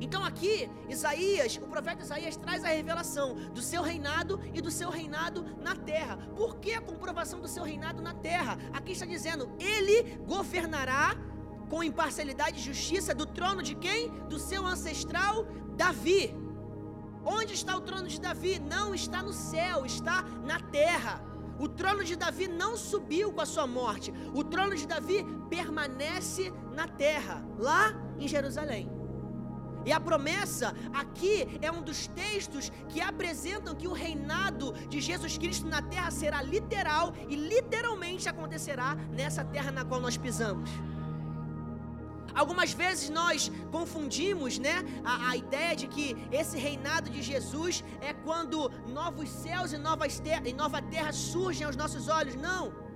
Então 0.00 0.24
aqui, 0.24 0.68
Isaías, 0.88 1.56
o 1.62 1.68
profeta 1.68 2.02
Isaías 2.02 2.36
traz 2.36 2.64
a 2.64 2.68
revelação 2.68 3.34
do 3.52 3.60
seu 3.60 3.82
reinado 3.82 4.40
e 4.54 4.60
do 4.60 4.70
seu 4.70 4.88
reinado 4.88 5.44
na 5.60 5.76
terra. 5.76 6.16
Por 6.34 6.56
que 6.56 6.72
a 6.72 6.80
comprovação 6.80 7.40
do 7.40 7.46
seu 7.46 7.62
reinado 7.62 8.00
na 8.00 8.14
terra? 8.14 8.58
Aqui 8.72 8.92
está 8.92 9.04
dizendo: 9.04 9.50
ele 9.58 10.16
governará 10.26 11.14
com 11.68 11.84
imparcialidade 11.84 12.58
e 12.58 12.62
justiça 12.62 13.14
do 13.14 13.26
trono 13.26 13.62
de 13.62 13.74
quem? 13.74 14.10
Do 14.28 14.38
seu 14.38 14.66
ancestral 14.66 15.46
Davi. 15.76 16.34
Onde 17.24 17.52
está 17.52 17.76
o 17.76 17.80
trono 17.82 18.08
de 18.08 18.18
Davi? 18.18 18.58
Não 18.58 18.94
está 18.94 19.22
no 19.22 19.34
céu, 19.34 19.84
está 19.84 20.22
na 20.44 20.58
terra. 20.58 21.22
O 21.58 21.68
trono 21.68 22.02
de 22.02 22.16
Davi 22.16 22.48
não 22.48 22.74
subiu 22.74 23.30
com 23.34 23.42
a 23.42 23.46
sua 23.46 23.66
morte. 23.66 24.12
O 24.34 24.42
trono 24.42 24.74
de 24.74 24.86
Davi 24.86 25.26
permanece 25.50 26.50
na 26.72 26.88
terra, 26.88 27.44
lá 27.58 27.92
em 28.18 28.26
Jerusalém. 28.26 28.99
E 29.84 29.92
a 29.92 30.00
promessa 30.00 30.74
aqui 30.92 31.58
é 31.62 31.70
um 31.70 31.82
dos 31.82 32.06
textos 32.06 32.70
que 32.88 33.00
apresentam 33.00 33.74
que 33.74 33.88
o 33.88 33.92
reinado 33.92 34.72
de 34.88 35.00
Jesus 35.00 35.38
Cristo 35.38 35.66
na 35.66 35.80
terra 35.80 36.10
será 36.10 36.42
literal 36.42 37.14
e 37.28 37.34
literalmente 37.34 38.28
acontecerá 38.28 38.94
nessa 39.10 39.44
terra 39.44 39.70
na 39.70 39.84
qual 39.84 40.00
nós 40.00 40.16
pisamos. 40.16 40.70
Algumas 42.34 42.72
vezes 42.72 43.10
nós 43.10 43.50
confundimos 43.72 44.58
né, 44.58 44.84
a, 45.04 45.30
a, 45.30 45.36
ideia 45.36 45.74
de 45.74 45.86
que 45.88 46.16
esse 46.30 46.56
reinado 46.56 47.10
de 47.10 47.22
Jesus 47.22 47.84
é 48.00 48.12
quando 48.12 48.70
novos 48.86 49.28
céus 49.28 49.72
e, 49.72 49.78
novas 49.78 50.20
ter 50.20 50.46
e 50.46 50.52
nova 50.52 50.80
terra 50.80 51.12
surgem 51.12 51.66
aos 51.66 51.76
nossos 51.76 52.08
olhos. 52.08 52.36
Não. 52.36 52.89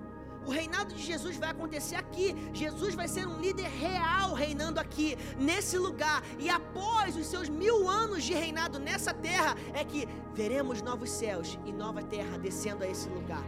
O 0.46 0.50
reinado 0.50 0.94
de 0.94 1.02
Jesus 1.02 1.36
vai 1.36 1.50
acontecer 1.50 1.96
aqui. 1.96 2.34
Jesus 2.52 2.94
vai 2.94 3.08
ser 3.08 3.26
um 3.26 3.40
líder 3.40 3.68
real 3.68 4.34
reinando 4.34 4.78
aqui, 4.78 5.16
nesse 5.38 5.78
lugar. 5.78 6.22
E 6.38 6.50
após 6.50 7.16
os 7.16 7.26
seus 7.26 7.48
mil 7.48 7.88
anos 7.88 8.22
de 8.22 8.34
reinado 8.34 8.78
nessa 8.78 9.14
terra, 9.14 9.56
é 9.72 9.84
que 9.84 10.06
veremos 10.34 10.82
novos 10.82 11.10
céus 11.10 11.58
e 11.64 11.72
nova 11.72 12.02
terra 12.02 12.38
descendo 12.38 12.84
a 12.84 12.88
esse 12.88 13.08
lugar. 13.08 13.44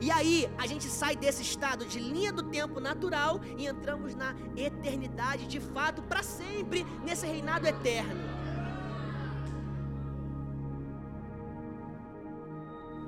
E 0.00 0.10
aí 0.10 0.48
a 0.56 0.66
gente 0.66 0.84
sai 0.84 1.16
desse 1.16 1.42
estado 1.42 1.84
de 1.84 1.98
linha 1.98 2.32
do 2.32 2.42
tempo 2.42 2.78
natural 2.78 3.40
e 3.56 3.66
entramos 3.66 4.14
na 4.14 4.34
eternidade 4.56 5.46
de 5.46 5.58
fato, 5.58 6.02
para 6.02 6.22
sempre, 6.22 6.86
nesse 7.04 7.26
reinado 7.26 7.66
eterno. 7.66 8.47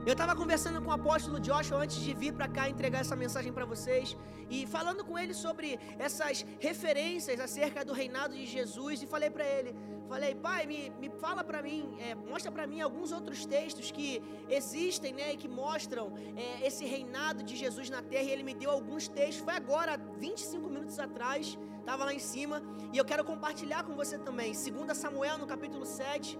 Eu 0.07 0.13
estava 0.13 0.35
conversando 0.35 0.81
com 0.81 0.89
o 0.89 0.95
apóstolo 0.95 1.39
Joshua 1.39 1.83
antes 1.83 1.99
de 1.99 2.15
vir 2.15 2.33
para 2.33 2.49
cá 2.49 2.71
entregar 2.71 3.01
essa 3.01 3.15
mensagem 3.15 3.53
para 3.53 3.67
vocês 3.67 4.17
e 4.49 4.67
falando 4.67 5.05
com 5.05 5.19
ele 5.19 5.35
sobre 5.35 5.79
essas 5.99 6.45
referências 6.59 7.39
acerca 7.39 7.85
do 7.85 7.93
reinado 7.93 8.35
de 8.35 8.47
Jesus 8.47 9.03
e 9.03 9.07
falei 9.07 9.29
para 9.29 9.45
ele, 9.45 9.77
falei, 10.09 10.35
pai, 10.35 10.65
me, 10.65 10.89
me 10.99 11.11
fala 11.11 11.45
para 11.45 11.61
mim, 11.61 11.99
é, 12.01 12.15
mostra 12.15 12.51
para 12.51 12.67
mim 12.67 12.81
alguns 12.81 13.13
outros 13.13 13.45
textos 13.45 13.91
que 13.91 14.23
existem, 14.49 15.13
né, 15.13 15.35
e 15.35 15.37
que 15.37 15.47
mostram 15.47 16.15
é, 16.35 16.67
esse 16.67 16.87
reinado 16.87 17.43
de 17.43 17.55
Jesus 17.55 17.91
na 17.91 18.01
terra. 18.03 18.25
E 18.25 18.31
ele 18.31 18.43
me 18.43 18.55
deu 18.55 18.71
alguns 18.71 19.07
textos. 19.07 19.45
Foi 19.45 19.55
agora, 19.55 20.01
25 20.17 20.67
minutos 20.67 20.99
atrás, 20.99 21.59
estava 21.79 22.05
lá 22.07 22.15
em 22.15 22.19
cima 22.19 22.63
e 22.91 22.97
eu 22.97 23.05
quero 23.05 23.23
compartilhar 23.23 23.85
com 23.85 23.95
você 23.95 24.19
também. 24.19 24.53
2 24.53 24.97
Samuel 24.97 25.37
no 25.37 25.47
capítulo 25.47 25.85
7. 25.85 26.39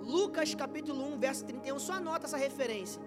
Lucas 0.00 0.54
capítulo 0.54 1.04
1, 1.14 1.18
verso 1.18 1.44
31, 1.44 1.78
só 1.78 1.94
anota 1.94 2.26
essa 2.26 2.36
referência. 2.36 3.00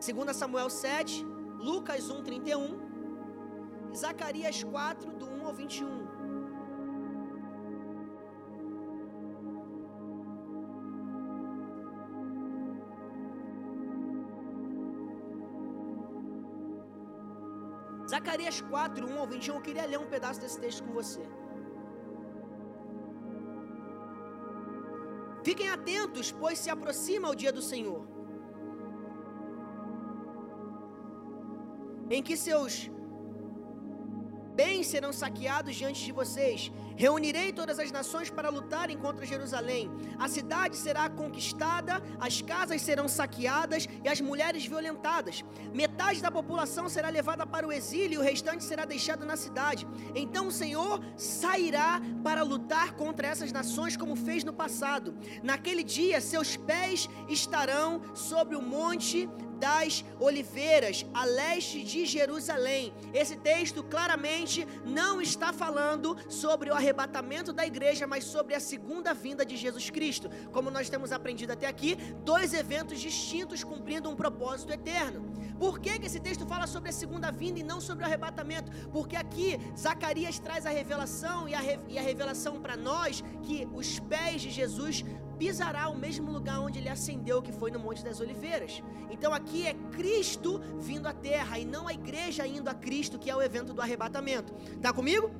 2 0.00 0.36
Samuel 0.36 0.70
7, 0.70 1.24
Lucas 1.58 2.08
1, 2.08 2.22
31, 2.22 2.88
Zacarias 3.94 4.62
4, 4.62 5.12
do 5.12 5.26
1 5.26 5.46
ao 5.46 5.54
21. 5.54 6.08
Zacarias 18.08 18.60
4, 18.62 19.06
1 19.06 19.18
ao 19.18 19.26
21, 19.26 19.54
eu 19.54 19.60
queria 19.60 19.84
ler 19.84 19.98
um 19.98 20.06
pedaço 20.06 20.40
desse 20.40 20.58
texto 20.58 20.82
com 20.84 20.92
você. 20.92 21.20
Fiquem 25.48 25.68
atentos, 25.70 26.30
pois 26.40 26.58
se 26.62 26.68
aproxima 26.68 27.30
o 27.30 27.36
dia 27.42 27.50
do 27.58 27.62
Senhor, 27.62 28.02
em 32.14 32.22
que 32.26 32.36
seus 32.36 32.74
bens 34.60 34.88
serão 34.88 35.10
saqueados 35.10 35.74
diante 35.74 36.04
de 36.04 36.12
vocês. 36.20 36.70
Reunirei 36.98 37.52
todas 37.52 37.78
as 37.78 37.92
nações 37.92 38.28
para 38.28 38.48
lutarem 38.48 38.98
contra 38.98 39.24
Jerusalém. 39.24 39.88
A 40.18 40.28
cidade 40.28 40.76
será 40.76 41.08
conquistada, 41.08 42.02
as 42.18 42.42
casas 42.42 42.82
serão 42.82 43.06
saqueadas 43.06 43.86
e 44.02 44.08
as 44.08 44.20
mulheres 44.20 44.66
violentadas. 44.66 45.44
Metade 45.72 46.20
da 46.20 46.28
população 46.28 46.88
será 46.88 47.08
levada 47.08 47.46
para 47.46 47.68
o 47.68 47.72
exílio 47.72 48.14
e 48.14 48.18
o 48.18 48.22
restante 48.22 48.64
será 48.64 48.84
deixado 48.84 49.24
na 49.24 49.36
cidade. 49.36 49.86
Então 50.12 50.48
o 50.48 50.52
Senhor 50.52 51.00
sairá 51.16 52.02
para 52.24 52.42
lutar 52.42 52.94
contra 52.94 53.28
essas 53.28 53.52
nações 53.52 53.96
como 53.96 54.16
fez 54.16 54.42
no 54.42 54.52
passado. 54.52 55.16
Naquele 55.40 55.84
dia 55.84 56.20
seus 56.20 56.56
pés 56.56 57.08
estarão 57.28 58.02
sobre 58.12 58.56
o 58.56 58.60
monte 58.60 59.28
das 59.58 60.04
oliveiras, 60.20 61.04
a 61.12 61.24
leste 61.24 61.82
de 61.82 62.06
Jerusalém. 62.06 62.92
Esse 63.12 63.36
texto 63.36 63.82
claramente 63.82 64.66
não 64.84 65.20
está 65.20 65.52
falando 65.52 66.16
sobre 66.30 66.70
o 66.70 66.74
arrebatamento 66.88 67.52
da 67.52 67.66
igreja, 67.66 68.06
mas 68.06 68.24
sobre 68.24 68.54
a 68.54 68.60
segunda 68.60 69.12
vinda 69.12 69.44
de 69.44 69.56
Jesus 69.56 69.90
Cristo. 69.90 70.30
Como 70.52 70.70
nós 70.70 70.88
temos 70.88 71.12
aprendido 71.12 71.52
até 71.52 71.66
aqui, 71.66 71.96
dois 72.24 72.54
eventos 72.54 72.98
distintos 72.98 73.62
cumprindo 73.62 74.08
um 74.08 74.16
propósito 74.16 74.72
eterno. 74.72 75.32
Por 75.58 75.78
que, 75.80 75.98
que 75.98 76.06
esse 76.06 76.20
texto 76.20 76.46
fala 76.46 76.66
sobre 76.66 76.88
a 76.88 76.92
segunda 76.92 77.30
vinda 77.30 77.58
e 77.58 77.62
não 77.62 77.80
sobre 77.80 78.04
o 78.04 78.06
arrebatamento? 78.06 78.70
Porque 78.90 79.16
aqui 79.16 79.58
Zacarias 79.76 80.38
traz 80.38 80.64
a 80.64 80.70
revelação 80.70 81.48
e 81.48 81.54
a, 81.54 81.60
re, 81.60 81.78
e 81.88 81.98
a 81.98 82.02
revelação 82.02 82.60
para 82.60 82.76
nós 82.76 83.22
que 83.42 83.68
os 83.72 83.98
pés 83.98 84.40
de 84.42 84.50
Jesus 84.50 85.04
pisará 85.38 85.88
o 85.88 85.96
mesmo 85.96 86.30
lugar 86.32 86.60
onde 86.60 86.78
ele 86.78 86.88
ascendeu, 86.88 87.40
que 87.40 87.52
foi 87.52 87.70
no 87.70 87.78
Monte 87.78 88.02
das 88.02 88.20
Oliveiras. 88.20 88.82
Então 89.10 89.32
aqui 89.32 89.66
é 89.66 89.74
Cristo 89.92 90.60
vindo 90.78 91.06
à 91.06 91.12
terra 91.12 91.58
e 91.58 91.64
não 91.64 91.86
a 91.86 91.92
igreja 91.92 92.46
indo 92.46 92.68
a 92.68 92.74
Cristo, 92.74 93.18
que 93.18 93.30
é 93.30 93.36
o 93.36 93.42
evento 93.42 93.72
do 93.72 93.80
arrebatamento. 93.80 94.52
Tá 94.80 94.92
comigo? 94.92 95.30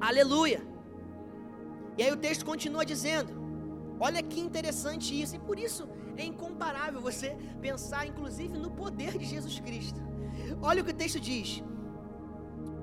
Aleluia. 0.00 0.62
E 1.96 2.02
aí 2.02 2.12
o 2.12 2.16
texto 2.16 2.44
continua 2.44 2.84
dizendo: 2.84 3.32
Olha 3.98 4.22
que 4.22 4.40
interessante 4.40 5.20
isso, 5.20 5.36
e 5.36 5.38
por 5.38 5.58
isso 5.58 5.88
é 6.16 6.24
incomparável 6.24 7.00
você 7.00 7.36
pensar, 7.60 8.06
inclusive, 8.06 8.56
no 8.56 8.70
poder 8.70 9.18
de 9.18 9.24
Jesus 9.24 9.58
Cristo. 9.60 10.00
Olha 10.62 10.82
o 10.82 10.84
que 10.84 10.92
o 10.92 10.94
texto 10.94 11.20
diz: 11.20 11.62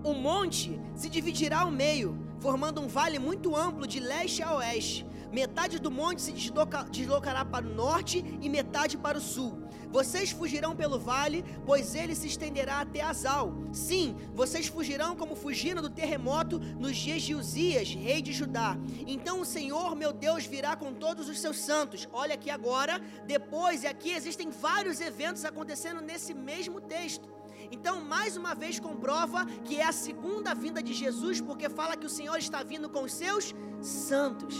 O 0.04 0.14
monte 0.14 0.80
se 0.94 1.10
dividirá 1.10 1.62
ao 1.62 1.72
meio, 1.72 2.18
formando 2.40 2.82
um 2.82 2.88
vale 2.88 3.18
muito 3.18 3.56
amplo 3.56 3.88
de 3.88 4.00
leste 4.00 4.44
a 4.44 4.54
oeste 4.56 5.06
Metade 5.36 5.80
do 5.80 5.92
monte 5.92 6.22
se 6.22 6.32
desloca, 6.32 6.84
deslocará 6.84 7.44
para 7.44 7.68
o 7.68 7.74
norte 7.76 8.24
e 8.42 8.48
metade 8.48 8.98
para 8.98 9.18
o 9.18 9.22
sul. 9.22 9.68
Vocês 9.92 10.32
fugirão 10.32 10.74
pelo 10.74 10.98
vale, 10.98 11.44
pois 11.66 11.94
ele 11.94 12.16
se 12.16 12.28
estenderá 12.28 12.80
até 12.80 13.02
Azal. 13.02 13.54
Sim, 13.74 14.16
vocês 14.34 14.68
fugirão 14.68 15.14
como 15.14 15.36
fugiram 15.36 15.82
do 15.82 15.90
terremoto 15.90 16.58
nos 16.58 16.96
dias 16.96 17.22
de 17.22 17.36
Uzias, 17.36 17.94
rei 17.94 18.22
de 18.22 18.32
Judá. 18.32 18.78
Então 19.06 19.42
o 19.42 19.46
Senhor, 19.46 19.94
meu 19.94 20.14
Deus, 20.14 20.46
virá 20.46 20.74
com 20.78 20.94
todos 20.94 21.28
os 21.28 21.38
seus 21.38 21.60
santos. 21.60 22.08
Olha 22.14 22.36
aqui 22.36 22.50
agora, 22.50 23.02
depois, 23.28 23.84
e 23.84 23.88
aqui 23.88 24.12
existem 24.12 24.50
vários 24.50 25.02
eventos 25.02 25.44
acontecendo 25.44 26.00
nesse 26.00 26.34
mesmo 26.34 26.80
texto. 26.80 27.28
Então, 27.70 28.00
mais 28.00 28.38
uma 28.38 28.56
vez, 28.56 28.80
comprova 28.80 29.46
que 29.66 29.82
é 29.82 29.86
a 29.86 29.92
segunda 29.92 30.56
vinda 30.56 30.82
de 30.82 30.94
Jesus, 30.94 31.42
porque 31.42 31.68
fala 31.68 31.98
que 31.98 32.06
o 32.06 32.10
Senhor 32.10 32.38
está 32.38 32.64
vindo 32.64 32.90
com 32.90 33.04
os 33.04 33.12
seus 33.12 33.54
santos. 33.82 34.56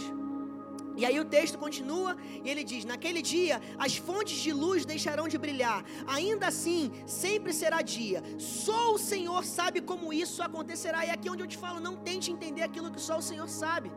E 0.98 1.06
aí 1.06 1.20
o 1.20 1.26
texto 1.26 1.58
continua 1.58 2.16
e 2.44 2.50
ele 2.50 2.64
diz: 2.64 2.86
Naquele 2.86 3.22
dia 3.22 3.62
as 3.78 3.96
fontes 3.98 4.38
de 4.46 4.52
luz 4.54 4.86
deixarão 4.86 5.28
de 5.28 5.38
brilhar, 5.38 5.84
ainda 6.08 6.48
assim 6.48 6.92
sempre 7.06 7.54
será 7.54 7.82
dia. 7.82 8.22
Só 8.38 8.94
o 8.94 8.98
Senhor 8.98 9.44
sabe 9.44 9.82
como 9.82 10.14
isso 10.14 10.42
acontecerá. 10.42 11.06
E 11.06 11.10
aqui 11.10 11.28
é 11.28 11.32
onde 11.32 11.44
eu 11.44 11.52
te 11.54 11.58
falo, 11.58 11.80
não 11.80 11.96
tente 11.96 12.32
entender 12.32 12.64
aquilo 12.64 12.92
que 12.92 13.02
só 13.02 13.18
o 13.18 13.28
Senhor 13.30 13.50
sabe. 13.50 13.92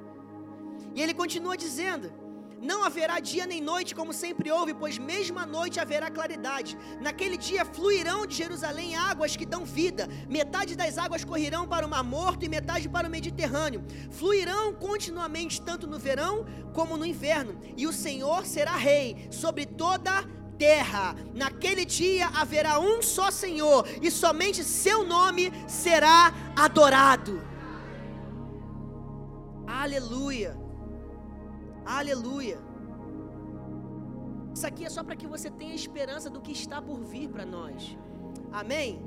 E 0.95 1.03
ele 1.03 1.15
continua 1.15 1.57
dizendo: 1.57 2.13
não 2.61 2.85
haverá 2.85 3.21
dia 3.21 3.47
nem 3.47 3.61
noite, 3.61 3.95
como 3.95 4.13
sempre 4.13 4.51
houve, 4.51 4.75
pois 4.75 4.99
mesmo 4.99 5.39
à 5.39 5.47
noite 5.47 5.81
haverá 5.81 6.11
claridade. 6.11 6.77
Naquele 7.01 7.37
dia 7.37 7.65
fluirão 7.65 8.27
de 8.27 8.35
Jerusalém 8.35 8.97
águas 8.97 9.37
que 9.37 9.47
dão 9.47 9.65
vida. 9.65 10.09
Metade 10.29 10.77
das 10.77 10.99
águas 10.99 11.25
correrão 11.25 11.67
para 11.67 11.87
o 11.87 11.89
Mar 11.89 12.03
Morto 12.03 12.45
e 12.45 12.49
metade 12.49 12.89
para 12.89 13.09
o 13.09 13.11
Mediterrâneo. 13.11 13.85
Fluirão 14.11 14.75
continuamente, 14.75 15.63
tanto 15.63 15.87
no 15.87 15.99
verão 15.99 16.45
como 16.73 16.97
no 16.97 17.07
inverno. 17.07 17.59
E 17.77 17.87
o 17.87 17.93
Senhor 17.93 18.45
será 18.45 18.77
rei 18.77 19.29
sobre 19.31 19.65
toda 19.65 20.11
a 20.19 20.25
terra. 20.59 21.15
Naquele 21.33 21.85
dia 21.85 22.29
haverá 22.29 22.81
um 22.81 23.01
só 23.01 23.31
Senhor, 23.31 23.87
e 24.03 24.11
somente 24.11 24.65
seu 24.65 25.05
nome 25.05 25.53
será 25.69 26.33
adorado. 26.57 27.41
Aleluia. 29.67 30.68
Aleluia. 31.97 32.59
Isso 34.55 34.67
aqui 34.67 34.85
é 34.85 34.91
só 34.91 35.03
para 35.03 35.17
que 35.17 35.27
você 35.27 35.51
tenha 35.51 35.75
esperança 35.75 36.29
do 36.29 36.41
que 36.41 36.53
está 36.53 36.83
por 36.83 37.01
vir 37.13 37.29
para 37.35 37.47
nós. 37.47 37.97
Amém? 38.53 39.01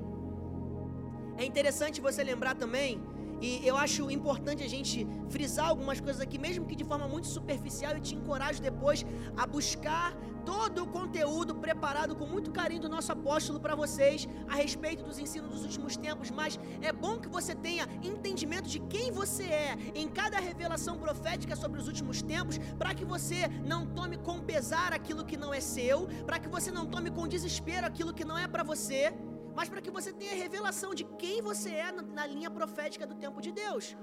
É 1.37 1.45
interessante 1.45 2.01
você 2.01 2.23
lembrar 2.23 2.55
também 2.55 2.99
E 3.41 3.67
eu 3.67 3.75
acho 3.75 4.09
importante 4.11 4.63
a 4.63 4.69
gente 4.69 5.07
frisar 5.27 5.67
algumas 5.69 5.99
coisas 5.99 6.21
aqui, 6.21 6.37
mesmo 6.37 6.67
que 6.69 6.75
de 6.75 6.83
forma 6.83 7.07
muito 7.07 7.27
superficial, 7.27 7.97
e 7.97 7.99
te 7.99 8.13
encorajo 8.13 8.61
depois 8.61 9.03
a 9.35 9.47
buscar 9.47 10.15
todo 10.45 10.83
o 10.83 10.87
conteúdo 10.87 11.55
preparado 11.55 12.15
com 12.15 12.25
muito 12.25 12.51
carinho 12.51 12.81
do 12.81 12.89
nosso 12.89 13.11
apóstolo 13.11 13.59
para 13.59 13.75
vocês 13.75 14.27
a 14.47 14.55
respeito 14.55 15.03
dos 15.03 15.19
ensinos 15.19 15.51
dos 15.51 15.63
últimos 15.63 15.95
tempos. 15.97 16.31
Mas 16.31 16.59
é 16.81 16.91
bom 16.91 17.19
que 17.19 17.29
você 17.29 17.55
tenha 17.55 17.87
entendimento 18.03 18.67
de 18.67 18.79
quem 18.79 19.11
você 19.11 19.43
é 19.43 19.77
em 19.95 20.07
cada 20.07 20.39
revelação 20.39 20.97
profética 20.97 21.55
sobre 21.55 21.79
os 21.79 21.87
últimos 21.87 22.21
tempos, 22.21 22.57
para 22.77 22.93
que 22.93 23.05
você 23.05 23.47
não 23.65 23.85
tome 23.85 24.17
com 24.17 24.39
pesar 24.39 24.93
aquilo 24.93 25.25
que 25.25 25.37
não 25.37 25.53
é 25.53 25.59
seu, 25.59 26.07
para 26.25 26.39
que 26.39 26.49
você 26.49 26.71
não 26.71 26.85
tome 26.85 27.11
com 27.11 27.27
desespero 27.27 27.87
aquilo 27.87 28.13
que 28.13 28.25
não 28.25 28.37
é 28.37 28.47
para 28.47 28.63
você 28.63 29.13
mas 29.55 29.69
para 29.69 29.81
que 29.81 29.91
você 29.91 30.11
tenha 30.11 30.33
revelação 30.33 30.93
de 30.93 31.03
quem 31.21 31.41
você 31.41 31.69
é 31.69 31.91
na 31.91 32.25
linha 32.25 32.49
profética 32.49 33.05
do 33.05 33.15
tempo 33.15 33.41
de 33.41 33.51
Deus. 33.51 33.95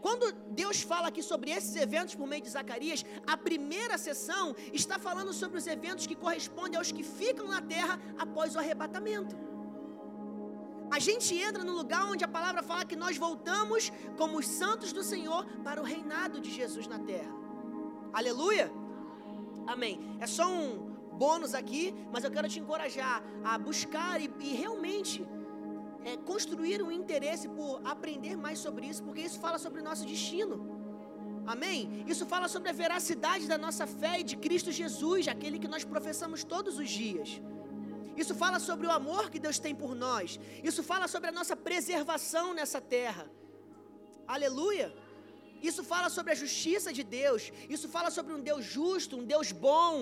Quando 0.00 0.32
Deus 0.50 0.80
fala 0.82 1.08
aqui 1.08 1.22
sobre 1.22 1.50
esses 1.50 1.74
eventos 1.76 2.14
por 2.14 2.26
meio 2.26 2.42
de 2.42 2.50
Zacarias, 2.50 3.04
a 3.26 3.36
primeira 3.36 3.96
sessão 3.98 4.54
está 4.72 4.98
falando 4.98 5.32
sobre 5.32 5.58
os 5.58 5.66
eventos 5.66 6.06
que 6.06 6.14
correspondem 6.14 6.76
aos 6.76 6.92
que 6.92 7.02
ficam 7.02 7.48
na 7.48 7.60
terra 7.60 8.00
após 8.18 8.54
o 8.54 8.58
arrebatamento. 8.58 9.36
A 10.90 10.98
gente 10.98 11.36
entra 11.36 11.64
no 11.64 11.72
lugar 11.72 12.06
onde 12.06 12.24
a 12.24 12.28
palavra 12.28 12.62
fala 12.62 12.84
que 12.84 12.96
nós 12.96 13.16
voltamos 13.16 13.92
como 14.16 14.38
os 14.38 14.46
santos 14.46 14.92
do 14.92 15.02
Senhor 15.02 15.44
para 15.64 15.80
o 15.80 15.84
reinado 15.84 16.40
de 16.40 16.50
Jesus 16.50 16.86
na 16.86 16.98
terra. 16.98 17.34
Aleluia! 18.12 18.70
Amém. 19.66 20.16
É 20.20 20.26
só 20.26 20.48
um, 20.48 20.95
bônus 21.22 21.52
aqui, 21.60 21.84
mas 22.12 22.24
eu 22.24 22.30
quero 22.36 22.48
te 22.52 22.58
encorajar 22.62 23.16
a 23.50 23.58
buscar 23.68 24.14
e, 24.24 24.28
e 24.48 24.50
realmente 24.62 25.26
é, 26.08 26.16
construir 26.30 26.78
um 26.86 26.92
interesse 27.00 27.46
por 27.58 27.72
aprender 27.94 28.36
mais 28.46 28.58
sobre 28.66 28.86
isso, 28.90 29.02
porque 29.06 29.22
isso 29.28 29.38
fala 29.46 29.58
sobre 29.64 29.80
o 29.80 29.84
nosso 29.88 30.04
destino. 30.12 30.56
Amém? 31.54 32.04
Isso 32.12 32.24
fala 32.32 32.48
sobre 32.54 32.68
a 32.70 32.76
veracidade 32.82 33.46
da 33.52 33.58
nossa 33.66 33.86
fé 34.00 34.14
e 34.20 34.24
de 34.30 34.36
Cristo 34.44 34.70
Jesus, 34.80 35.28
aquele 35.34 35.58
que 35.62 35.72
nós 35.74 35.84
professamos 35.92 36.42
todos 36.54 36.78
os 36.82 36.90
dias. 37.00 37.40
Isso 38.22 38.34
fala 38.42 38.58
sobre 38.68 38.86
o 38.86 38.92
amor 39.00 39.24
que 39.32 39.40
Deus 39.46 39.58
tem 39.64 39.74
por 39.82 39.94
nós. 39.94 40.40
Isso 40.68 40.82
fala 40.90 41.06
sobre 41.14 41.28
a 41.30 41.36
nossa 41.38 41.54
preservação 41.68 42.46
nessa 42.58 42.80
terra. 42.80 43.26
Aleluia. 44.26 44.88
Isso 45.62 45.82
fala 45.92 46.08
sobre 46.16 46.32
a 46.32 46.38
justiça 46.44 46.92
de 46.98 47.04
Deus. 47.20 47.52
Isso 47.74 47.88
fala 47.96 48.10
sobre 48.10 48.32
um 48.36 48.40
Deus 48.50 48.64
justo, 48.64 49.18
um 49.20 49.26
Deus 49.34 49.50
bom 49.52 49.92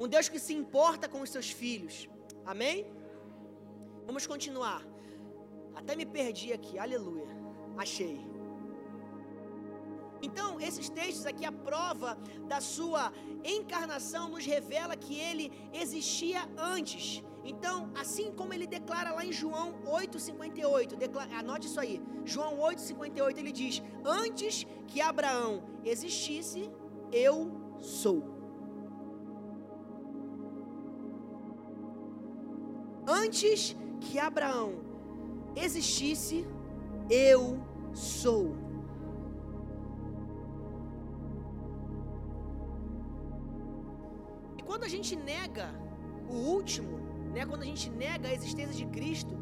um 0.00 0.08
Deus 0.08 0.30
que 0.30 0.38
se 0.38 0.54
importa 0.54 1.06
com 1.06 1.20
os 1.20 1.28
seus 1.28 1.50
filhos. 1.50 2.08
Amém? 2.44 2.86
Vamos 4.06 4.26
continuar. 4.26 4.82
Até 5.74 5.94
me 5.94 6.06
perdi 6.06 6.54
aqui, 6.54 6.78
aleluia. 6.78 7.28
Achei. 7.76 8.18
Então, 10.22 10.58
esses 10.58 10.88
textos 10.88 11.26
aqui, 11.26 11.44
a 11.44 11.52
prova 11.52 12.18
da 12.48 12.60
sua 12.62 13.12
encarnação 13.44 14.30
nos 14.30 14.44
revela 14.44 14.96
que 14.96 15.18
ele 15.18 15.52
existia 15.72 16.48
antes. 16.56 17.22
Então, 17.44 17.90
assim 17.94 18.32
como 18.32 18.52
ele 18.54 18.66
declara 18.66 19.12
lá 19.12 19.24
em 19.24 19.32
João 19.32 19.82
8,58, 19.84 21.32
anote 21.38 21.66
isso 21.66 21.80
aí, 21.80 22.02
João 22.24 22.58
8,58, 22.58 23.38
ele 23.38 23.52
diz: 23.52 23.82
Antes 24.04 24.66
que 24.86 25.00
Abraão 25.00 25.62
existisse, 25.84 26.70
eu 27.12 27.50
sou. 27.80 28.39
Antes 33.06 33.76
que 34.00 34.18
Abraão 34.18 34.74
existisse, 35.56 36.46
eu 37.08 37.58
sou. 37.92 38.54
E 44.58 44.62
quando 44.62 44.84
a 44.84 44.88
gente 44.88 45.16
nega 45.16 45.74
o 46.28 46.34
último, 46.34 46.98
né, 47.34 47.44
quando 47.46 47.62
a 47.62 47.66
gente 47.66 47.90
nega 47.90 48.28
a 48.28 48.32
existência 48.32 48.74
de 48.74 48.86
Cristo, 48.86 49.36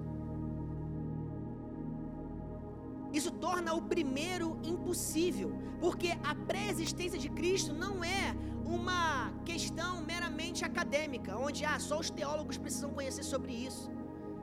isso 3.12 3.30
torna 3.30 3.74
o 3.74 3.82
primeiro 3.82 4.58
impossível, 4.62 5.52
porque 5.80 6.10
a 6.22 6.34
pré-existência 6.34 7.18
de 7.18 7.28
Cristo 7.28 7.72
não 7.72 8.04
é 8.04 8.36
uma 8.64 9.32
questão 9.44 10.02
meramente 10.02 10.64
acadêmica, 10.64 11.36
onde 11.38 11.64
ah, 11.64 11.78
só 11.78 11.98
os 11.98 12.10
teólogos 12.10 12.58
precisam 12.58 12.90
conhecer 12.90 13.22
sobre 13.22 13.52
isso. 13.52 13.90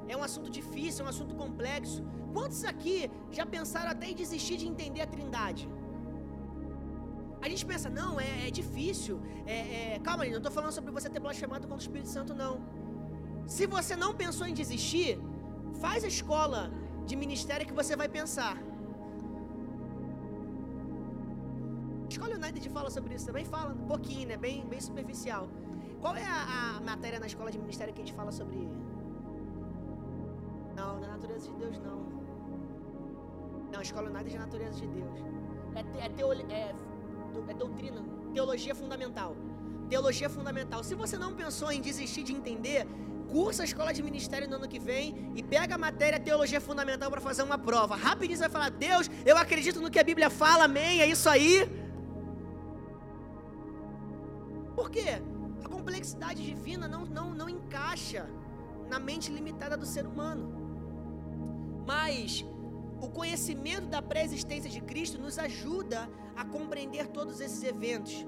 É 0.08 0.18
um 0.18 0.24
assunto 0.24 0.50
difícil, 0.50 1.04
é 1.04 1.06
um 1.06 1.10
assunto 1.10 1.36
complexo. 1.36 2.04
Quantos 2.34 2.64
aqui 2.64 3.10
já 3.32 3.46
pensaram 3.46 3.92
até 3.92 4.08
em 4.10 4.16
desistir 4.16 4.58
de 4.58 4.68
entender 4.68 5.02
a 5.02 5.08
Trindade? 5.08 5.70
A 7.42 7.48
gente 7.48 7.66
pensa, 7.66 7.90
não, 7.90 8.20
é, 8.20 8.48
é 8.48 8.52
difícil. 8.52 9.22
É, 9.46 9.58
é... 9.96 10.00
Calma, 10.00 10.26
não 10.26 10.38
estou 10.38 10.52
falando 10.52 10.72
sobre 10.72 10.92
você 10.92 11.08
ter 11.10 11.20
blasfemado 11.20 11.68
contra 11.68 11.84
o 11.84 11.88
Espírito 11.88 12.10
Santo, 12.10 12.34
não. 12.34 12.54
Se 13.46 13.68
você 13.68 13.96
não 13.96 14.12
pensou 14.16 14.48
em 14.48 14.54
desistir, 14.54 15.20
faz 15.80 16.04
a 16.04 16.08
escola 16.08 16.72
de 17.06 17.16
ministério 17.16 17.66
que 17.70 17.74
você 17.74 17.96
vai 17.96 18.10
pensar. 18.20 18.56
Escola 22.10 22.36
United 22.36 22.70
fala 22.70 22.90
sobre 22.90 23.16
isso 23.16 23.26
também, 23.26 23.46
fala 23.46 23.74
um 23.74 23.88
pouquinho, 23.88 24.28
né? 24.30 24.38
Bem, 24.38 24.66
bem 24.66 24.80
superficial. 24.80 25.48
Qual 26.02 26.16
é 26.16 26.24
a, 26.24 26.78
a 26.78 26.82
matéria 26.82 27.20
na 27.20 27.28
escola 27.28 27.52
de 27.52 27.58
ministério 27.58 27.94
que 27.94 28.02
a 28.02 28.06
gente 28.06 28.16
fala 28.16 28.32
sobre. 28.32 28.58
Não, 30.76 31.00
na 31.00 31.08
natureza 31.08 31.50
de 31.52 31.56
Deus 31.56 31.80
não. 31.80 32.00
Não, 33.72 33.82
escola 33.82 34.10
United 34.10 34.36
é 34.36 34.40
natureza 34.40 34.80
de 34.80 34.88
Deus. 34.88 35.20
É, 35.76 36.06
é, 36.06 36.10
teo, 36.10 36.32
é, 36.34 36.76
é 37.50 37.54
doutrina, 37.54 38.04
teologia 38.34 38.76
fundamental. 38.76 39.36
Teologia 39.90 40.30
fundamental. 40.30 40.84
Se 40.84 40.96
você 40.96 41.18
não 41.18 41.34
pensou 41.36 41.72
em 41.72 41.82
desistir 41.82 42.24
de 42.24 42.34
entender, 42.34 42.88
cursa 43.26 43.64
a 43.64 43.66
escola 43.66 43.94
de 43.94 44.02
ministério 44.02 44.48
no 44.50 44.56
ano 44.56 44.68
que 44.68 44.80
vem 44.80 45.32
e 45.36 45.44
pega 45.44 45.76
a 45.76 45.78
matéria 45.78 46.20
teologia 46.20 46.62
fundamental 46.62 47.10
para 47.10 47.22
fazer 47.22 47.44
uma 47.44 47.58
prova. 47.58 47.96
Rapidinho 47.96 48.38
você 48.38 48.44
vai 48.44 48.50
falar: 48.50 48.70
Deus, 48.70 49.10
eu 49.26 49.38
acredito 49.38 49.82
no 49.82 49.90
que 49.90 50.00
a 50.00 50.04
Bíblia 50.04 50.30
fala, 50.30 50.66
amém, 50.66 51.02
é 51.02 51.08
isso 51.08 51.30
aí. 51.30 51.70
Por 54.76 54.90
quê? 54.90 55.22
A 55.64 55.70
complexidade 55.70 56.44
divina 56.44 56.88
não, 56.88 57.06
não, 57.06 57.34
não 57.34 57.50
encaixa 57.50 58.28
na 58.90 59.00
mente 59.00 59.32
limitada 59.32 59.76
do 59.78 59.86
ser 59.86 60.06
humano. 60.06 60.54
Mas 61.86 62.46
o 63.02 63.10
conhecimento 63.10 63.88
da 63.88 64.02
pré-existência 64.02 64.70
de 64.70 64.82
Cristo 64.82 65.18
nos 65.20 65.38
ajuda 65.38 66.10
a 66.36 66.44
compreender 66.44 67.08
todos 67.08 67.40
esses 67.40 67.64
eventos. 67.64 68.26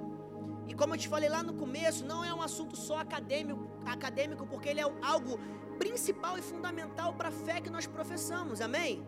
E 0.68 0.74
como 0.74 0.94
eu 0.94 0.98
te 0.98 1.08
falei 1.08 1.30
lá 1.30 1.42
no 1.42 1.54
começo, 1.54 2.06
não 2.06 2.24
é 2.24 2.34
um 2.34 2.42
assunto 2.42 2.76
só 2.76 2.98
acadêmico, 3.00 3.68
acadêmico 3.86 4.46
porque 4.46 4.70
ele 4.70 4.82
é 4.82 4.88
algo 5.02 5.40
principal 5.78 6.38
e 6.38 6.42
fundamental 6.42 7.14
para 7.14 7.30
a 7.30 7.32
fé 7.32 7.62
que 7.62 7.70
nós 7.70 7.88
professamos. 7.88 8.60
Amém? 8.60 9.06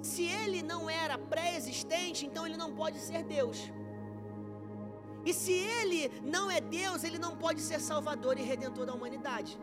Se 0.00 0.24
ele 0.24 0.62
não 0.62 0.88
era 0.88 1.18
pré-existente, 1.18 2.24
então 2.26 2.46
ele 2.46 2.56
não 2.56 2.72
pode 2.72 2.98
ser 2.98 3.22
Deus. 3.24 3.70
E 5.24 5.34
se 5.34 5.52
ele 5.52 6.02
não 6.22 6.48
é 6.50 6.60
Deus, 6.60 7.02
ele 7.02 7.18
não 7.18 7.36
pode 7.36 7.60
ser 7.60 7.80
salvador 7.80 8.38
e 8.38 8.42
redentor 8.42 8.86
da 8.86 8.94
humanidade. 8.94 9.58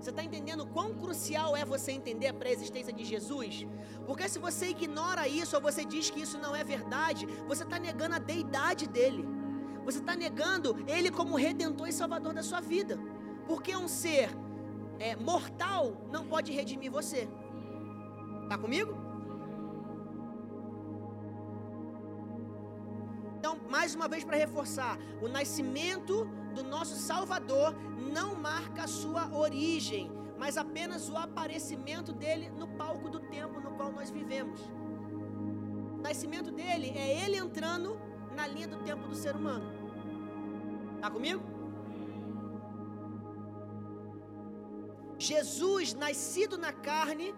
Você 0.00 0.10
está 0.10 0.24
entendendo 0.24 0.66
quão 0.66 0.94
crucial 0.94 1.56
é 1.56 1.64
você 1.64 1.92
entender 1.92 2.28
a 2.28 2.34
pré-existência 2.34 2.92
de 2.92 3.04
Jesus? 3.04 3.66
Porque 4.06 4.28
se 4.28 4.38
você 4.38 4.68
ignora 4.68 5.28
isso 5.28 5.54
ou 5.54 5.62
você 5.62 5.84
diz 5.84 6.10
que 6.10 6.22
isso 6.22 6.38
não 6.38 6.56
é 6.56 6.64
verdade, 6.64 7.26
você 7.46 7.62
está 7.62 7.78
negando 7.78 8.16
a 8.16 8.18
deidade 8.18 8.88
dele. 8.88 9.24
Você 9.84 9.98
está 9.98 10.14
negando 10.14 10.76
ele 10.86 11.10
como 11.10 11.36
redentor 11.36 11.88
e 11.88 11.92
salvador 11.92 12.32
da 12.32 12.42
sua 12.42 12.60
vida. 12.60 12.98
Porque 13.46 13.74
um 13.76 13.88
ser 13.88 14.30
é, 14.98 15.16
mortal 15.16 16.06
não 16.10 16.24
pode 16.26 16.52
redimir 16.52 16.90
você. 16.90 17.28
Está 18.44 18.56
comigo? 18.56 18.94
Então, 23.38 23.58
mais 23.68 23.94
uma 23.94 24.06
vez 24.06 24.22
para 24.22 24.36
reforçar, 24.36 24.96
o 25.20 25.26
nascimento 25.26 26.24
do 26.54 26.62
nosso 26.62 26.94
Salvador 26.94 27.74
não 28.14 28.36
marca 28.36 28.84
a 28.84 28.86
sua 28.86 29.34
origem, 29.34 30.12
mas 30.38 30.56
apenas 30.56 31.08
o 31.08 31.16
aparecimento 31.16 32.12
dele 32.12 32.50
no 32.50 32.68
palco 32.68 33.10
do 33.10 33.18
tempo 33.18 33.60
no 33.60 33.72
qual 33.72 33.90
nós 33.90 34.10
vivemos. 34.10 34.60
O 35.98 36.00
nascimento 36.00 36.52
dele 36.52 36.92
é 36.94 37.24
ele 37.24 37.36
entrando 37.36 37.98
na 38.42 38.48
linha 38.48 38.66
do 38.74 38.78
tempo 38.88 39.06
do 39.06 39.16
ser 39.22 39.34
humano. 39.40 39.66
Tá 41.00 41.08
comigo? 41.16 41.42
Jesus, 45.16 45.94
nascido 45.94 46.58
na 46.58 46.72
carne, 46.72 47.28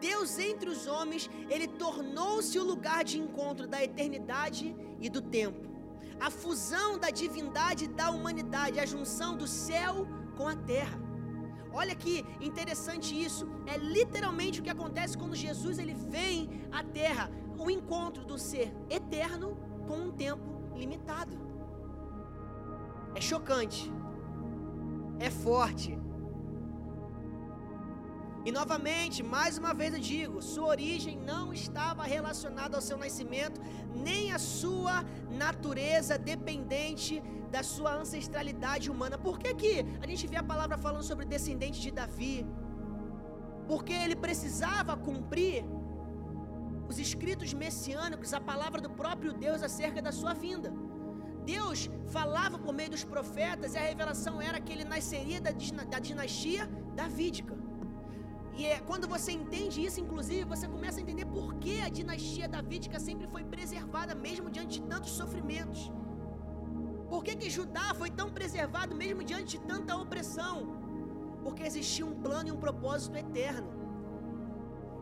Deus 0.00 0.38
entre 0.38 0.70
os 0.74 0.86
homens, 0.86 1.28
ele 1.50 1.68
tornou-se 1.82 2.58
o 2.58 2.64
lugar 2.64 3.04
de 3.04 3.18
encontro 3.24 3.66
da 3.66 3.84
eternidade 3.88 4.74
e 4.98 5.10
do 5.10 5.20
tempo. 5.20 5.62
A 6.18 6.30
fusão 6.30 6.98
da 6.98 7.10
divindade 7.10 7.86
da 8.00 8.08
humanidade, 8.10 8.80
a 8.80 8.86
junção 8.86 9.36
do 9.36 9.46
céu 9.46 10.06
com 10.38 10.48
a 10.48 10.56
terra. 10.56 10.98
Olha 11.74 11.94
que 11.94 12.24
interessante 12.40 13.10
isso. 13.26 13.46
É 13.66 13.76
literalmente 13.76 14.60
o 14.60 14.62
que 14.62 14.74
acontece 14.78 15.18
quando 15.18 15.36
Jesus 15.46 15.78
ele 15.78 15.94
vem 16.16 16.38
à 16.72 16.82
terra. 16.82 17.30
o 17.64 17.70
encontro 17.70 18.22
do 18.30 18.36
ser 18.36 18.68
eterno 18.90 19.48
com 19.86 19.98
um 20.06 20.10
tempo 20.10 20.53
limitado. 20.74 21.36
É 23.14 23.20
chocante. 23.20 23.92
É 25.18 25.30
forte. 25.30 25.98
E 28.44 28.52
novamente, 28.52 29.22
mais 29.22 29.56
uma 29.56 29.72
vez 29.72 29.94
eu 29.94 30.00
digo: 30.00 30.42
sua 30.42 30.66
origem 30.66 31.16
não 31.30 31.52
estava 31.52 32.02
relacionada 32.02 32.76
ao 32.76 32.82
seu 32.88 32.98
nascimento, 33.04 33.60
nem 34.08 34.32
a 34.32 34.38
sua 34.38 35.04
natureza 35.30 36.18
dependente 36.18 37.22
da 37.50 37.62
sua 37.62 37.94
ancestralidade 38.02 38.90
humana. 38.90 39.16
Por 39.16 39.38
que, 39.38 39.54
que 39.54 39.86
a 40.02 40.06
gente 40.06 40.26
vê 40.26 40.36
a 40.36 40.42
palavra 40.42 40.76
falando 40.76 41.04
sobre 41.04 41.24
descendente 41.24 41.80
de 41.80 41.90
Davi? 41.90 42.46
Porque 43.66 43.94
ele 43.94 44.16
precisava 44.16 44.94
cumprir 44.94 45.64
os 46.88 46.98
escritos 46.98 47.52
messiânicos, 47.54 48.32
a 48.34 48.40
palavra 48.40 48.80
do 48.80 48.90
próprio 48.90 49.32
Deus 49.32 49.62
acerca 49.62 50.00
da 50.02 50.12
sua 50.12 50.34
vinda. 50.34 50.72
Deus 51.44 51.90
falava 52.16 52.58
por 52.58 52.72
meio 52.72 52.90
dos 52.90 53.04
profetas 53.04 53.74
e 53.74 53.78
a 53.78 53.82
revelação 53.82 54.40
era 54.40 54.60
que 54.60 54.72
ele 54.72 54.84
nasceria 54.84 55.40
da, 55.40 55.50
da 55.90 55.98
dinastia 55.98 56.66
davídica. 56.94 57.54
E 58.56 58.64
é, 58.64 58.78
quando 58.80 59.06
você 59.08 59.32
entende 59.32 59.84
isso, 59.84 60.00
inclusive, 60.00 60.44
você 60.44 60.66
começa 60.68 60.98
a 60.98 61.02
entender 61.02 61.26
por 61.26 61.54
que 61.56 61.80
a 61.80 61.88
dinastia 61.88 62.48
davídica 62.48 63.00
sempre 63.00 63.26
foi 63.26 63.42
preservada, 63.44 64.14
mesmo 64.14 64.48
diante 64.48 64.80
de 64.80 64.86
tantos 64.86 65.10
sofrimentos. 65.10 65.90
Por 67.10 67.22
que, 67.24 67.34
que 67.36 67.50
Judá 67.50 67.92
foi 67.94 68.10
tão 68.10 68.30
preservado, 68.30 68.94
mesmo 68.94 69.24
diante 69.24 69.58
de 69.58 69.64
tanta 69.64 69.96
opressão? 69.96 70.54
Porque 71.42 71.64
existia 71.64 72.06
um 72.06 72.14
plano 72.22 72.48
e 72.48 72.52
um 72.52 72.56
propósito 72.56 73.16
eterno. 73.16 73.83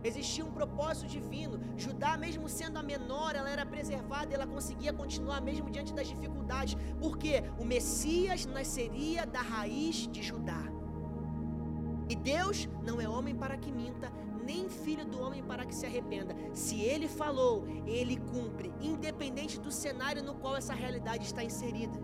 Existia 0.04 0.44
um 0.44 0.50
propósito 0.50 1.06
divino. 1.06 1.60
Judá, 1.76 2.16
mesmo 2.16 2.48
sendo 2.48 2.78
a 2.78 2.82
menor, 2.82 3.34
ela 3.34 3.50
era 3.50 3.64
preservada 3.64 4.32
ela 4.32 4.46
conseguia 4.46 4.92
continuar 4.92 5.40
mesmo 5.40 5.70
diante 5.70 5.92
das 5.92 6.08
dificuldades. 6.08 6.76
Porque 6.98 7.42
o 7.58 7.64
Messias 7.64 8.46
nasceria 8.46 9.26
da 9.26 9.40
raiz 9.40 10.08
de 10.08 10.22
Judá. 10.22 10.62
E 12.08 12.16
Deus 12.16 12.68
não 12.82 13.00
é 13.00 13.08
homem 13.08 13.34
para 13.34 13.56
que 13.56 13.72
minta, 13.72 14.12
nem 14.44 14.68
filho 14.68 15.06
do 15.06 15.20
homem 15.20 15.42
para 15.42 15.64
que 15.64 15.74
se 15.74 15.86
arrependa. 15.86 16.34
Se 16.52 16.80
ele 16.80 17.08
falou, 17.08 17.64
ele 17.86 18.16
cumpre, 18.16 18.72
independente 18.80 19.58
do 19.58 19.70
cenário 19.70 20.22
no 20.22 20.34
qual 20.34 20.56
essa 20.56 20.74
realidade 20.74 21.24
está 21.24 21.42
inserida. 21.42 21.98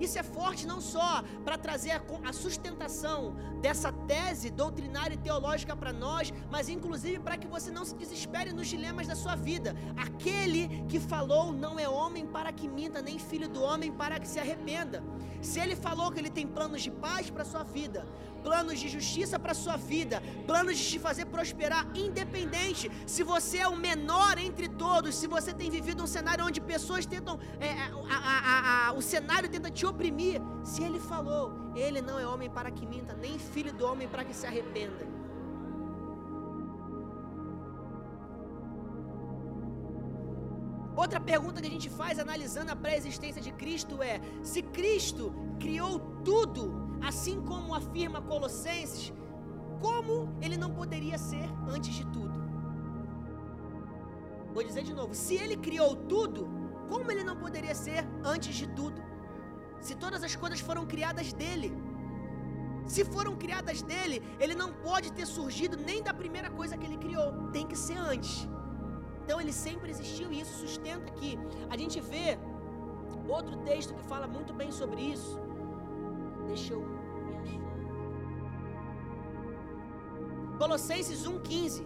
Isso 0.00 0.18
é 0.18 0.22
forte 0.22 0.66
não 0.66 0.80
só 0.80 1.22
para 1.44 1.58
trazer 1.58 1.90
a, 1.90 2.32
sustentação 2.32 3.34
dessa 3.60 3.92
tese 3.92 4.50
doutrinária 4.50 5.14
e 5.14 5.18
teológica 5.18 5.74
para 5.74 5.92
nós, 5.92 6.32
mas 6.50 6.68
inclusive 6.68 7.18
para 7.18 7.36
que 7.36 7.46
você 7.46 7.70
não 7.70 7.84
se 7.84 7.94
desespere 7.94 8.52
nos 8.52 8.68
dilemas 8.68 9.06
da 9.06 9.16
sua 9.16 9.34
vida. 9.34 9.74
Aquele 9.96 10.84
que 10.88 11.00
falou 11.00 11.52
não 11.52 11.78
é 11.78 11.88
homem 11.88 12.26
para 12.26 12.52
que 12.52 12.68
minta, 12.68 13.02
nem 13.02 13.18
filho 13.18 13.48
do 13.48 13.62
homem 13.62 13.90
para 13.90 14.18
que 14.18 14.28
se 14.28 14.38
arrependa. 14.38 15.02
Se 15.40 15.60
ele 15.60 15.76
falou 15.76 16.10
que 16.10 16.18
ele 16.18 16.30
tem 16.30 16.46
planos 16.46 16.82
de 16.82 16.90
paz 16.90 17.30
para 17.30 17.42
a 17.42 17.46
sua 17.46 17.62
vida, 17.62 18.06
planos 18.48 18.78
de 18.82 18.88
justiça 18.96 19.38
para 19.38 19.52
a 19.52 19.60
sua 19.62 19.76
vida, 19.76 20.22
planos 20.46 20.78
de 20.78 20.84
te 20.90 20.98
fazer 21.06 21.26
prosperar, 21.26 21.82
independente 21.94 22.90
se 23.14 23.22
você 23.22 23.58
é 23.58 23.68
o 23.68 23.76
menor 23.76 24.38
entre 24.38 24.68
todos, 24.84 25.16
se 25.20 25.26
você 25.26 25.52
tem 25.52 25.68
vivido 25.78 26.02
um 26.02 26.06
cenário 26.06 26.46
onde 26.46 26.60
pessoas 26.72 27.04
tentam, 27.04 27.38
é, 27.60 27.66
é 27.66 27.90
a, 28.08 28.18
a, 28.32 28.88
a, 28.88 28.92
o 28.94 29.02
cenário 29.02 29.50
tenta 29.50 29.70
te 29.70 29.84
oprimir, 29.84 30.40
se 30.64 30.82
ele 30.82 30.98
falou, 30.98 31.44
ele 31.76 32.00
não 32.00 32.18
é 32.18 32.26
homem 32.26 32.48
para 32.48 32.70
que 32.70 32.86
minta, 32.86 33.12
nem 33.12 33.38
filho 33.38 33.72
do 33.74 33.84
homem 33.84 34.08
para 34.08 34.24
que 34.24 34.34
se 34.34 34.46
arrependa. 34.46 35.06
Outra 40.96 41.20
pergunta 41.20 41.60
que 41.60 41.68
a 41.68 41.70
gente 41.70 41.90
faz 41.90 42.18
analisando 42.18 42.72
a 42.72 42.76
pré-existência 42.76 43.40
de 43.40 43.52
Cristo 43.52 44.02
é: 44.02 44.20
se 44.42 44.62
Cristo 44.62 45.32
criou 45.60 46.00
tudo 46.24 46.87
Assim 47.00 47.40
como 47.40 47.74
afirma 47.74 48.20
Colossenses, 48.20 49.12
como 49.80 50.34
ele 50.40 50.56
não 50.56 50.70
poderia 50.70 51.18
ser 51.18 51.48
antes 51.68 51.94
de 51.94 52.04
tudo? 52.06 52.38
Vou 54.52 54.62
dizer 54.62 54.82
de 54.82 54.94
novo: 54.94 55.14
se 55.14 55.34
ele 55.34 55.56
criou 55.56 55.94
tudo, 55.94 56.48
como 56.88 57.10
ele 57.10 57.22
não 57.22 57.36
poderia 57.36 57.74
ser 57.74 58.06
antes 58.24 58.54
de 58.54 58.66
tudo? 58.68 59.00
Se 59.80 59.94
todas 59.94 60.22
as 60.24 60.34
coisas 60.34 60.60
foram 60.60 60.84
criadas 60.86 61.32
dele. 61.32 61.72
Se 62.86 63.04
foram 63.04 63.36
criadas 63.36 63.82
dele, 63.82 64.22
ele 64.40 64.54
não 64.54 64.72
pode 64.72 65.12
ter 65.12 65.26
surgido 65.26 65.76
nem 65.76 66.02
da 66.02 66.14
primeira 66.14 66.50
coisa 66.50 66.76
que 66.76 66.86
ele 66.86 66.96
criou, 66.96 67.50
tem 67.52 67.66
que 67.66 67.76
ser 67.76 67.98
antes. 67.98 68.48
Então 69.22 69.38
ele 69.38 69.52
sempre 69.52 69.90
existiu 69.90 70.32
e 70.32 70.40
isso 70.40 70.54
sustenta 70.60 71.12
que 71.12 71.38
a 71.68 71.76
gente 71.76 72.00
vê 72.00 72.38
outro 73.28 73.58
texto 73.58 73.94
que 73.94 74.02
fala 74.04 74.26
muito 74.26 74.54
bem 74.54 74.72
sobre 74.72 75.02
isso. 75.02 75.38
Deixa 76.48 76.72
eu 76.72 76.80
me 76.80 77.34
achar. 77.42 77.68
Colossenses 80.58 81.20
1,15. 81.24 81.84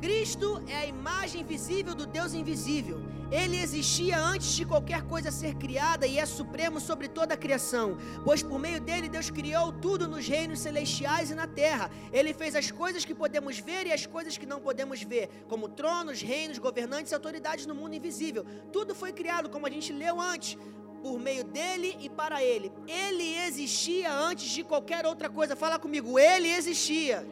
Cristo 0.00 0.62
é 0.66 0.76
a 0.76 0.86
imagem 0.86 1.44
visível 1.44 1.94
do 1.94 2.06
Deus 2.06 2.32
invisível. 2.32 2.98
Ele 3.30 3.58
existia 3.60 4.18
antes 4.18 4.52
de 4.54 4.64
qualquer 4.64 5.02
coisa 5.02 5.30
ser 5.30 5.54
criada 5.54 6.04
e 6.06 6.18
é 6.18 6.24
supremo 6.26 6.80
sobre 6.80 7.06
toda 7.06 7.34
a 7.34 7.36
criação, 7.36 7.96
pois 8.24 8.42
por 8.42 8.58
meio 8.58 8.80
dele 8.80 9.08
Deus 9.08 9.30
criou 9.30 9.70
tudo 9.70 10.08
nos 10.08 10.26
reinos 10.26 10.58
celestiais 10.58 11.30
e 11.30 11.34
na 11.34 11.46
terra. 11.46 11.90
Ele 12.12 12.32
fez 12.34 12.56
as 12.56 12.70
coisas 12.70 13.04
que 13.04 13.14
podemos 13.14 13.58
ver 13.58 13.86
e 13.86 13.92
as 13.92 14.04
coisas 14.06 14.36
que 14.36 14.46
não 14.46 14.60
podemos 14.60 15.02
ver, 15.02 15.28
como 15.46 15.68
tronos, 15.68 16.22
reinos, 16.22 16.58
governantes 16.58 17.12
e 17.12 17.14
autoridades 17.14 17.66
no 17.66 17.74
mundo 17.74 17.94
invisível. 17.94 18.44
Tudo 18.72 18.96
foi 18.96 19.12
criado, 19.12 19.50
como 19.50 19.66
a 19.66 19.70
gente 19.70 19.92
leu 19.92 20.20
antes, 20.20 20.58
por 21.02 21.18
meio 21.18 21.44
dele 21.44 21.96
e 22.00 22.08
para 22.08 22.42
ele. 22.42 22.72
Ele 22.86 23.34
existia 23.46 24.12
antes 24.12 24.50
de 24.50 24.62
qualquer 24.62 25.06
outra 25.06 25.28
coisa. 25.28 25.56
Fala 25.56 25.78
comigo, 25.78 26.18
ele 26.18 26.48
existia. 26.48 27.26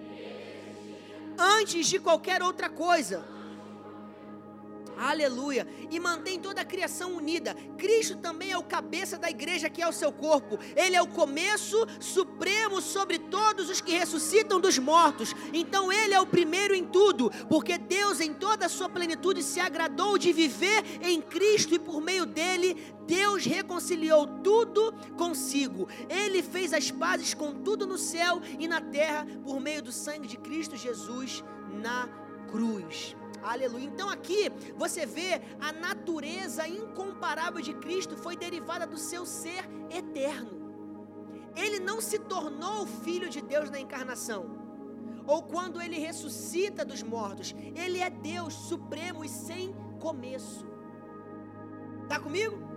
Antes 1.38 1.86
de 1.86 1.98
qualquer 1.98 2.42
outra 2.42 2.68
coisa. 2.68 3.24
Aleluia. 4.98 5.66
E 5.90 6.00
mantém 6.00 6.40
toda 6.40 6.60
a 6.60 6.64
criação 6.64 7.16
unida. 7.16 7.54
Cristo 7.78 8.16
também 8.16 8.50
é 8.50 8.58
o 8.58 8.64
cabeça 8.64 9.16
da 9.16 9.30
igreja 9.30 9.70
que 9.70 9.80
é 9.80 9.88
o 9.88 9.92
seu 9.92 10.10
corpo. 10.10 10.58
Ele 10.74 10.96
é 10.96 11.02
o 11.02 11.06
começo 11.06 11.86
supremo 12.00 12.80
sobre 12.80 13.18
todos 13.18 13.70
os 13.70 13.80
que 13.80 13.92
ressuscitam 13.96 14.60
dos 14.60 14.76
mortos. 14.78 15.34
Então 15.52 15.92
ele 15.92 16.14
é 16.14 16.20
o 16.20 16.26
primeiro 16.26 16.74
em 16.74 16.84
tudo, 16.84 17.30
porque 17.48 17.78
Deus 17.78 18.20
em 18.20 18.34
toda 18.34 18.66
a 18.66 18.68
sua 18.68 18.88
plenitude 18.88 19.42
se 19.42 19.60
agradou 19.60 20.18
de 20.18 20.32
viver 20.32 20.84
em 21.00 21.22
Cristo 21.22 21.74
e 21.74 21.78
por 21.78 22.00
meio 22.00 22.26
dele 22.26 22.76
Deus 23.06 23.44
reconciliou 23.44 24.26
tudo 24.42 24.92
consigo. 25.16 25.88
Ele 26.08 26.42
fez 26.42 26.72
as 26.72 26.90
pazes 26.90 27.32
com 27.32 27.54
tudo 27.54 27.86
no 27.86 27.96
céu 27.96 28.42
e 28.58 28.66
na 28.66 28.80
terra 28.80 29.26
por 29.44 29.60
meio 29.60 29.82
do 29.82 29.92
sangue 29.92 30.26
de 30.26 30.36
Cristo 30.36 30.76
Jesus 30.76 31.44
na 31.68 32.27
cruz. 32.50 33.16
Aleluia. 33.42 33.84
Então 33.84 34.08
aqui 34.08 34.50
você 34.76 35.06
vê 35.06 35.40
a 35.60 35.72
natureza 35.72 36.66
incomparável 36.66 37.60
de 37.60 37.72
Cristo 37.74 38.16
foi 38.16 38.36
derivada 38.36 38.86
do 38.86 38.98
seu 38.98 39.24
ser 39.24 39.64
eterno. 39.90 40.58
Ele 41.56 41.78
não 41.78 42.00
se 42.00 42.18
tornou 42.18 42.86
filho 42.86 43.28
de 43.28 43.40
Deus 43.40 43.70
na 43.70 43.80
encarnação. 43.80 44.58
Ou 45.26 45.42
quando 45.42 45.80
ele 45.80 45.98
ressuscita 45.98 46.84
dos 46.84 47.02
mortos, 47.02 47.54
ele 47.74 47.98
é 47.98 48.08
Deus 48.08 48.54
supremo 48.54 49.24
e 49.24 49.28
sem 49.28 49.74
começo. 50.00 50.66
Tá 52.08 52.18
comigo? 52.18 52.67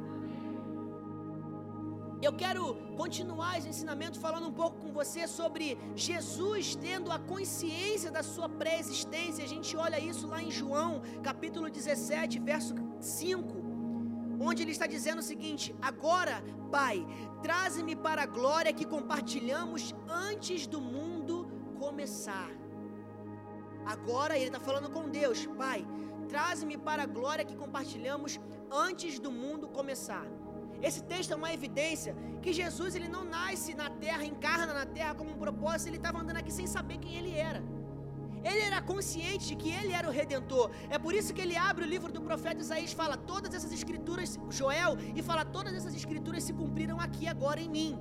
Eu 2.21 2.31
quero 2.41 2.63
continuar 3.01 3.57
esse 3.57 3.69
ensinamento 3.73 4.19
falando 4.19 4.47
um 4.47 4.53
pouco 4.53 4.77
com 4.83 4.91
você 4.93 5.21
sobre 5.27 5.75
Jesus 5.95 6.75
tendo 6.75 7.11
a 7.11 7.17
consciência 7.17 8.11
da 8.11 8.21
sua 8.21 8.47
pré-existência. 8.47 9.43
A 9.43 9.47
gente 9.47 9.75
olha 9.75 9.99
isso 9.99 10.27
lá 10.27 10.39
em 10.41 10.51
João, 10.51 11.01
capítulo 11.23 11.67
17, 11.67 12.37
verso 12.39 12.75
5, 12.99 13.55
onde 14.39 14.61
ele 14.61 14.71
está 14.71 14.85
dizendo 14.85 15.17
o 15.17 15.29
seguinte: 15.31 15.73
Agora, 15.81 16.43
Pai, 16.69 17.03
traze-me 17.41 17.95
para 17.95 18.21
a 18.21 18.27
glória 18.27 18.71
que 18.71 18.85
compartilhamos 18.85 19.95
antes 20.07 20.67
do 20.67 20.79
mundo 20.79 21.49
começar. 21.79 22.51
Agora 23.83 24.37
ele 24.37 24.51
está 24.53 24.59
falando 24.59 24.91
com 24.91 25.09
Deus, 25.09 25.47
Pai, 25.63 25.87
traze-me 26.29 26.77
para 26.77 27.01
a 27.01 27.07
glória 27.07 27.43
que 27.43 27.55
compartilhamos 27.55 28.39
antes 28.71 29.17
do 29.17 29.31
mundo 29.31 29.67
começar. 29.67 30.27
Esse 30.81 31.01
texto 31.03 31.31
é 31.33 31.35
uma 31.35 31.53
evidência 31.53 32.15
que 32.41 32.51
Jesus 32.51 32.95
ele 32.95 33.07
não 33.07 33.23
nasce 33.23 33.73
na 33.81 33.89
terra, 33.89 34.23
encarna 34.25 34.73
na 34.73 34.85
terra 34.85 35.13
como 35.13 35.31
um 35.31 35.37
propósito, 35.37 35.89
ele 35.89 35.97
estava 35.97 36.19
andando 36.19 36.37
aqui 36.37 36.51
sem 36.51 36.67
saber 36.75 36.97
quem 36.97 37.15
ele 37.15 37.33
era. 37.49 37.61
Ele 38.43 38.61
era 38.69 38.81
consciente 38.81 39.45
de 39.49 39.55
que 39.55 39.69
ele 39.69 39.93
era 39.93 40.07
o 40.07 40.11
redentor. 40.11 40.71
É 40.89 40.97
por 40.97 41.13
isso 41.13 41.33
que 41.33 41.41
ele 41.41 41.55
abre 41.55 41.83
o 41.85 41.87
livro 41.87 42.11
do 42.11 42.21
profeta 42.21 42.59
Isaías, 42.59 42.93
fala 43.01 43.15
todas 43.15 43.53
essas 43.53 43.71
escrituras, 43.71 44.39
Joel, 44.49 44.97
e 45.15 45.21
fala 45.21 45.45
todas 45.45 45.73
essas 45.73 45.93
escrituras 45.93 46.43
se 46.43 46.53
cumpriram 46.53 46.99
aqui 46.99 47.27
agora 47.27 47.59
em 47.61 47.69
mim. 47.69 47.91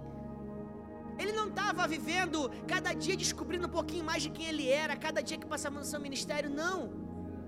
Ele 1.18 1.32
não 1.32 1.48
estava 1.48 1.86
vivendo 1.86 2.50
cada 2.66 2.94
dia 2.94 3.14
descobrindo 3.14 3.66
um 3.66 3.74
pouquinho 3.78 4.04
mais 4.10 4.22
de 4.22 4.30
quem 4.30 4.46
ele 4.46 4.66
era, 4.70 4.96
cada 4.96 5.22
dia 5.22 5.36
que 5.36 5.46
passava 5.46 5.78
no 5.78 5.84
seu 5.84 6.00
ministério, 6.00 6.48
não. 6.48 6.78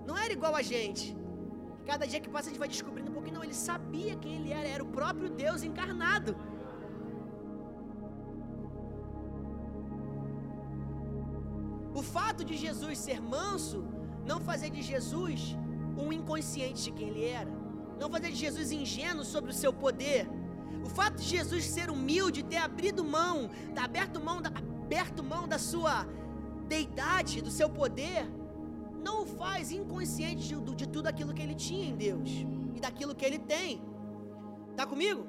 Não 0.06 0.16
era 0.24 0.32
igual 0.38 0.54
a 0.54 0.60
gente. 0.60 1.16
Cada 1.86 2.06
dia 2.06 2.20
que 2.20 2.28
passa 2.28 2.48
a 2.48 2.50
gente 2.50 2.58
vai 2.58 2.68
descobrindo 2.68 3.01
pouquinho. 3.22 3.38
Não, 3.38 3.44
ele 3.44 3.54
sabia 3.54 4.16
quem 4.16 4.34
ele 4.38 4.52
era. 4.52 4.68
Era 4.76 4.84
o 4.88 4.92
próprio 4.98 5.30
Deus 5.30 5.62
encarnado. 5.62 6.36
O 11.94 12.02
fato 12.02 12.42
de 12.44 12.56
Jesus 12.56 12.98
ser 12.98 13.20
manso 13.20 13.84
não 14.30 14.40
fazia 14.40 14.70
de 14.70 14.82
Jesus 14.82 15.56
um 15.96 16.12
inconsciente 16.12 16.84
de 16.84 16.92
quem 16.92 17.08
ele 17.08 17.24
era. 17.24 17.52
Não 18.00 18.10
fazia 18.10 18.30
de 18.30 18.40
Jesus 18.46 18.72
ingênuo 18.72 19.24
sobre 19.24 19.50
o 19.50 19.54
seu 19.62 19.72
poder. 19.72 20.28
O 20.86 20.88
fato 20.98 21.16
de 21.22 21.28
Jesus 21.36 21.64
ser 21.76 21.90
humilde, 21.90 22.42
ter 22.42 22.56
abrido 22.56 23.04
mão, 23.04 23.48
ter 23.74 23.82
aberto 23.88 24.18
mão 24.28 24.40
da, 24.42 24.48
aberto 24.48 25.22
mão 25.22 25.46
da 25.46 25.58
sua 25.58 26.06
deidade, 26.66 27.42
do 27.42 27.50
seu 27.50 27.68
poder, 27.68 28.26
não 29.06 29.22
o 29.22 29.26
faz 29.26 29.70
inconsciente 29.70 30.42
de, 30.48 30.74
de 30.74 30.88
tudo 30.88 31.06
aquilo 31.06 31.34
que 31.34 31.42
ele 31.42 31.54
tinha 31.54 31.86
em 31.90 31.94
Deus 31.94 32.30
daquilo 32.82 33.14
que 33.14 33.24
ele 33.24 33.38
tem. 33.38 33.82
Está 34.72 34.84
comigo? 34.86 35.22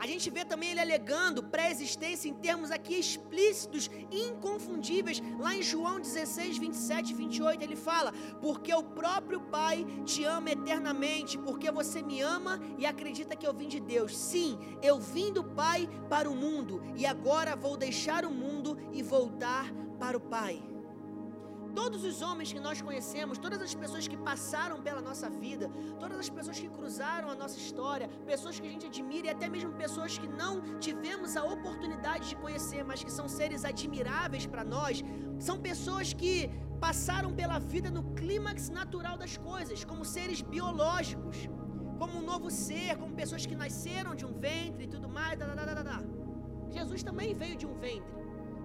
A 0.00 0.06
gente 0.06 0.30
vê 0.30 0.44
também 0.44 0.70
ele 0.70 0.80
alegando 0.80 1.42
pré-existência 1.42 2.28
em 2.28 2.34
termos 2.34 2.70
aqui 2.70 2.94
explícitos, 2.94 3.90
inconfundíveis. 4.12 5.20
Lá 5.40 5.56
em 5.56 5.62
João 5.62 5.98
16, 5.98 6.56
27 6.58 7.10
e 7.10 7.14
28, 7.14 7.62
ele 7.64 7.74
fala: 7.74 8.12
Porque 8.40 8.72
o 8.72 8.84
próprio 8.84 9.40
Pai 9.40 9.84
te 10.04 10.22
ama 10.22 10.50
eternamente, 10.50 11.36
porque 11.36 11.70
você 11.72 12.00
me 12.00 12.20
ama 12.20 12.60
e 12.78 12.86
acredita 12.86 13.34
que 13.34 13.46
eu 13.46 13.52
vim 13.52 13.66
de 13.66 13.80
Deus. 13.80 14.16
Sim, 14.16 14.56
eu 14.80 15.00
vim 15.00 15.32
do 15.32 15.42
Pai 15.42 15.88
para 16.08 16.30
o 16.30 16.36
mundo, 16.36 16.80
e 16.94 17.04
agora 17.04 17.56
vou 17.56 17.76
deixar 17.76 18.24
o 18.24 18.30
mundo 18.30 18.78
e 18.92 19.02
voltar 19.02 19.66
para 19.98 20.16
o 20.16 20.20
Pai. 20.20 20.77
Todos 21.80 22.02
os 22.10 22.16
homens 22.26 22.52
que 22.54 22.62
nós 22.66 22.78
conhecemos, 22.86 23.38
todas 23.44 23.60
as 23.66 23.72
pessoas 23.82 24.04
que 24.12 24.16
passaram 24.28 24.76
pela 24.86 25.02
nossa 25.08 25.28
vida, 25.42 25.66
todas 26.02 26.18
as 26.24 26.30
pessoas 26.36 26.58
que 26.62 26.70
cruzaram 26.76 27.28
a 27.34 27.36
nossa 27.42 27.58
história, 27.64 28.08
pessoas 28.32 28.58
que 28.58 28.66
a 28.66 28.72
gente 28.74 28.86
admira 28.90 29.28
e 29.28 29.30
até 29.30 29.48
mesmo 29.54 29.70
pessoas 29.84 30.18
que 30.22 30.28
não 30.40 30.52
tivemos 30.86 31.36
a 31.40 31.44
oportunidade 31.44 32.24
de 32.30 32.36
conhecer, 32.44 32.82
mas 32.90 33.04
que 33.04 33.12
são 33.18 33.28
seres 33.38 33.64
admiráveis 33.72 34.44
para 34.52 34.64
nós, 34.64 35.04
são 35.38 35.56
pessoas 35.70 36.12
que 36.12 36.34
passaram 36.80 37.30
pela 37.40 37.58
vida 37.60 37.90
no 37.96 38.02
clímax 38.18 38.68
natural 38.80 39.16
das 39.16 39.36
coisas, 39.36 39.84
como 39.84 40.04
seres 40.04 40.42
biológicos, 40.42 41.36
como 42.00 42.18
um 42.18 42.24
novo 42.32 42.50
ser, 42.50 42.92
como 42.96 43.14
pessoas 43.22 43.46
que 43.46 43.54
nasceram 43.64 44.14
de 44.16 44.26
um 44.26 44.34
ventre 44.48 44.84
e 44.86 44.88
tudo 44.88 45.08
mais. 45.08 45.38
Jesus 46.76 47.02
também 47.04 47.34
veio 47.34 47.56
de 47.56 47.66
um 47.70 47.74
ventre. 47.86 48.17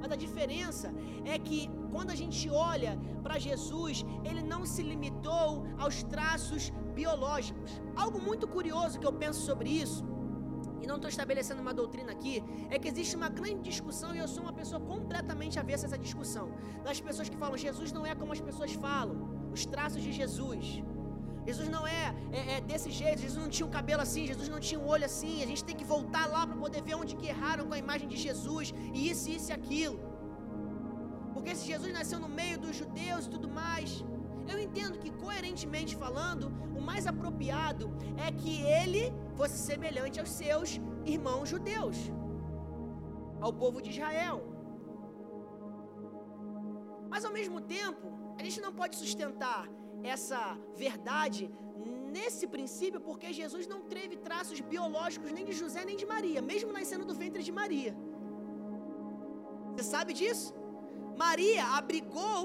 Mas 0.03 0.11
a 0.11 0.17
diferença 0.23 0.87
é 1.33 1.35
que 1.47 1.59
quando 1.93 2.09
a 2.15 2.17
gente 2.21 2.49
olha 2.71 2.93
para 3.25 3.43
Jesus, 3.47 4.05
ele 4.29 4.41
não 4.53 4.61
se 4.71 4.81
limitou 4.91 5.65
aos 5.83 5.97
traços 6.13 6.63
biológicos. 6.97 7.71
Algo 7.95 8.19
muito 8.29 8.45
curioso 8.55 8.99
que 8.99 9.07
eu 9.09 9.13
penso 9.23 9.39
sobre 9.49 9.69
isso, 9.83 10.03
e 10.81 10.87
não 10.91 10.97
estou 10.97 11.09
estabelecendo 11.15 11.61
uma 11.65 11.73
doutrina 11.73 12.11
aqui, 12.11 12.43
é 12.69 12.77
que 12.77 12.89
existe 12.91 13.15
uma 13.15 13.29
grande 13.29 13.61
discussão 13.69 14.13
e 14.13 14.19
eu 14.23 14.27
sou 14.27 14.43
uma 14.43 14.55
pessoa 14.61 14.81
completamente 14.93 15.57
avessa 15.57 15.85
a 15.85 15.87
essa 15.87 15.97
discussão. 15.97 16.47
Das 16.83 16.99
pessoas 16.99 17.29
que 17.29 17.37
falam, 17.37 17.55
Jesus 17.55 17.93
não 17.97 18.05
é 18.05 18.13
como 18.13 18.33
as 18.33 18.41
pessoas 18.41 18.73
falam, 18.73 19.15
os 19.53 19.65
traços 19.65 20.03
de 20.03 20.11
Jesus. 20.11 20.83
Jesus 21.47 21.67
não 21.75 21.83
é, 21.85 22.15
é, 22.31 22.41
é, 22.53 22.61
desse 22.61 22.89
jeito, 22.89 23.21
Jesus 23.27 23.41
não 23.43 23.51
tinha 23.55 23.67
um 23.69 23.75
cabelo 23.77 24.01
assim, 24.01 24.25
Jesus 24.25 24.47
não 24.53 24.59
tinha 24.67 24.79
um 24.79 24.87
olho 24.87 25.05
assim. 25.11 25.35
A 25.43 25.49
gente 25.51 25.63
tem 25.63 25.75
que 25.75 25.87
voltar 25.95 26.25
lá 26.35 26.41
para 26.47 26.55
poder 26.55 26.81
ver 26.87 26.95
onde 26.95 27.15
que 27.15 27.27
erraram 27.33 27.67
com 27.67 27.73
a 27.73 27.81
imagem 27.85 28.07
de 28.13 28.17
Jesus, 28.25 28.73
e 28.93 29.09
isso, 29.09 29.29
isso 29.29 29.51
e 29.51 29.53
aquilo. 29.59 29.99
Porque 31.33 31.53
se 31.55 31.65
Jesus 31.73 31.91
nasceu 31.99 32.19
no 32.25 32.29
meio 32.41 32.57
dos 32.63 32.75
judeus 32.81 33.25
e 33.25 33.29
tudo 33.35 33.49
mais, 33.49 34.03
eu 34.51 34.57
entendo 34.65 34.99
que, 34.99 35.11
coerentemente 35.23 35.95
falando, 36.03 36.45
o 36.77 36.81
mais 36.89 37.05
apropriado 37.13 37.85
é 38.25 38.31
que 38.31 38.61
ele 38.79 39.03
fosse 39.35 39.57
semelhante 39.57 40.19
aos 40.19 40.29
seus 40.29 40.79
irmãos 41.05 41.49
judeus, 41.49 41.97
ao 43.41 43.53
povo 43.61 43.81
de 43.81 43.89
Israel. 43.89 44.37
Mas 47.09 47.25
ao 47.25 47.33
mesmo 47.39 47.59
tempo, 47.61 48.07
a 48.39 48.43
gente 48.43 48.59
não 48.65 48.73
pode 48.73 48.95
sustentar 48.95 49.63
essa 50.03 50.57
verdade 50.75 51.51
nesse 52.15 52.45
princípio, 52.55 52.99
porque 53.01 53.33
Jesus 53.33 53.65
não 53.73 53.81
teve 53.81 54.15
traços 54.27 54.59
biológicos 54.59 55.31
nem 55.31 55.45
de 55.49 55.53
José 55.61 55.83
nem 55.83 55.97
de 56.01 56.05
Maria, 56.05 56.41
mesmo 56.41 56.71
nascendo 56.71 57.05
do 57.05 57.15
ventre 57.15 57.41
de 57.47 57.51
Maria. 57.51 57.95
Você 59.71 59.83
sabe 59.83 60.13
disso? 60.13 60.53
Maria 61.17 61.65
abrigou 61.79 62.41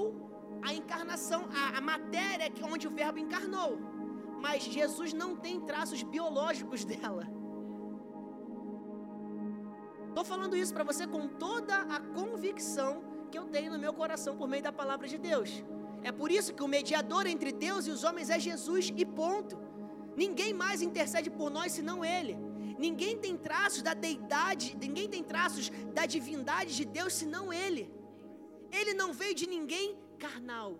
a 0.67 0.73
encarnação, 0.73 1.41
a, 1.61 1.77
a 1.77 1.81
matéria 1.81 2.51
onde 2.71 2.87
o 2.87 2.91
Verbo 2.91 3.19
encarnou, 3.19 3.77
mas 4.41 4.63
Jesus 4.63 5.13
não 5.13 5.35
tem 5.35 5.59
traços 5.61 6.01
biológicos 6.03 6.83
dela. 6.91 7.25
Estou 10.09 10.25
falando 10.25 10.55
isso 10.55 10.73
para 10.73 10.83
você 10.83 11.05
com 11.05 11.27
toda 11.27 11.75
a 11.95 11.99
convicção 11.99 13.03
que 13.31 13.37
eu 13.37 13.45
tenho 13.45 13.71
no 13.71 13.79
meu 13.79 13.93
coração 13.93 14.35
por 14.35 14.47
meio 14.47 14.63
da 14.63 14.71
palavra 14.71 15.07
de 15.07 15.17
Deus. 15.17 15.63
É 16.03 16.11
por 16.11 16.31
isso 16.31 16.53
que 16.53 16.63
o 16.63 16.67
mediador 16.67 17.25
entre 17.27 17.51
Deus 17.51 17.85
e 17.87 17.91
os 17.91 18.03
homens 18.03 18.29
é 18.29 18.39
Jesus 18.39 18.91
e 18.95 19.05
ponto. 19.05 19.57
Ninguém 20.15 20.53
mais 20.53 20.81
intercede 20.81 21.29
por 21.29 21.49
nós 21.49 21.71
senão 21.71 22.03
Ele. 22.03 22.37
Ninguém 22.77 23.17
tem 23.17 23.35
traços 23.35 23.81
da 23.81 23.93
deidade, 23.93 24.77
ninguém 24.77 25.07
tem 25.09 25.23
traços 25.23 25.69
da 25.93 26.05
divindade 26.05 26.75
de 26.75 26.85
Deus 26.85 27.13
senão 27.13 27.51
Ele. 27.51 27.91
Ele 28.71 28.93
não 28.93 29.11
veio 29.13 29.35
de 29.35 29.47
ninguém 29.47 29.97
carnal. 30.17 30.77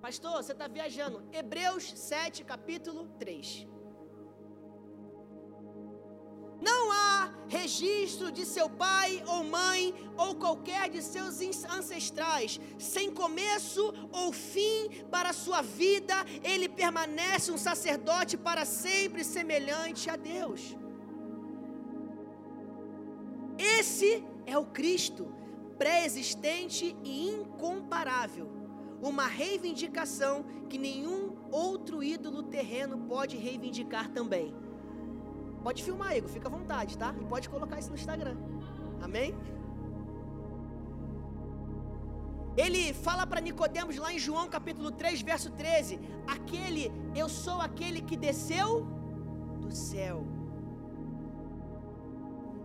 Pastor, 0.00 0.42
você 0.42 0.52
está 0.52 0.68
viajando. 0.68 1.26
Hebreus 1.32 1.84
7, 1.98 2.44
capítulo 2.44 3.08
3. 3.18 3.66
Não 6.60 6.92
há 6.92 7.30
registro 7.48 8.30
de 8.32 8.44
seu 8.44 8.68
pai 8.68 9.22
ou 9.26 9.44
mãe 9.44 9.94
ou 10.16 10.34
qualquer 10.34 10.88
de 10.88 11.02
seus 11.02 11.40
ancestrais, 11.68 12.60
sem 12.78 13.10
começo 13.10 13.92
ou 14.12 14.32
fim 14.32 14.88
para 15.10 15.32
sua 15.32 15.62
vida, 15.62 16.14
ele 16.42 16.68
permanece 16.68 17.52
um 17.52 17.58
sacerdote 17.58 18.36
para 18.36 18.64
sempre 18.64 19.24
semelhante 19.24 20.08
a 20.08 20.16
Deus. 20.16 20.76
Esse 23.58 24.24
é 24.46 24.58
o 24.58 24.66
Cristo, 24.66 25.32
pré-existente 25.78 26.96
e 27.04 27.28
incomparável, 27.28 28.50
uma 29.00 29.26
reivindicação 29.26 30.44
que 30.68 30.78
nenhum 30.78 31.36
outro 31.50 32.02
ídolo 32.02 32.42
terreno 32.42 32.98
pode 33.06 33.36
reivindicar 33.36 34.10
também. 34.10 34.63
Pode 35.66 35.82
filmar, 35.82 36.14
Igor, 36.14 36.28
fica 36.28 36.46
à 36.46 36.50
vontade, 36.50 36.96
tá? 36.98 37.14
E 37.20 37.24
pode 37.24 37.48
colocar 37.48 37.78
isso 37.78 37.88
no 37.88 37.96
Instagram. 37.96 38.36
Amém? 39.02 39.34
Ele 42.54 42.92
fala 42.92 43.26
para 43.26 43.40
Nicodemos 43.40 43.96
lá 43.96 44.12
em 44.12 44.18
João 44.18 44.46
capítulo 44.48 44.90
3, 44.90 45.22
verso 45.22 45.50
13: 45.50 45.98
Aquele, 46.26 46.92
eu 47.16 47.28
sou 47.30 47.62
aquele 47.62 48.02
que 48.02 48.16
desceu 48.16 48.86
do 49.62 49.74
céu 49.74 50.33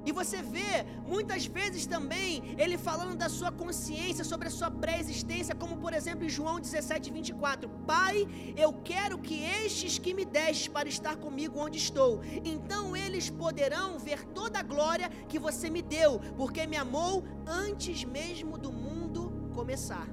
e 0.10 0.12
você 0.12 0.41
vê 0.41 0.72
muitas 1.14 1.45
vezes 1.45 1.86
também 1.86 2.55
ele 2.57 2.78
falando 2.88 3.16
da 3.24 3.30
sua 3.30 3.51
consciência 3.51 4.24
sobre 4.24 4.47
a 4.47 4.51
sua 4.57 4.70
pré-existência, 4.72 5.53
como 5.62 5.76
por 5.84 5.93
exemplo 5.93 6.26
em 6.26 6.30
João 6.38 6.60
17, 6.60 7.12
24: 7.12 7.70
Pai, 7.91 8.28
eu 8.57 8.72
quero 8.91 9.20
que 9.20 9.38
estes 9.64 9.99
que 9.99 10.14
me 10.20 10.26
deste 10.26 10.68
para 10.76 10.89
estar 10.89 11.16
comigo 11.26 11.60
onde 11.66 11.78
estou, 11.78 12.22
então 12.43 12.97
eles 12.97 13.30
poderão 13.30 13.99
ver 13.99 14.26
toda 14.39 14.57
a 14.60 14.64
glória 14.64 15.10
que 15.32 15.38
você 15.47 15.70
me 15.70 15.84
deu, 15.84 16.20
porque 16.36 16.66
me 16.66 16.78
amou 16.86 17.24
antes 17.45 18.03
mesmo 18.03 18.57
do 18.57 18.72
mundo 18.72 19.32
começar. 19.53 20.07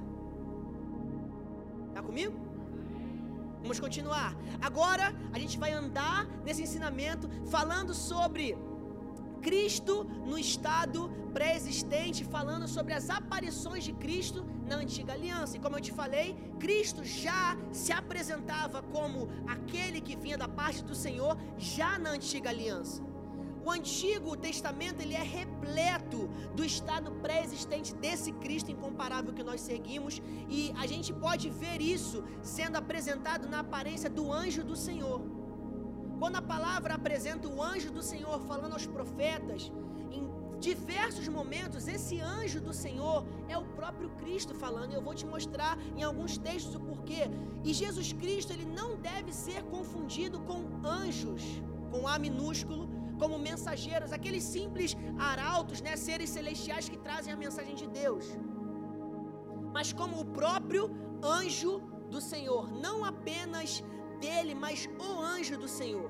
Está 1.89 2.03
comigo? 2.03 2.35
Vamos 3.61 3.79
continuar. 3.79 4.31
Agora 4.61 5.13
a 5.33 5.39
gente 5.39 5.57
vai 5.57 5.71
andar 5.73 6.27
nesse 6.45 6.61
ensinamento 6.61 7.27
falando 7.47 7.93
sobre 7.93 8.55
Cristo 9.41 10.03
no 10.25 10.37
estado 10.37 11.09
pré-existente, 11.33 12.23
falando 12.23 12.67
sobre 12.67 12.93
as 12.93 13.09
aparições 13.09 13.83
de 13.83 13.93
Cristo 13.93 14.45
na 14.65 14.77
antiga 14.77 15.13
aliança. 15.13 15.55
E 15.55 15.59
como 15.59 15.75
eu 15.75 15.81
te 15.81 15.91
falei, 15.91 16.35
Cristo 16.59 17.03
já 17.03 17.57
se 17.71 17.91
apresentava 17.91 18.81
como 18.81 19.29
aquele 19.47 20.01
que 20.01 20.15
vinha 20.15 20.37
da 20.37 20.47
parte 20.47 20.83
do 20.83 20.95
Senhor 20.95 21.37
já 21.57 21.99
na 21.99 22.11
antiga 22.11 22.49
aliança. 22.49 23.01
O 23.67 23.71
Antigo 23.71 24.37
Testamento 24.37 25.01
ele 25.01 25.13
é 25.13 25.21
repleto 25.21 26.29
do 26.55 26.63
estado 26.63 27.11
pré-existente 27.23 27.93
desse 27.93 28.31
Cristo 28.31 28.71
incomparável 28.71 29.33
que 29.33 29.43
nós 29.43 29.59
seguimos 29.59 30.21
e 30.47 30.73
a 30.77 30.87
gente 30.87 31.11
pode 31.13 31.49
ver 31.49 31.81
isso 31.81 32.23
sendo 32.41 32.77
apresentado 32.77 33.49
na 33.49 33.59
aparência 33.59 34.09
do 34.09 34.31
anjo 34.31 34.63
do 34.63 34.73
Senhor. 34.73 35.36
Quando 36.19 36.37
a 36.37 36.41
palavra 36.41 36.95
apresenta 36.95 37.47
o 37.47 37.61
anjo 37.61 37.91
do 37.91 38.01
Senhor 38.01 38.39
falando 38.41 38.73
aos 38.73 38.87
profetas, 38.87 39.71
em 40.11 40.23
diversos 40.59 41.27
momentos, 41.27 41.87
esse 41.87 42.19
anjo 42.19 42.59
do 42.59 42.73
Senhor 42.73 43.23
é 43.47 43.57
o 43.57 43.65
próprio 43.79 44.09
Cristo 44.21 44.53
falando. 44.55 44.93
Eu 44.93 45.01
vou 45.01 45.13
te 45.13 45.25
mostrar 45.25 45.77
em 45.95 46.03
alguns 46.03 46.37
textos 46.37 46.75
o 46.75 46.79
porquê. 46.79 47.29
E 47.63 47.73
Jesus 47.73 48.13
Cristo, 48.13 48.51
ele 48.51 48.65
não 48.65 48.95
deve 48.95 49.31
ser 49.31 49.61
confundido 49.65 50.39
com 50.41 50.59
anjos, 50.83 51.43
com 51.91 52.07
A 52.07 52.17
minúsculo, 52.17 52.89
como 53.19 53.37
mensageiros, 53.37 54.11
aqueles 54.13 54.43
simples 54.43 54.95
arautos, 55.17 55.81
né, 55.81 55.95
seres 55.95 56.29
celestiais 56.29 56.89
que 56.89 56.97
trazem 56.97 57.33
a 57.33 57.37
mensagem 57.37 57.75
de 57.75 57.87
Deus. 57.87 58.25
Mas 59.73 59.93
como 59.93 60.19
o 60.19 60.25
próprio 60.25 60.89
anjo 61.23 61.79
do 62.09 62.21
Senhor, 62.21 62.71
não 62.71 63.03
apenas 63.03 63.83
dele, 64.25 64.53
mas 64.65 64.87
o 65.07 65.09
anjo 65.35 65.57
do 65.63 65.69
Senhor. 65.79 66.09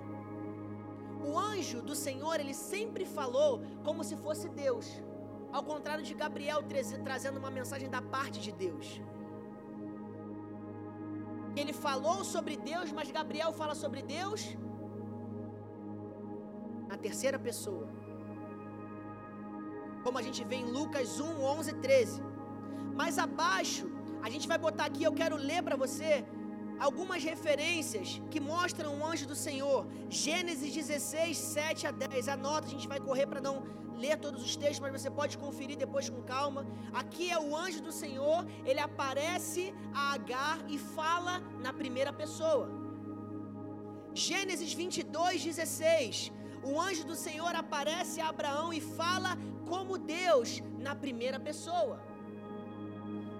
O 1.28 1.32
anjo 1.54 1.80
do 1.90 1.96
Senhor, 2.06 2.36
ele 2.40 2.54
sempre 2.54 3.06
falou 3.18 3.52
como 3.88 4.04
se 4.10 4.16
fosse 4.26 4.48
Deus. 4.64 4.88
Ao 5.58 5.64
contrário 5.72 6.04
de 6.10 6.14
Gabriel 6.24 6.62
trazendo 7.08 7.38
uma 7.44 7.52
mensagem 7.60 7.90
da 7.96 8.02
parte 8.16 8.40
de 8.46 8.52
Deus. 8.66 8.88
Ele 11.62 11.74
falou 11.74 12.20
sobre 12.36 12.56
Deus, 12.72 12.90
mas 12.98 13.16
Gabriel 13.20 13.52
fala 13.62 13.76
sobre 13.84 14.02
Deus 14.16 14.42
na 16.90 16.98
terceira 17.06 17.40
pessoa. 17.48 17.88
Como 20.04 20.18
a 20.22 20.26
gente 20.28 20.42
vê 20.50 20.58
em 20.64 20.70
Lucas 20.78 21.20
1, 21.20 21.44
11 21.60 21.72
e 21.72 21.78
13. 21.88 22.22
Mais 23.00 23.16
abaixo, 23.26 23.86
a 24.26 24.30
gente 24.34 24.48
vai 24.52 24.60
botar 24.66 24.86
aqui, 24.86 25.04
eu 25.04 25.14
quero 25.22 25.36
ler 25.50 25.62
para 25.68 25.76
você 25.84 26.10
algumas 26.80 27.24
referências 27.24 28.22
que 28.32 28.40
mostram 28.40 29.00
o 29.00 29.06
anjo 29.06 29.28
do 29.28 29.36
Senhor. 29.36 29.86
Gênesis 30.10 30.74
16, 30.74 31.38
7 31.38 31.88
a 31.88 31.92
10. 31.92 32.28
Anota, 32.28 32.68
a 32.68 32.70
gente 32.70 32.88
vai 32.88 33.00
correr 33.00 33.28
para 33.28 33.42
não 33.42 33.64
ler 33.98 34.18
todos 34.18 34.44
os 34.44 34.56
textos, 34.56 34.80
mas 34.80 35.02
você 35.02 35.10
pode 35.10 35.38
conferir 35.38 35.78
depois 35.78 36.10
com 36.10 36.22
calma. 36.22 36.66
Aqui 36.94 37.30
é 37.30 37.40
o 37.40 37.56
anjo 37.56 37.82
do 37.82 37.92
Senhor, 37.92 38.46
ele 38.66 38.80
aparece 38.80 39.74
a 39.94 40.14
Agar 40.14 40.60
e 40.70 40.78
fala 40.78 41.40
na 41.60 41.74
primeira 41.74 42.14
pessoa. 42.14 42.70
Gênesis 44.14 44.74
22, 44.74 45.44
16. 45.44 46.32
O 46.64 46.80
anjo 46.80 47.04
do 47.06 47.16
Senhor 47.16 47.56
aparece 47.56 48.20
a 48.20 48.30
Abraão 48.30 48.74
e 48.74 48.82
fala 48.82 49.38
como 49.68 49.98
Deus 49.98 50.62
na 50.80 50.96
primeira 50.96 51.40
pessoa. 51.40 52.02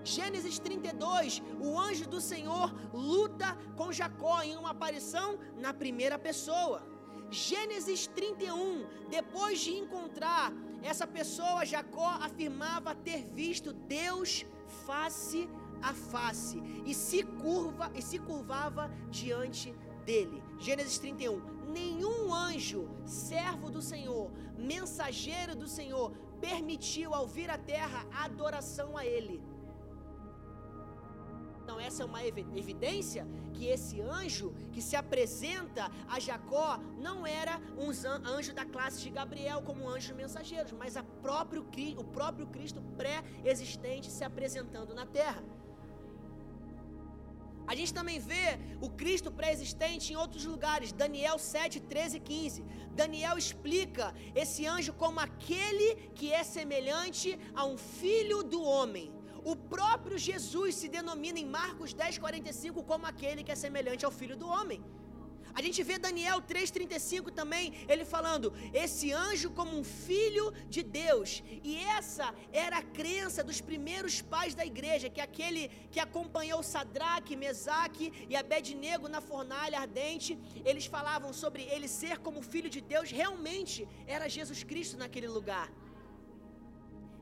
Gênesis 0.08 0.58
32, 0.58 1.44
o 1.60 1.78
anjo 1.78 2.08
do 2.08 2.22
Senhor 2.22 2.74
luta 2.94 3.58
com 3.76 3.92
Jacó 3.92 4.42
em 4.42 4.56
uma 4.56 4.70
aparição 4.70 5.38
na 5.58 5.74
primeira 5.74 6.18
pessoa. 6.18 6.82
Gênesis 7.30 8.08
31, 8.08 8.86
depois 9.10 9.60
de 9.60 9.72
encontrar 9.72 10.54
essa 10.82 11.06
pessoa, 11.06 11.66
Jacó 11.66 12.08
afirmava 12.22 12.96
ter 12.96 13.28
visto 13.28 13.74
Deus 13.74 14.46
face 14.86 15.50
a 15.82 15.94
face 15.94 16.58
e 16.86 16.94
se 16.94 17.24
curva 17.24 17.92
e 17.94 18.02
se 18.02 18.18
curvava 18.18 18.90
diante 19.10 19.76
dele. 20.06 20.42
Gênesis 20.58 20.98
31. 21.00 21.42
Nenhum 21.68 22.34
anjo, 22.34 22.88
servo 23.06 23.70
do 23.70 23.82
Senhor, 23.82 24.32
mensageiro 24.58 25.54
do 25.54 25.68
Senhor, 25.68 26.14
permitiu 26.40 27.14
ao 27.14 27.28
vir 27.28 27.50
à 27.50 27.58
terra 27.58 28.08
adoração 28.14 28.96
a 28.96 29.06
ele. 29.06 29.44
Então, 31.68 31.82
essa 31.82 32.02
é 32.04 32.06
uma 32.06 32.26
evidência 32.26 33.28
que 33.54 33.66
esse 33.66 34.00
anjo 34.00 34.54
que 34.72 34.82
se 34.82 34.96
apresenta 34.96 35.92
a 36.08 36.18
Jacó 36.18 36.80
não 36.98 37.28
era 37.28 37.60
um 37.78 37.90
anjo 38.26 38.54
da 38.54 38.64
classe 38.64 39.02
de 39.02 39.10
Gabriel, 39.10 39.62
como 39.62 39.90
anjos 39.90 40.16
mensageiros, 40.16 40.72
mas 40.72 40.96
próprio, 41.22 41.68
o 41.98 42.06
próprio 42.06 42.48
Cristo 42.48 42.82
pré-existente 42.96 44.10
se 44.10 44.24
apresentando 44.24 44.96
na 44.96 45.06
terra. 45.06 45.44
A 47.68 47.76
gente 47.76 47.94
também 47.94 48.18
vê 48.18 48.58
o 48.80 48.90
Cristo 48.90 49.30
pré-existente 49.30 50.14
em 50.14 50.16
outros 50.16 50.46
lugares, 50.46 50.94
Daniel 50.94 51.38
7, 51.38 51.82
13 51.82 52.16
e 52.16 52.20
15. 52.22 52.64
Daniel 52.92 53.38
explica 53.38 54.16
esse 54.34 54.66
anjo 54.66 54.94
como 54.94 55.20
aquele 55.20 55.96
que 56.16 56.32
é 56.32 56.46
semelhante 56.46 57.38
a 57.54 57.66
um 57.66 57.78
filho 57.78 58.42
do 58.42 58.64
homem. 58.64 59.17
O 59.52 59.56
próprio 59.56 60.18
Jesus 60.30 60.72
se 60.80 60.88
denomina 60.96 61.40
em 61.40 61.50
Marcos 61.60 61.92
10, 61.94 62.18
45 62.24 62.84
como 62.90 63.06
aquele 63.12 63.44
que 63.46 63.54
é 63.54 63.56
semelhante 63.66 64.04
ao 64.06 64.12
filho 64.20 64.36
do 64.42 64.48
homem. 64.56 64.80
A 65.58 65.62
gente 65.66 65.80
vê 65.90 65.96
Daniel 65.98 66.40
3,35 66.42 67.32
também, 67.40 67.66
ele 67.92 68.04
falando, 68.04 68.48
esse 68.82 69.08
anjo 69.28 69.50
como 69.60 69.72
um 69.80 69.86
filho 69.86 70.46
de 70.76 70.84
Deus. 70.84 71.30
E 71.64 71.78
essa 72.00 72.28
era 72.66 72.78
a 72.80 72.88
crença 73.00 73.42
dos 73.50 73.62
primeiros 73.70 74.22
pais 74.34 74.54
da 74.60 74.66
igreja, 74.74 75.14
que 75.16 75.22
aquele 75.22 75.64
que 75.94 76.02
acompanhou 76.08 76.62
Sadraque, 76.62 77.42
Mesaque 77.46 78.12
e 78.30 78.36
Abednego 78.36 79.08
na 79.16 79.22
fornalha 79.32 79.80
ardente, 79.80 80.38
eles 80.70 80.88
falavam 80.88 81.32
sobre 81.32 81.64
ele 81.74 81.88
ser 81.88 82.18
como 82.20 82.48
filho 82.54 82.70
de 82.70 82.82
Deus, 82.94 83.10
realmente 83.24 83.88
era 84.06 84.34
Jesus 84.38 84.62
Cristo 84.72 84.98
naquele 85.04 85.30
lugar. 85.40 85.68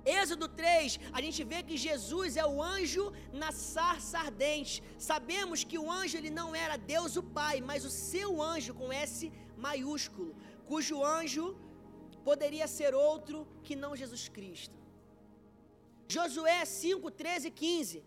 Êxodo 0.06 0.48
3, 0.48 1.00
a 1.12 1.20
gente 1.20 1.44
vê 1.44 1.64
que 1.64 1.76
Jesus 1.76 2.38
é 2.38 2.46
o 2.46 2.62
anjo 2.62 3.12
na 3.34 3.52
sarça 3.52 4.20
ardente. 4.20 4.84
Sabemos 5.00 5.64
que 5.64 5.80
o 5.80 5.92
anjo 5.92 6.18
ele 6.18 6.30
não 6.30 6.50
era 6.54 6.78
Deus 6.78 7.16
o 7.16 7.24
Pai, 7.24 7.60
mas 7.60 7.84
o 7.84 7.90
seu 7.90 8.40
anjo 8.40 8.74
com 8.76 8.94
S 8.94 9.32
maiúsculo, 9.58 10.36
cujo 10.70 11.04
anjo 11.04 11.46
poderia 12.24 12.68
ser 12.68 12.94
outro 12.94 13.48
que 13.64 13.76
não 13.76 13.96
Jesus 13.96 14.30
Cristo. 14.30 14.78
Josué 16.08 16.64
5, 16.66 17.10
13 17.10 17.48
e 17.48 17.52
15. 17.52 18.04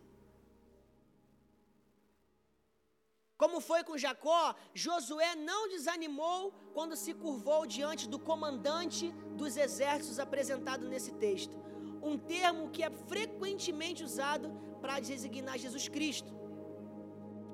Como 3.37 3.61
foi 3.61 3.83
com 3.85 3.99
Jacó, 4.05 4.55
Josué 4.73 5.35
não 5.37 5.69
desanimou 5.69 6.53
quando 6.75 6.97
se 6.97 7.13
curvou 7.15 7.67
diante 7.67 8.09
do 8.09 8.19
comandante 8.19 9.11
dos 9.41 9.57
exércitos 9.57 10.19
apresentado 10.19 10.89
nesse 10.89 11.13
texto 11.13 11.57
um 12.03 12.17
termo 12.17 12.71
que 12.71 12.83
é 12.83 12.91
frequentemente 12.91 14.05
usado 14.05 14.51
para 14.81 15.01
designar 15.01 15.59
Jesus 15.59 15.89
Cristo. 15.89 16.38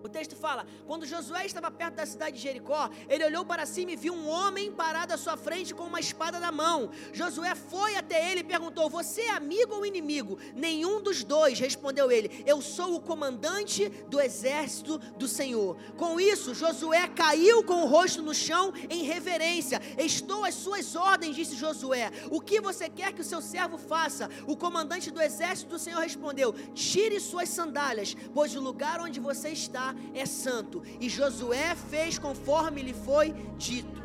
O 0.05 0.09
texto 0.09 0.37
fala: 0.37 0.67
quando 0.87 1.07
Josué 1.07 1.47
estava 1.47 1.71
perto 1.71 1.95
da 1.95 2.05
cidade 2.05 2.37
de 2.37 2.43
Jericó, 2.43 2.91
ele 3.09 3.25
olhou 3.25 3.43
para 3.43 3.65
cima 3.65 3.93
e 3.93 3.97
viu 3.97 4.13
um 4.13 4.29
homem 4.29 4.71
parado 4.71 5.15
à 5.15 5.17
sua 5.17 5.35
frente 5.35 5.75
com 5.75 5.85
uma 5.85 5.99
espada 5.99 6.39
na 6.39 6.53
mão. 6.53 6.91
Josué 7.11 7.55
foi 7.55 7.97
até 7.97 8.31
ele 8.31 8.41
e 8.41 8.45
perguntou: 8.45 8.91
Você 8.91 9.23
é 9.23 9.31
amigo 9.31 9.77
ou 9.77 9.87
inimigo? 9.87 10.39
Nenhum 10.55 11.01
dos 11.01 11.25
dois, 11.25 11.59
respondeu 11.59 12.13
ele. 12.13 12.45
Eu 12.45 12.61
sou 12.61 12.95
o 12.97 13.01
comandante 13.01 13.89
do 14.07 14.21
exército 14.21 14.99
do 15.17 15.27
Senhor. 15.27 15.79
Com 15.97 16.21
isso, 16.21 16.53
Josué 16.53 17.09
caiu 17.09 17.65
com 17.65 17.85
o 17.85 17.87
rosto 17.87 18.21
no 18.21 18.35
chão 18.35 18.75
em 18.91 19.05
reverência. 19.05 19.81
Estou 19.97 20.45
às 20.45 20.55
suas 20.55 20.95
ordens, 20.95 21.35
disse 21.35 21.57
Josué. 21.57 22.11
O 22.31 22.43
que 22.43 22.61
você 22.61 22.91
quer 22.91 23.15
que 23.15 23.23
o 23.23 23.25
seu 23.25 23.41
servo 23.41 23.79
faça? 23.79 24.29
O 24.47 24.55
comandante 24.55 25.11
do 25.11 25.23
exército 25.23 25.71
do 25.71 25.79
Senhor 25.79 26.03
respondeu: 26.03 26.53
Tire 26.75 27.19
suas 27.21 27.49
sandálias, 27.49 28.15
pois 28.35 28.55
o 28.55 28.61
lugar 28.61 29.01
onde 29.01 29.19
você 29.19 29.49
está 29.49 29.94
é 30.15 30.27
santo. 30.27 30.83
E 31.01 31.09
Josué 31.09 31.75
fez 31.75 32.19
conforme 32.19 32.83
lhe 32.83 32.95
foi 32.95 33.33
dito. 33.57 34.03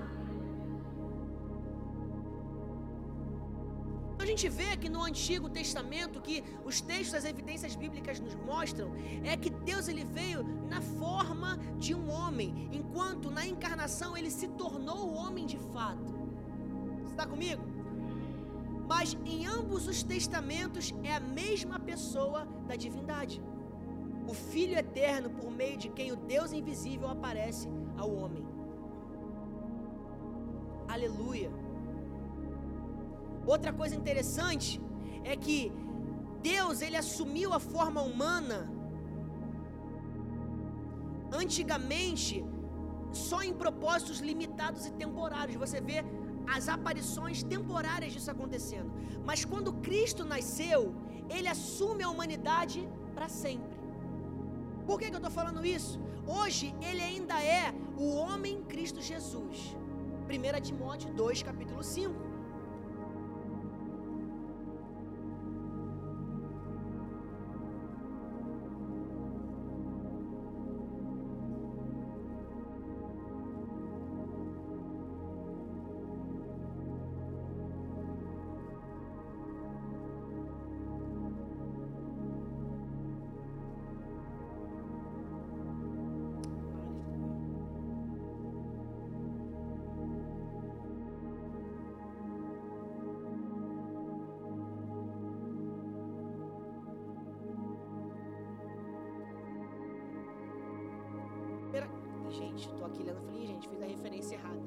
A 4.20 4.26
gente 4.26 4.50
vê 4.50 4.76
que 4.76 4.90
no 4.90 5.02
Antigo 5.02 5.50
Testamento, 5.50 6.22
que 6.22 6.44
os 6.66 6.82
textos, 6.82 7.16
as 7.16 7.24
evidências 7.24 7.76
bíblicas 7.76 8.20
nos 8.20 8.36
mostram, 8.36 8.92
é 9.24 9.38
que 9.38 9.50
Deus 9.50 9.88
ele 9.88 10.04
veio 10.04 10.44
na 10.68 10.82
forma 10.82 11.58
de 11.78 11.96
um 11.96 12.10
homem, 12.10 12.70
enquanto 12.72 13.32
na 13.32 13.48
encarnação 13.48 14.18
ele 14.18 14.30
se 14.30 14.50
tornou 14.50 15.10
o 15.10 15.14
homem 15.14 15.46
de 15.46 15.58
fato. 15.74 16.14
Você 17.02 17.12
está 17.12 17.26
comigo? 17.26 17.64
Mas 18.90 19.18
em 19.26 19.46
ambos 19.46 19.88
os 19.88 20.04
testamentos 20.04 20.94
é 21.04 21.16
a 21.16 21.20
mesma 21.20 21.80
pessoa 21.80 22.46
da 22.68 22.76
divindade 22.76 23.42
o 24.30 24.34
Filho 24.34 24.76
eterno 24.84 25.30
por 25.38 25.50
meio 25.60 25.78
de 25.84 25.90
quem 25.98 26.12
o 26.16 26.18
Deus 26.34 26.52
invisível 26.60 27.08
aparece 27.16 27.68
ao 28.02 28.10
homem. 28.20 28.46
Aleluia. 30.96 31.52
Outra 33.54 33.72
coisa 33.80 33.96
interessante 34.02 34.70
é 35.32 35.36
que 35.46 35.60
Deus 36.54 36.82
ele 36.86 36.98
assumiu 37.04 37.50
a 37.58 37.62
forma 37.74 38.02
humana 38.10 38.60
antigamente 41.42 42.36
só 43.12 43.40
em 43.50 43.54
propósitos 43.64 44.20
limitados 44.30 44.86
e 44.86 44.92
temporários. 45.04 45.58
Você 45.66 45.82
vê 45.90 46.00
as 46.56 46.68
aparições 46.78 47.42
temporárias 47.56 48.14
disso 48.14 48.32
acontecendo. 48.36 48.92
Mas 49.30 49.44
quando 49.52 49.74
Cristo 49.88 50.24
nasceu, 50.36 50.82
ele 51.36 51.48
assume 51.48 52.04
a 52.04 52.10
humanidade 52.14 52.82
para 53.16 53.30
sempre. 53.44 53.79
Por 54.90 54.98
que, 54.98 55.06
que 55.06 55.14
eu 55.14 55.18
estou 55.18 55.30
falando 55.30 55.64
isso? 55.64 56.00
Hoje 56.26 56.74
ele 56.82 57.04
ainda 57.04 57.40
é 57.44 57.72
o 57.96 58.16
homem 58.16 58.64
Cristo 58.64 59.00
Jesus. 59.04 59.78
1 60.28 60.62
Timóteo 60.62 61.14
2, 61.14 61.44
capítulo 61.44 61.84
5. 61.84 62.29
Gente, 102.40 102.70
estou 102.70 102.86
aqui 102.86 103.04
lendo, 103.04 103.22
falei, 103.26 103.46
gente, 103.46 103.68
fiz 103.68 103.82
a 103.82 103.86
referência 103.86 104.36
errada. 104.36 104.62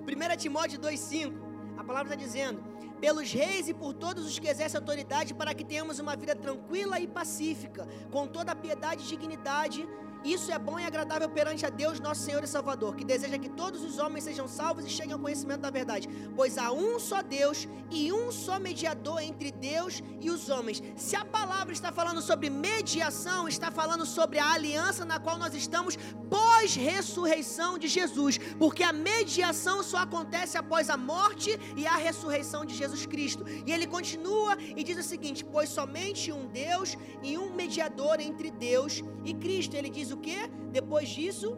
1 0.00 0.36
Timóteo 0.36 0.78
2,5, 0.78 1.32
a 1.76 1.82
palavra 1.82 2.14
está 2.14 2.24
dizendo: 2.24 2.62
pelos 3.00 3.32
reis 3.32 3.68
e 3.68 3.74
por 3.74 3.92
todos 3.94 4.24
os 4.24 4.38
que 4.38 4.46
exercem 4.46 4.78
autoridade, 4.78 5.34
para 5.34 5.52
que 5.52 5.64
tenhamos 5.64 5.98
uma 5.98 6.14
vida 6.14 6.36
tranquila 6.36 7.00
e 7.00 7.08
pacífica, 7.08 7.84
com 8.12 8.28
toda 8.28 8.52
a 8.52 8.54
piedade 8.54 9.02
e 9.02 9.08
dignidade 9.08 9.88
isso 10.24 10.52
é 10.52 10.58
bom 10.58 10.78
e 10.78 10.84
agradável 10.84 11.28
perante 11.28 11.64
a 11.64 11.70
Deus, 11.70 11.98
nosso 11.98 12.22
Senhor 12.22 12.42
e 12.44 12.46
Salvador, 12.46 12.94
que 12.94 13.04
deseja 13.04 13.38
que 13.38 13.48
todos 13.48 13.82
os 13.82 13.98
homens 13.98 14.24
sejam 14.24 14.46
salvos 14.46 14.84
e 14.84 14.90
cheguem 14.90 15.12
ao 15.12 15.18
conhecimento 15.18 15.60
da 15.60 15.70
verdade. 15.70 16.08
Pois 16.36 16.58
há 16.58 16.70
um 16.72 16.98
só 16.98 17.22
Deus 17.22 17.66
e 17.90 18.12
um 18.12 18.30
só 18.30 18.58
mediador 18.58 19.20
entre 19.22 19.50
Deus 19.50 20.02
e 20.20 20.30
os 20.30 20.48
homens. 20.50 20.82
Se 20.96 21.16
a 21.16 21.24
palavra 21.24 21.72
está 21.72 21.90
falando 21.90 22.20
sobre 22.20 22.50
mediação, 22.50 23.48
está 23.48 23.70
falando 23.70 24.04
sobre 24.04 24.38
a 24.38 24.52
aliança 24.52 25.04
na 25.04 25.18
qual 25.18 25.38
nós 25.38 25.54
estamos 25.54 25.96
pós-ressurreição 26.28 27.78
de 27.78 27.88
Jesus, 27.88 28.38
porque 28.58 28.82
a 28.82 28.92
mediação 28.92 29.82
só 29.82 29.98
acontece 29.98 30.56
após 30.58 30.90
a 30.90 30.96
morte 30.96 31.58
e 31.76 31.86
a 31.86 31.96
ressurreição 31.96 32.64
de 32.64 32.74
Jesus 32.74 33.06
Cristo. 33.06 33.44
E 33.66 33.72
ele 33.72 33.86
continua 33.86 34.56
e 34.76 34.84
diz 34.84 34.98
o 34.98 35.02
seguinte: 35.02 35.44
pois 35.44 35.70
somente 35.70 36.30
um 36.30 36.46
Deus 36.46 36.96
e 37.22 37.38
um 37.38 37.52
mediador 37.54 38.20
entre 38.20 38.50
Deus 38.50 39.02
e 39.24 39.34
Cristo. 39.34 39.74
Ele 39.74 39.90
diz 39.90 40.09
o 40.10 40.16
que? 40.16 40.46
Depois 40.70 41.08
disso, 41.08 41.56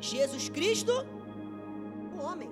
Jesus 0.00 0.48
Cristo, 0.48 0.92
o 2.16 2.20
homem. 2.20 2.50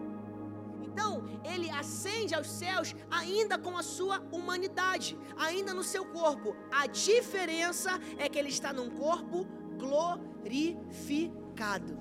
Então, 0.83 1.25
ele 1.45 1.71
ascende 1.71 2.35
aos 2.35 2.49
céus 2.49 2.95
ainda 3.11 3.59
com 3.59 3.77
a 3.77 3.83
sua 3.83 4.21
humanidade, 4.31 5.19
ainda 5.37 5.75
no 5.75 5.83
seu 5.83 6.05
corpo. 6.05 6.55
A 6.71 6.87
diferença 6.87 7.99
é 8.17 8.29
que 8.29 8.39
ele 8.39 8.51
está 8.51 8.73
num 8.73 8.91
corpo 8.91 9.45
glorificado. 9.77 11.99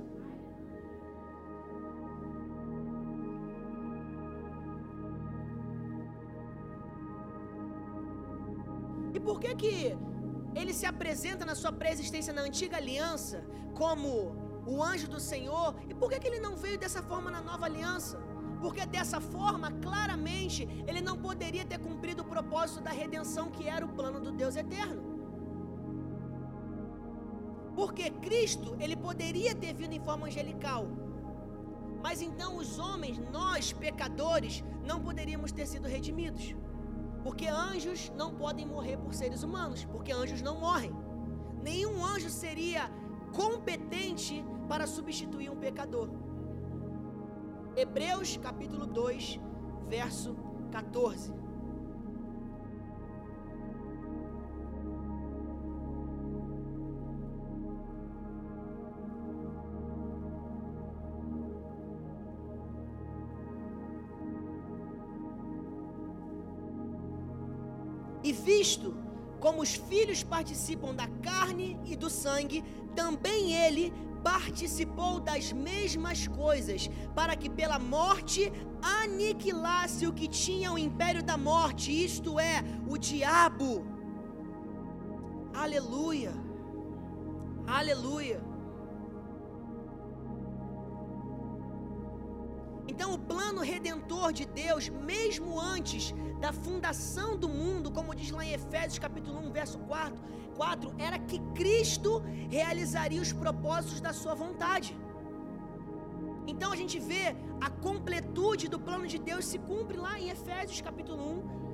E 9.13 9.19
por 9.19 9.39
que 9.39 9.55
que 9.55 9.97
ele 10.55 10.73
se 10.73 10.85
apresenta 10.85 11.45
na 11.45 11.55
sua 11.55 11.71
pré-existência 11.71 12.33
na 12.33 12.41
antiga 12.41 12.77
aliança 12.77 13.43
como 13.73 14.09
o 14.65 14.81
anjo 14.81 15.07
do 15.07 15.19
Senhor. 15.19 15.75
E 15.89 15.93
por 15.93 16.09
que, 16.09 16.19
que 16.19 16.27
ele 16.27 16.39
não 16.39 16.55
veio 16.55 16.77
dessa 16.77 17.01
forma 17.01 17.29
na 17.31 17.41
nova 17.41 17.65
aliança? 17.65 18.17
Porque 18.61 18.85
dessa 18.85 19.19
forma, 19.19 19.71
claramente, 19.85 20.67
ele 20.87 21.01
não 21.01 21.17
poderia 21.17 21.65
ter 21.65 21.79
cumprido 21.79 22.21
o 22.21 22.25
propósito 22.25 22.81
da 22.81 22.91
redenção 22.91 23.49
que 23.49 23.67
era 23.67 23.85
o 23.85 23.89
plano 23.89 24.21
do 24.21 24.31
Deus 24.31 24.55
eterno. 24.55 25.01
Porque 27.75 28.09
Cristo, 28.09 28.75
ele 28.79 28.95
poderia 28.95 29.53
ter 29.55 29.73
vindo 29.73 29.93
em 29.93 29.99
forma 29.99 30.27
angelical. 30.27 30.87
Mas 32.01 32.21
então 32.21 32.57
os 32.57 32.79
homens, 32.79 33.17
nós 33.31 33.73
pecadores, 33.73 34.63
não 34.85 35.01
poderíamos 35.01 35.51
ter 35.51 35.65
sido 35.65 35.87
redimidos. 35.87 36.55
Porque 37.23 37.47
anjos 37.47 38.11
não 38.15 38.35
podem 38.35 38.65
morrer 38.65 38.97
por 38.97 39.13
seres 39.13 39.43
humanos, 39.43 39.85
porque 39.85 40.11
anjos 40.11 40.41
não 40.41 40.59
morrem. 40.59 40.93
Nenhum 41.61 42.05
anjo 42.05 42.29
seria 42.29 42.91
competente 43.33 44.43
para 44.67 44.85
substituir 44.85 45.49
um 45.49 45.55
pecador. 45.55 46.09
Hebreus 47.75 48.37
capítulo 48.37 48.85
2, 48.85 49.39
verso 49.87 50.35
14. 50.71 51.33
Visto 68.73 68.95
como 69.39 69.61
os 69.61 69.75
filhos 69.75 70.23
participam 70.23 70.95
da 70.95 71.07
carne 71.21 71.77
e 71.85 71.95
do 71.95 72.09
sangue, 72.09 72.63
também 72.95 73.53
ele 73.53 73.93
participou 74.23 75.19
das 75.19 75.51
mesmas 75.51 76.27
coisas, 76.27 76.89
para 77.13 77.35
que 77.35 77.49
pela 77.49 77.77
morte 77.77 78.51
aniquilasse 78.81 80.07
o 80.07 80.13
que 80.13 80.27
tinha 80.27 80.71
o 80.71 80.77
império 80.77 81.21
da 81.21 81.37
morte, 81.37 81.91
isto 81.91 82.39
é, 82.39 82.63
o 82.87 82.97
diabo. 82.97 83.85
Aleluia. 85.53 86.33
Aleluia. 87.67 88.52
Então, 92.93 93.09
o 93.13 93.19
plano 93.31 93.61
redentor 93.73 94.31
de 94.39 94.45
Deus, 94.63 94.87
mesmo 95.11 95.59
antes 95.75 96.03
da 96.43 96.51
fundação 96.65 97.29
do 97.43 97.49
mundo, 97.61 97.87
como 97.97 98.15
diz 98.19 98.29
lá 98.37 98.43
em 98.45 98.53
Efésios 98.59 98.99
capítulo 99.05 99.37
1, 99.47 99.51
verso 99.59 99.77
4, 99.79 100.23
4 100.55 100.93
era 101.07 101.17
que 101.29 101.39
Cristo 101.59 102.11
realizaria 102.57 103.21
os 103.25 103.33
propósitos 103.43 103.99
da 104.07 104.13
sua 104.21 104.35
vontade. 104.43 104.89
Então 106.51 106.69
a 106.71 106.75
gente 106.81 106.99
vê 106.99 107.25
a 107.67 107.69
completude 107.87 108.67
do 108.73 108.79
plano 108.87 109.07
de 109.13 109.17
Deus 109.29 109.43
se 109.51 109.57
cumpre 109.57 109.97
lá 110.05 110.13
em 110.19 110.29
Efésios 110.29 110.79
capítulo 110.89 111.23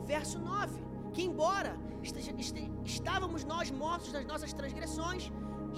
1, 0.01 0.05
verso 0.13 0.39
9. 0.39 0.82
Que 1.13 1.24
embora 1.30 1.72
estávamos 2.95 3.43
nós 3.53 3.70
mortos 3.84 4.13
nas 4.13 4.26
nossas 4.32 4.53
transgressões, 4.53 5.24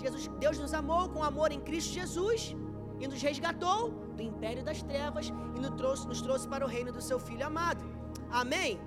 Jesus, 0.03 0.27
Deus 0.43 0.59
nos 0.63 0.73
amou 0.81 1.03
com 1.09 1.23
amor 1.23 1.51
em 1.51 1.61
Cristo 1.69 1.93
Jesus 2.01 2.55
e 3.01 3.07
nos 3.07 3.21
resgatou 3.21 3.89
do 4.15 4.21
império 4.21 4.63
das 4.63 4.83
trevas 4.83 5.33
e 5.55 5.59
nos 5.59 5.71
trouxe, 5.71 6.07
nos 6.07 6.21
trouxe 6.21 6.47
para 6.47 6.63
o 6.63 6.67
reino 6.67 6.91
do 6.91 7.01
seu 7.01 7.19
Filho 7.19 7.45
amado. 7.45 7.83
Amém? 8.29 8.79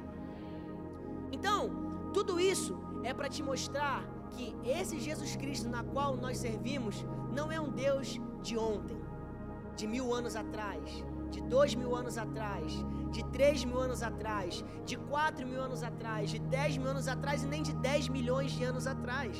Então, 1.32 2.10
tudo 2.12 2.38
isso 2.38 2.78
é 3.02 3.12
para 3.12 3.28
te 3.28 3.42
mostrar 3.42 4.04
que 4.30 4.54
esse 4.64 5.00
Jesus 5.00 5.34
Cristo 5.34 5.68
na 5.68 5.82
qual 5.82 6.16
nós 6.16 6.38
servimos 6.38 7.04
não 7.32 7.50
é 7.50 7.60
um 7.60 7.70
Deus 7.70 8.20
de 8.40 8.56
ontem, 8.56 8.96
de 9.76 9.86
mil 9.86 10.14
anos 10.14 10.36
atrás, 10.36 11.04
de 11.30 11.40
dois 11.42 11.74
mil 11.74 11.94
anos 11.96 12.16
atrás, 12.16 12.72
de 13.10 13.24
três 13.26 13.64
mil 13.64 13.80
anos 13.80 14.02
atrás, 14.02 14.64
de 14.84 14.96
quatro 14.96 15.44
mil 15.44 15.60
anos 15.60 15.82
atrás, 15.82 16.30
de 16.30 16.38
dez 16.38 16.76
mil 16.76 16.88
anos 16.88 17.08
atrás 17.08 17.42
e 17.42 17.46
nem 17.46 17.62
de 17.62 17.72
dez 17.74 18.08
milhões 18.08 18.52
de 18.52 18.62
anos 18.62 18.86
atrás 18.86 19.36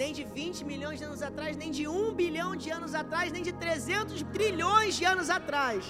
nem 0.00 0.12
de 0.12 0.24
20 0.24 0.64
milhões 0.64 0.98
de 0.98 1.04
anos 1.04 1.22
atrás, 1.22 1.56
nem 1.56 1.70
de 1.70 1.86
1 1.86 2.14
bilhão 2.14 2.50
de 2.56 2.70
anos 2.70 2.94
atrás, 2.94 3.30
nem 3.32 3.42
de 3.42 3.52
300 3.52 4.22
trilhões 4.36 4.94
de 4.96 5.04
anos 5.04 5.28
atrás. 5.38 5.84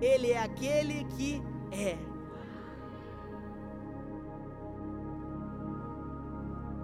Ele 0.00 0.30
é 0.30 0.42
aquele 0.42 1.04
que 1.14 1.42
é. 1.72 1.96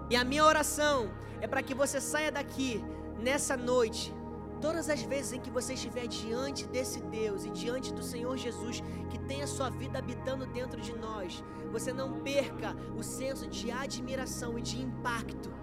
E 0.09 0.15
a 0.15 0.23
minha 0.23 0.45
oração 0.45 0.97
é 1.41 1.47
para 1.47 1.63
que 1.63 1.73
você 1.73 1.99
saia 1.99 2.31
daqui 2.31 2.83
nessa 3.19 3.55
noite 3.57 4.13
Todas 4.61 4.89
as 4.89 5.01
vezes 5.01 5.33
em 5.33 5.39
que 5.39 5.49
você 5.49 5.73
estiver 5.73 6.07
diante 6.07 6.65
desse 6.67 7.01
Deus 7.01 7.45
e 7.45 7.49
diante 7.49 7.93
do 7.93 8.01
Senhor 8.01 8.35
Jesus, 8.37 8.81
que 9.09 9.19
tem 9.19 9.41
a 9.41 9.47
sua 9.47 9.69
vida 9.69 9.99
habitando 9.99 10.45
dentro 10.45 10.79
de 10.81 10.93
nós, 10.93 11.43
você 11.71 11.91
não 11.91 12.21
perca 12.21 12.75
o 12.97 13.03
senso 13.03 13.47
de 13.47 13.71
admiração 13.71 14.57
e 14.57 14.61
de 14.61 14.81
impacto 14.81 15.53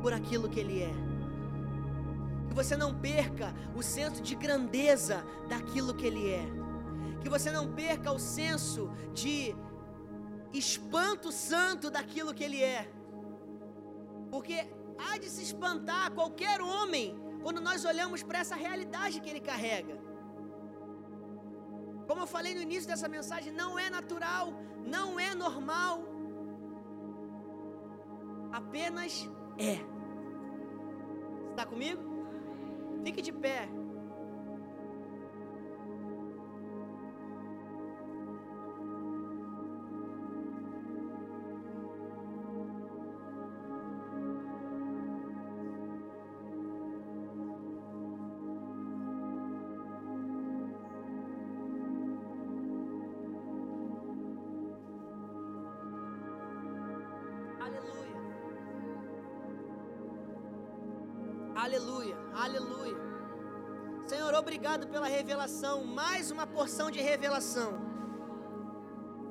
por 0.00 0.12
aquilo 0.12 0.48
que 0.48 0.60
Ele 0.60 0.82
é. 0.82 0.92
Que 2.48 2.54
você 2.54 2.76
não 2.76 2.94
perca 2.94 3.54
o 3.74 3.82
senso 3.82 4.22
de 4.22 4.34
grandeza 4.34 5.24
daquilo 5.48 5.94
que 5.94 6.06
Ele 6.06 6.30
é. 6.30 6.46
Que 7.20 7.28
você 7.28 7.50
não 7.50 7.72
perca 7.72 8.12
o 8.12 8.18
senso 8.18 8.90
de 9.12 9.54
espanto 10.52 11.30
santo 11.30 11.90
daquilo 11.90 12.32
que 12.32 12.44
Ele 12.44 12.62
é. 12.62 12.90
Porque 14.30 14.66
há 14.98 15.18
de 15.18 15.28
se 15.28 15.42
espantar 15.42 16.10
qualquer 16.12 16.60
homem 16.60 17.23
quando 17.44 17.60
nós 17.60 17.84
olhamos 17.84 18.22
para 18.22 18.38
essa 18.42 18.56
realidade 18.56 19.20
que 19.20 19.28
ele 19.28 19.40
carrega. 19.48 19.96
Como 22.08 22.22
eu 22.22 22.26
falei 22.26 22.52
no 22.54 22.62
início 22.62 22.88
dessa 22.90 23.08
mensagem, 23.16 23.52
não 23.52 23.78
é 23.78 23.90
natural, 23.90 24.46
não 24.96 25.20
é 25.20 25.34
normal, 25.34 25.96
apenas 28.60 29.28
é. 29.58 29.74
Está 31.50 31.66
comigo? 31.66 32.02
Fique 33.04 33.20
de 33.20 33.32
pé. 33.44 33.68
Revelação, 65.24 65.82
mais 65.86 66.30
uma 66.30 66.46
porção 66.46 66.90
de 66.90 67.00
revelação 67.00 67.72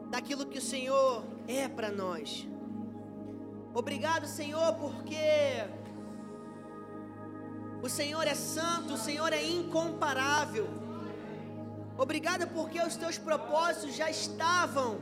daquilo 0.10 0.44
que 0.48 0.58
o 0.58 0.62
Senhor 0.62 1.24
é 1.48 1.68
para 1.68 1.91
nós. 1.91 2.48
Obrigado, 3.76 4.26
Senhor, 4.26 4.74
porque 4.74 5.16
o 7.84 7.88
Senhor 7.88 8.26
é 8.26 8.34
santo, 8.34 8.96
o 8.96 8.98
Senhor 8.98 9.32
é 9.32 9.46
incomparável. 9.46 10.68
Obrigado 11.96 12.48
porque 12.48 12.82
os 12.82 12.96
teus 12.96 13.20
propósitos 13.20 13.96
já 13.96 14.10
estavam 14.10 15.00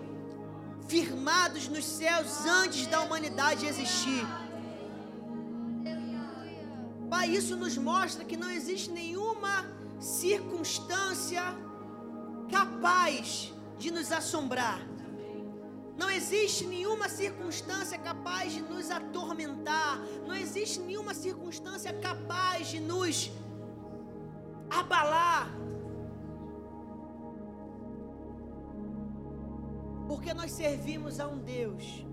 firmados 0.90 1.70
nos 1.70 1.86
céus 1.86 2.46
antes 2.46 2.86
da 2.86 3.00
humanidade 3.00 3.66
existir. 3.66 4.26
Pai, 7.10 7.30
isso 7.30 7.56
nos 7.56 7.78
mostra 7.78 8.26
que 8.26 8.36
não 8.36 8.52
existe 8.52 8.92
nenhuma 8.92 9.80
circunstância 10.02 11.44
capaz 12.50 13.54
de 13.78 13.92
nos 13.92 14.12
assombrar. 14.12 14.82
Não 15.96 16.10
existe 16.10 16.66
nenhuma 16.66 17.08
circunstância 17.08 17.98
capaz 18.00 18.52
de 18.52 18.62
nos 18.64 18.90
atormentar. 18.90 20.00
Não 20.26 20.36
existe 20.36 20.80
nenhuma 20.80 21.14
circunstância 21.14 21.94
capaz 21.94 22.70
de 22.70 22.80
nos 22.80 23.32
abalar. 24.70 25.48
Porque 30.08 30.34
nós 30.34 30.52
servimos 30.52 31.20
a 31.20 31.28
um 31.28 31.38
Deus 31.38 32.06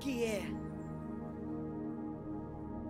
que 0.00 0.24
é 0.24 0.42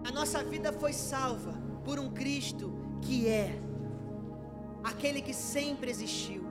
a 0.04 0.10
nossa 0.10 0.42
vida 0.42 0.72
foi 0.72 0.92
salva 0.92 1.52
por 1.84 1.98
um 1.98 2.10
Cristo 2.10 2.72
que 3.02 3.28
é 3.28 3.58
aquele 4.82 5.20
que 5.20 5.34
sempre 5.34 5.90
existiu. 5.90 6.42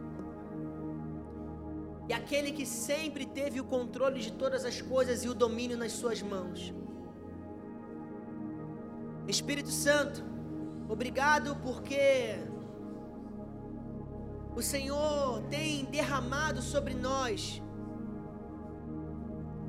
E 2.10 2.14
aquele 2.14 2.52
que 2.52 2.66
sempre 2.66 3.26
teve 3.26 3.60
o 3.62 3.64
controle 3.64 4.20
de 4.20 4.32
todas 4.34 4.66
as 4.66 4.82
coisas 4.82 5.24
e 5.24 5.30
o 5.30 5.34
domínio 5.34 5.78
nas 5.78 5.94
suas 5.94 6.22
mãos. 6.22 6.74
Espírito 9.28 9.70
Santo, 9.70 10.24
obrigado 10.90 11.56
porque 11.64 12.38
o 14.56 14.62
Senhor 14.62 15.42
tem 15.44 15.86
derramado 15.86 16.62
sobre 16.62 16.94
nós 16.94 17.62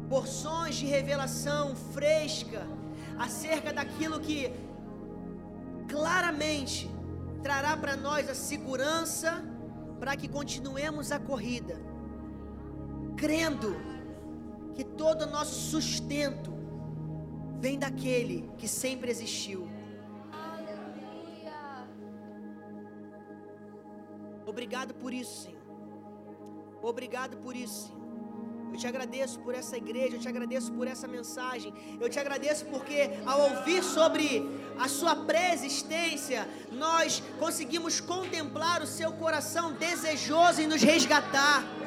porções 0.09 0.75
de 0.75 0.87
revelação 0.87 1.77
fresca 1.77 2.67
acerca 3.19 3.73
daquilo 3.73 4.19
que 4.19 4.53
claramente 6.03 6.91
trará 7.45 7.77
para 7.77 7.95
nós 7.97 8.29
a 8.29 8.35
segurança 8.35 9.41
para 10.01 10.17
que 10.17 10.27
continuemos 10.27 11.13
a 11.13 11.21
corrida, 11.21 11.77
crendo 13.17 13.77
que 14.75 14.83
todo 14.83 15.23
o 15.23 15.27
nosso 15.27 15.55
sustento 15.71 16.53
vem 17.61 17.79
daquele 17.79 18.51
que 18.59 18.67
sempre 18.67 19.13
existiu. 19.13 19.71
Obrigado 24.45 24.93
por 24.95 25.15
isso, 25.15 25.45
Senhor. 25.45 25.63
Obrigado 26.83 27.37
por 27.37 27.55
isso, 27.55 27.87
Senhor. 27.87 28.02
Eu 28.73 28.79
te 28.79 28.87
agradeço 28.87 29.39
por 29.41 29.55
essa 29.55 29.77
igreja, 29.77 30.17
eu 30.17 30.21
te 30.21 30.29
agradeço 30.29 30.73
por 30.73 30.87
essa 30.89 31.07
mensagem. 31.07 31.75
Eu 32.01 32.09
te 32.09 32.19
agradeço 32.19 32.65
porque 32.67 33.11
ao 33.27 33.39
ouvir 33.51 33.83
sobre 33.83 34.49
a 34.79 34.89
sua 34.89 35.15
preexistência, 35.15 36.49
nós 36.73 37.23
conseguimos 37.39 38.01
contemplar 38.01 38.81
o 38.83 38.87
seu 38.87 39.13
coração 39.13 39.75
desejoso 39.75 40.63
em 40.63 40.67
nos 40.67 40.83
resgatar. 40.83 41.82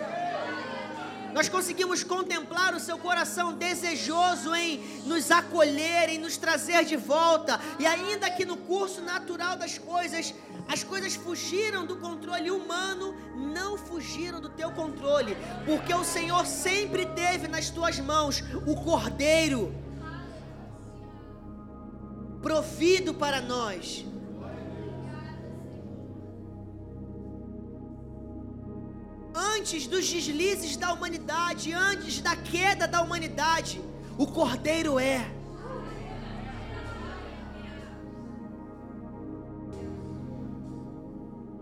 Nós 1.35 1.49
conseguimos 1.49 2.01
contemplar 2.01 2.73
o 2.73 2.79
seu 2.79 2.97
coração 2.97 3.51
desejoso 3.51 4.55
em 4.55 4.79
nos 5.05 5.29
acolher, 5.29 6.07
em 6.07 6.17
nos 6.17 6.37
trazer 6.37 6.85
de 6.85 6.95
volta. 6.95 7.59
E 7.77 7.85
ainda 7.85 8.29
que 8.29 8.45
no 8.45 8.55
curso 8.55 9.01
natural 9.01 9.57
das 9.57 9.77
coisas, 9.77 10.33
as 10.65 10.81
coisas 10.81 11.13
fugiram 11.15 11.85
do 11.85 11.97
controle 11.97 12.49
humano, 12.49 13.13
não 13.35 13.77
fugiram 13.77 14.39
do 14.39 14.47
teu 14.47 14.71
controle, 14.71 15.35
porque 15.65 15.93
o 15.93 16.05
Senhor 16.05 16.45
sempre 16.45 17.05
teve 17.07 17.49
nas 17.49 17.69
tuas 17.69 17.99
mãos 17.99 18.41
o 18.65 18.73
cordeiro 18.73 19.75
provido 22.41 23.13
para 23.13 23.41
nós. 23.41 24.05
Antes 29.65 29.87
dos 29.87 30.07
deslizes 30.07 30.77
da 30.77 30.93
humanidade, 30.93 31.73
antes 31.73 32.21
da 32.21 32.35
queda 32.35 32.87
da 32.87 33.01
humanidade, 33.01 33.81
o 34.15 34.27
Cordeiro 34.27 34.99
é. 34.99 35.27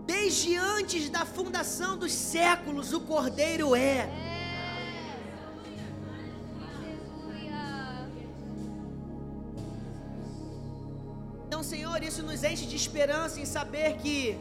Desde 0.04 0.54
antes 0.54 1.08
da 1.08 1.24
fundação 1.24 1.96
dos 1.96 2.12
séculos, 2.12 2.92
o 2.92 3.00
Cordeiro 3.00 3.74
é. 3.74 4.06
Então, 11.46 11.62
Senhor, 11.62 12.02
isso 12.02 12.22
nos 12.22 12.44
enche 12.44 12.66
de 12.66 12.76
esperança 12.76 13.40
em 13.40 13.46
saber 13.46 13.96
que 13.96 14.36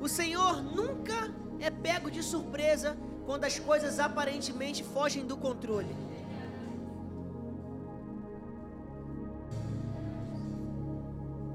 o 0.00 0.08
Senhor 0.08 0.62
nunca 0.62 1.30
é 1.60 1.70
pego 1.70 2.10
de 2.10 2.22
surpresa 2.22 2.96
quando 3.26 3.44
as 3.44 3.58
coisas 3.58 3.98
aparentemente 3.98 4.82
fogem 4.82 5.24
do 5.26 5.36
controle. 5.36 5.94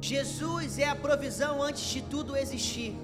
Jesus 0.01 0.78
é 0.78 0.88
a 0.88 0.95
provisão 0.95 1.64
antes 1.64 1.84
de 1.93 2.01
tudo 2.03 2.38
existir. 2.38 2.95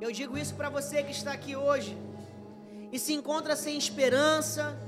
Eu 0.00 0.10
digo 0.10 0.36
isso 0.36 0.54
para 0.54 0.70
você 0.70 1.02
que 1.02 1.12
está 1.12 1.32
aqui 1.32 1.54
hoje 1.54 1.96
e 2.92 2.98
se 2.98 3.12
encontra 3.12 3.54
sem 3.56 3.76
esperança, 3.76 4.78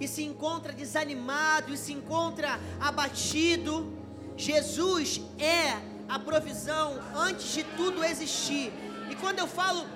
e 0.00 0.06
se 0.08 0.22
encontra 0.22 0.72
desanimado, 0.72 1.72
e 1.72 1.76
se 1.76 1.92
encontra 1.92 2.58
abatido. 2.80 3.99
Jesus 4.40 5.20
é 5.38 5.76
a 6.08 6.18
provisão 6.18 6.98
antes 7.14 7.52
de 7.52 7.62
tudo 7.78 8.02
existir. 8.02 8.72
E 9.10 9.14
quando 9.14 9.38
eu 9.38 9.46
falo 9.46 9.86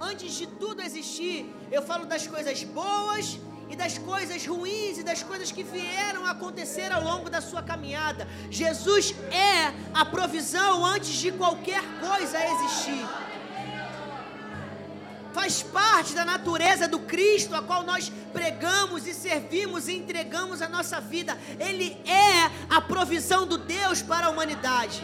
antes 0.00 0.32
de 0.32 0.46
tudo 0.46 0.82
existir, 0.82 1.46
eu 1.70 1.82
falo 1.82 2.04
das 2.04 2.26
coisas 2.26 2.64
boas 2.64 3.38
e 3.68 3.76
das 3.76 3.96
coisas 3.96 4.44
ruins 4.44 4.98
e 4.98 5.04
das 5.04 5.22
coisas 5.22 5.52
que 5.52 5.62
vieram 5.62 6.26
acontecer 6.26 6.90
ao 6.90 7.02
longo 7.02 7.30
da 7.30 7.40
sua 7.40 7.62
caminhada. 7.62 8.26
Jesus 8.50 9.14
é 9.30 9.72
a 9.94 10.04
provisão 10.04 10.84
antes 10.84 11.14
de 11.24 11.30
qualquer 11.30 11.82
coisa 12.00 12.38
existir 12.54 13.06
faz 15.50 15.62
parte 15.64 16.14
da 16.14 16.24
natureza 16.24 16.86
do 16.86 17.00
Cristo, 17.00 17.54
a 17.56 17.62
qual 17.62 17.82
nós 17.82 18.10
pregamos 18.32 19.06
e 19.06 19.12
servimos 19.12 19.88
e 19.88 19.96
entregamos 19.96 20.62
a 20.62 20.68
nossa 20.68 21.00
vida. 21.00 21.36
Ele 21.58 22.00
é 22.06 22.50
a 22.68 22.80
provisão 22.80 23.46
do 23.46 23.58
Deus 23.58 24.00
para 24.00 24.26
a 24.26 24.30
humanidade. 24.30 25.02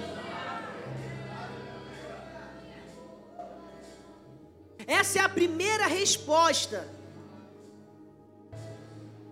Essa 4.87 5.19
é 5.19 5.23
a 5.23 5.29
primeira 5.29 5.89
resposta 5.89 6.89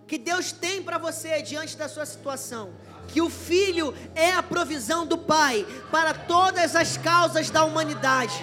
que 0.05 0.17
Deus 0.17 0.51
tem 0.51 0.83
para 0.83 0.97
você 0.97 1.41
diante 1.41 1.77
da 1.77 1.87
sua 1.87 2.05
situação. 2.05 2.73
Que 3.07 3.21
o 3.21 3.29
Filho 3.29 3.95
é 4.15 4.31
a 4.31 4.43
provisão 4.43 5.05
do 5.05 5.17
Pai 5.17 5.65
para 5.89 6.13
todas 6.13 6.75
as 6.75 6.97
causas 6.97 7.49
da 7.49 7.63
humanidade. 7.63 8.35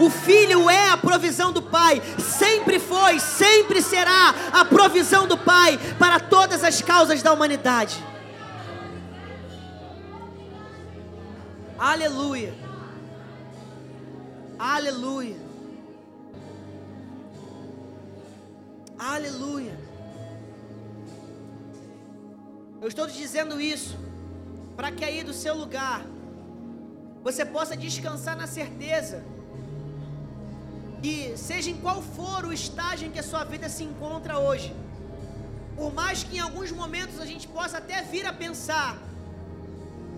O 0.00 0.08
filho 0.08 0.70
é 0.70 0.88
a 0.88 0.96
provisão 0.96 1.52
do 1.52 1.60
pai, 1.60 2.00
sempre 2.18 2.78
foi, 2.78 3.20
sempre 3.20 3.82
será 3.82 4.34
a 4.50 4.64
provisão 4.64 5.28
do 5.28 5.36
pai 5.36 5.78
para 5.98 6.18
todas 6.18 6.64
as 6.64 6.80
causas 6.80 7.22
da 7.22 7.30
humanidade. 7.34 8.02
Aleluia. 11.78 12.54
Aleluia. 14.58 15.36
Aleluia. 18.98 19.78
Eu 22.80 22.88
estou 22.88 23.06
te 23.06 23.18
dizendo 23.18 23.60
isso 23.60 23.98
para 24.74 24.90
que 24.90 25.04
aí 25.04 25.22
do 25.22 25.34
seu 25.34 25.54
lugar 25.54 26.06
você 27.22 27.44
possa 27.44 27.76
descansar 27.76 28.34
na 28.34 28.46
certeza 28.46 29.22
que 31.02 31.34
seja 31.36 31.70
em 31.70 31.76
qual 31.76 32.02
for 32.02 32.44
o 32.44 32.52
estágio 32.52 33.06
em 33.06 33.10
que 33.10 33.18
a 33.18 33.22
sua 33.22 33.44
vida 33.44 33.68
se 33.68 33.84
encontra 33.84 34.38
hoje, 34.38 34.74
Por 35.80 35.94
mais 35.94 36.22
que 36.22 36.36
em 36.36 36.40
alguns 36.40 36.70
momentos 36.70 37.18
a 37.18 37.24
gente 37.24 37.48
possa 37.48 37.78
até 37.78 38.02
vir 38.02 38.26
a 38.26 38.32
pensar 38.34 38.98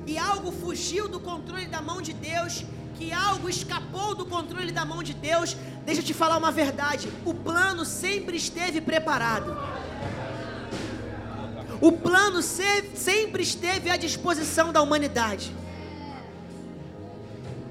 que 0.04 0.18
algo 0.18 0.50
fugiu 0.50 1.06
do 1.06 1.20
controle 1.20 1.66
da 1.66 1.80
mão 1.80 2.02
de 2.02 2.12
Deus, 2.12 2.64
que 2.96 3.12
algo 3.12 3.48
escapou 3.48 4.12
do 4.20 4.26
controle 4.26 4.72
da 4.72 4.84
mão 4.84 5.04
de 5.04 5.14
Deus, 5.14 5.56
deixa 5.86 6.00
eu 6.00 6.04
te 6.04 6.14
falar 6.14 6.36
uma 6.36 6.50
verdade: 6.50 7.12
o 7.24 7.32
plano 7.32 7.84
sempre 7.84 8.36
esteve 8.36 8.80
preparado. 8.80 9.56
O 11.80 11.92
plano 11.92 12.42
sempre 12.42 13.42
esteve 13.42 13.88
à 13.90 13.96
disposição 13.96 14.72
da 14.72 14.82
humanidade. 14.82 15.54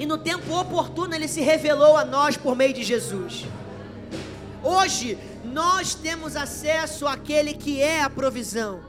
E 0.01 0.05
no 0.07 0.17
tempo 0.17 0.59
oportuno 0.59 1.13
ele 1.13 1.27
se 1.27 1.41
revelou 1.41 1.95
a 1.95 2.03
nós 2.03 2.35
por 2.35 2.55
meio 2.55 2.73
de 2.73 2.81
Jesus. 2.81 3.45
Hoje 4.63 5.15
nós 5.45 5.93
temos 5.93 6.35
acesso 6.35 7.05
àquele 7.05 7.53
que 7.53 7.79
é 7.79 8.01
a 8.01 8.09
provisão. 8.09 8.79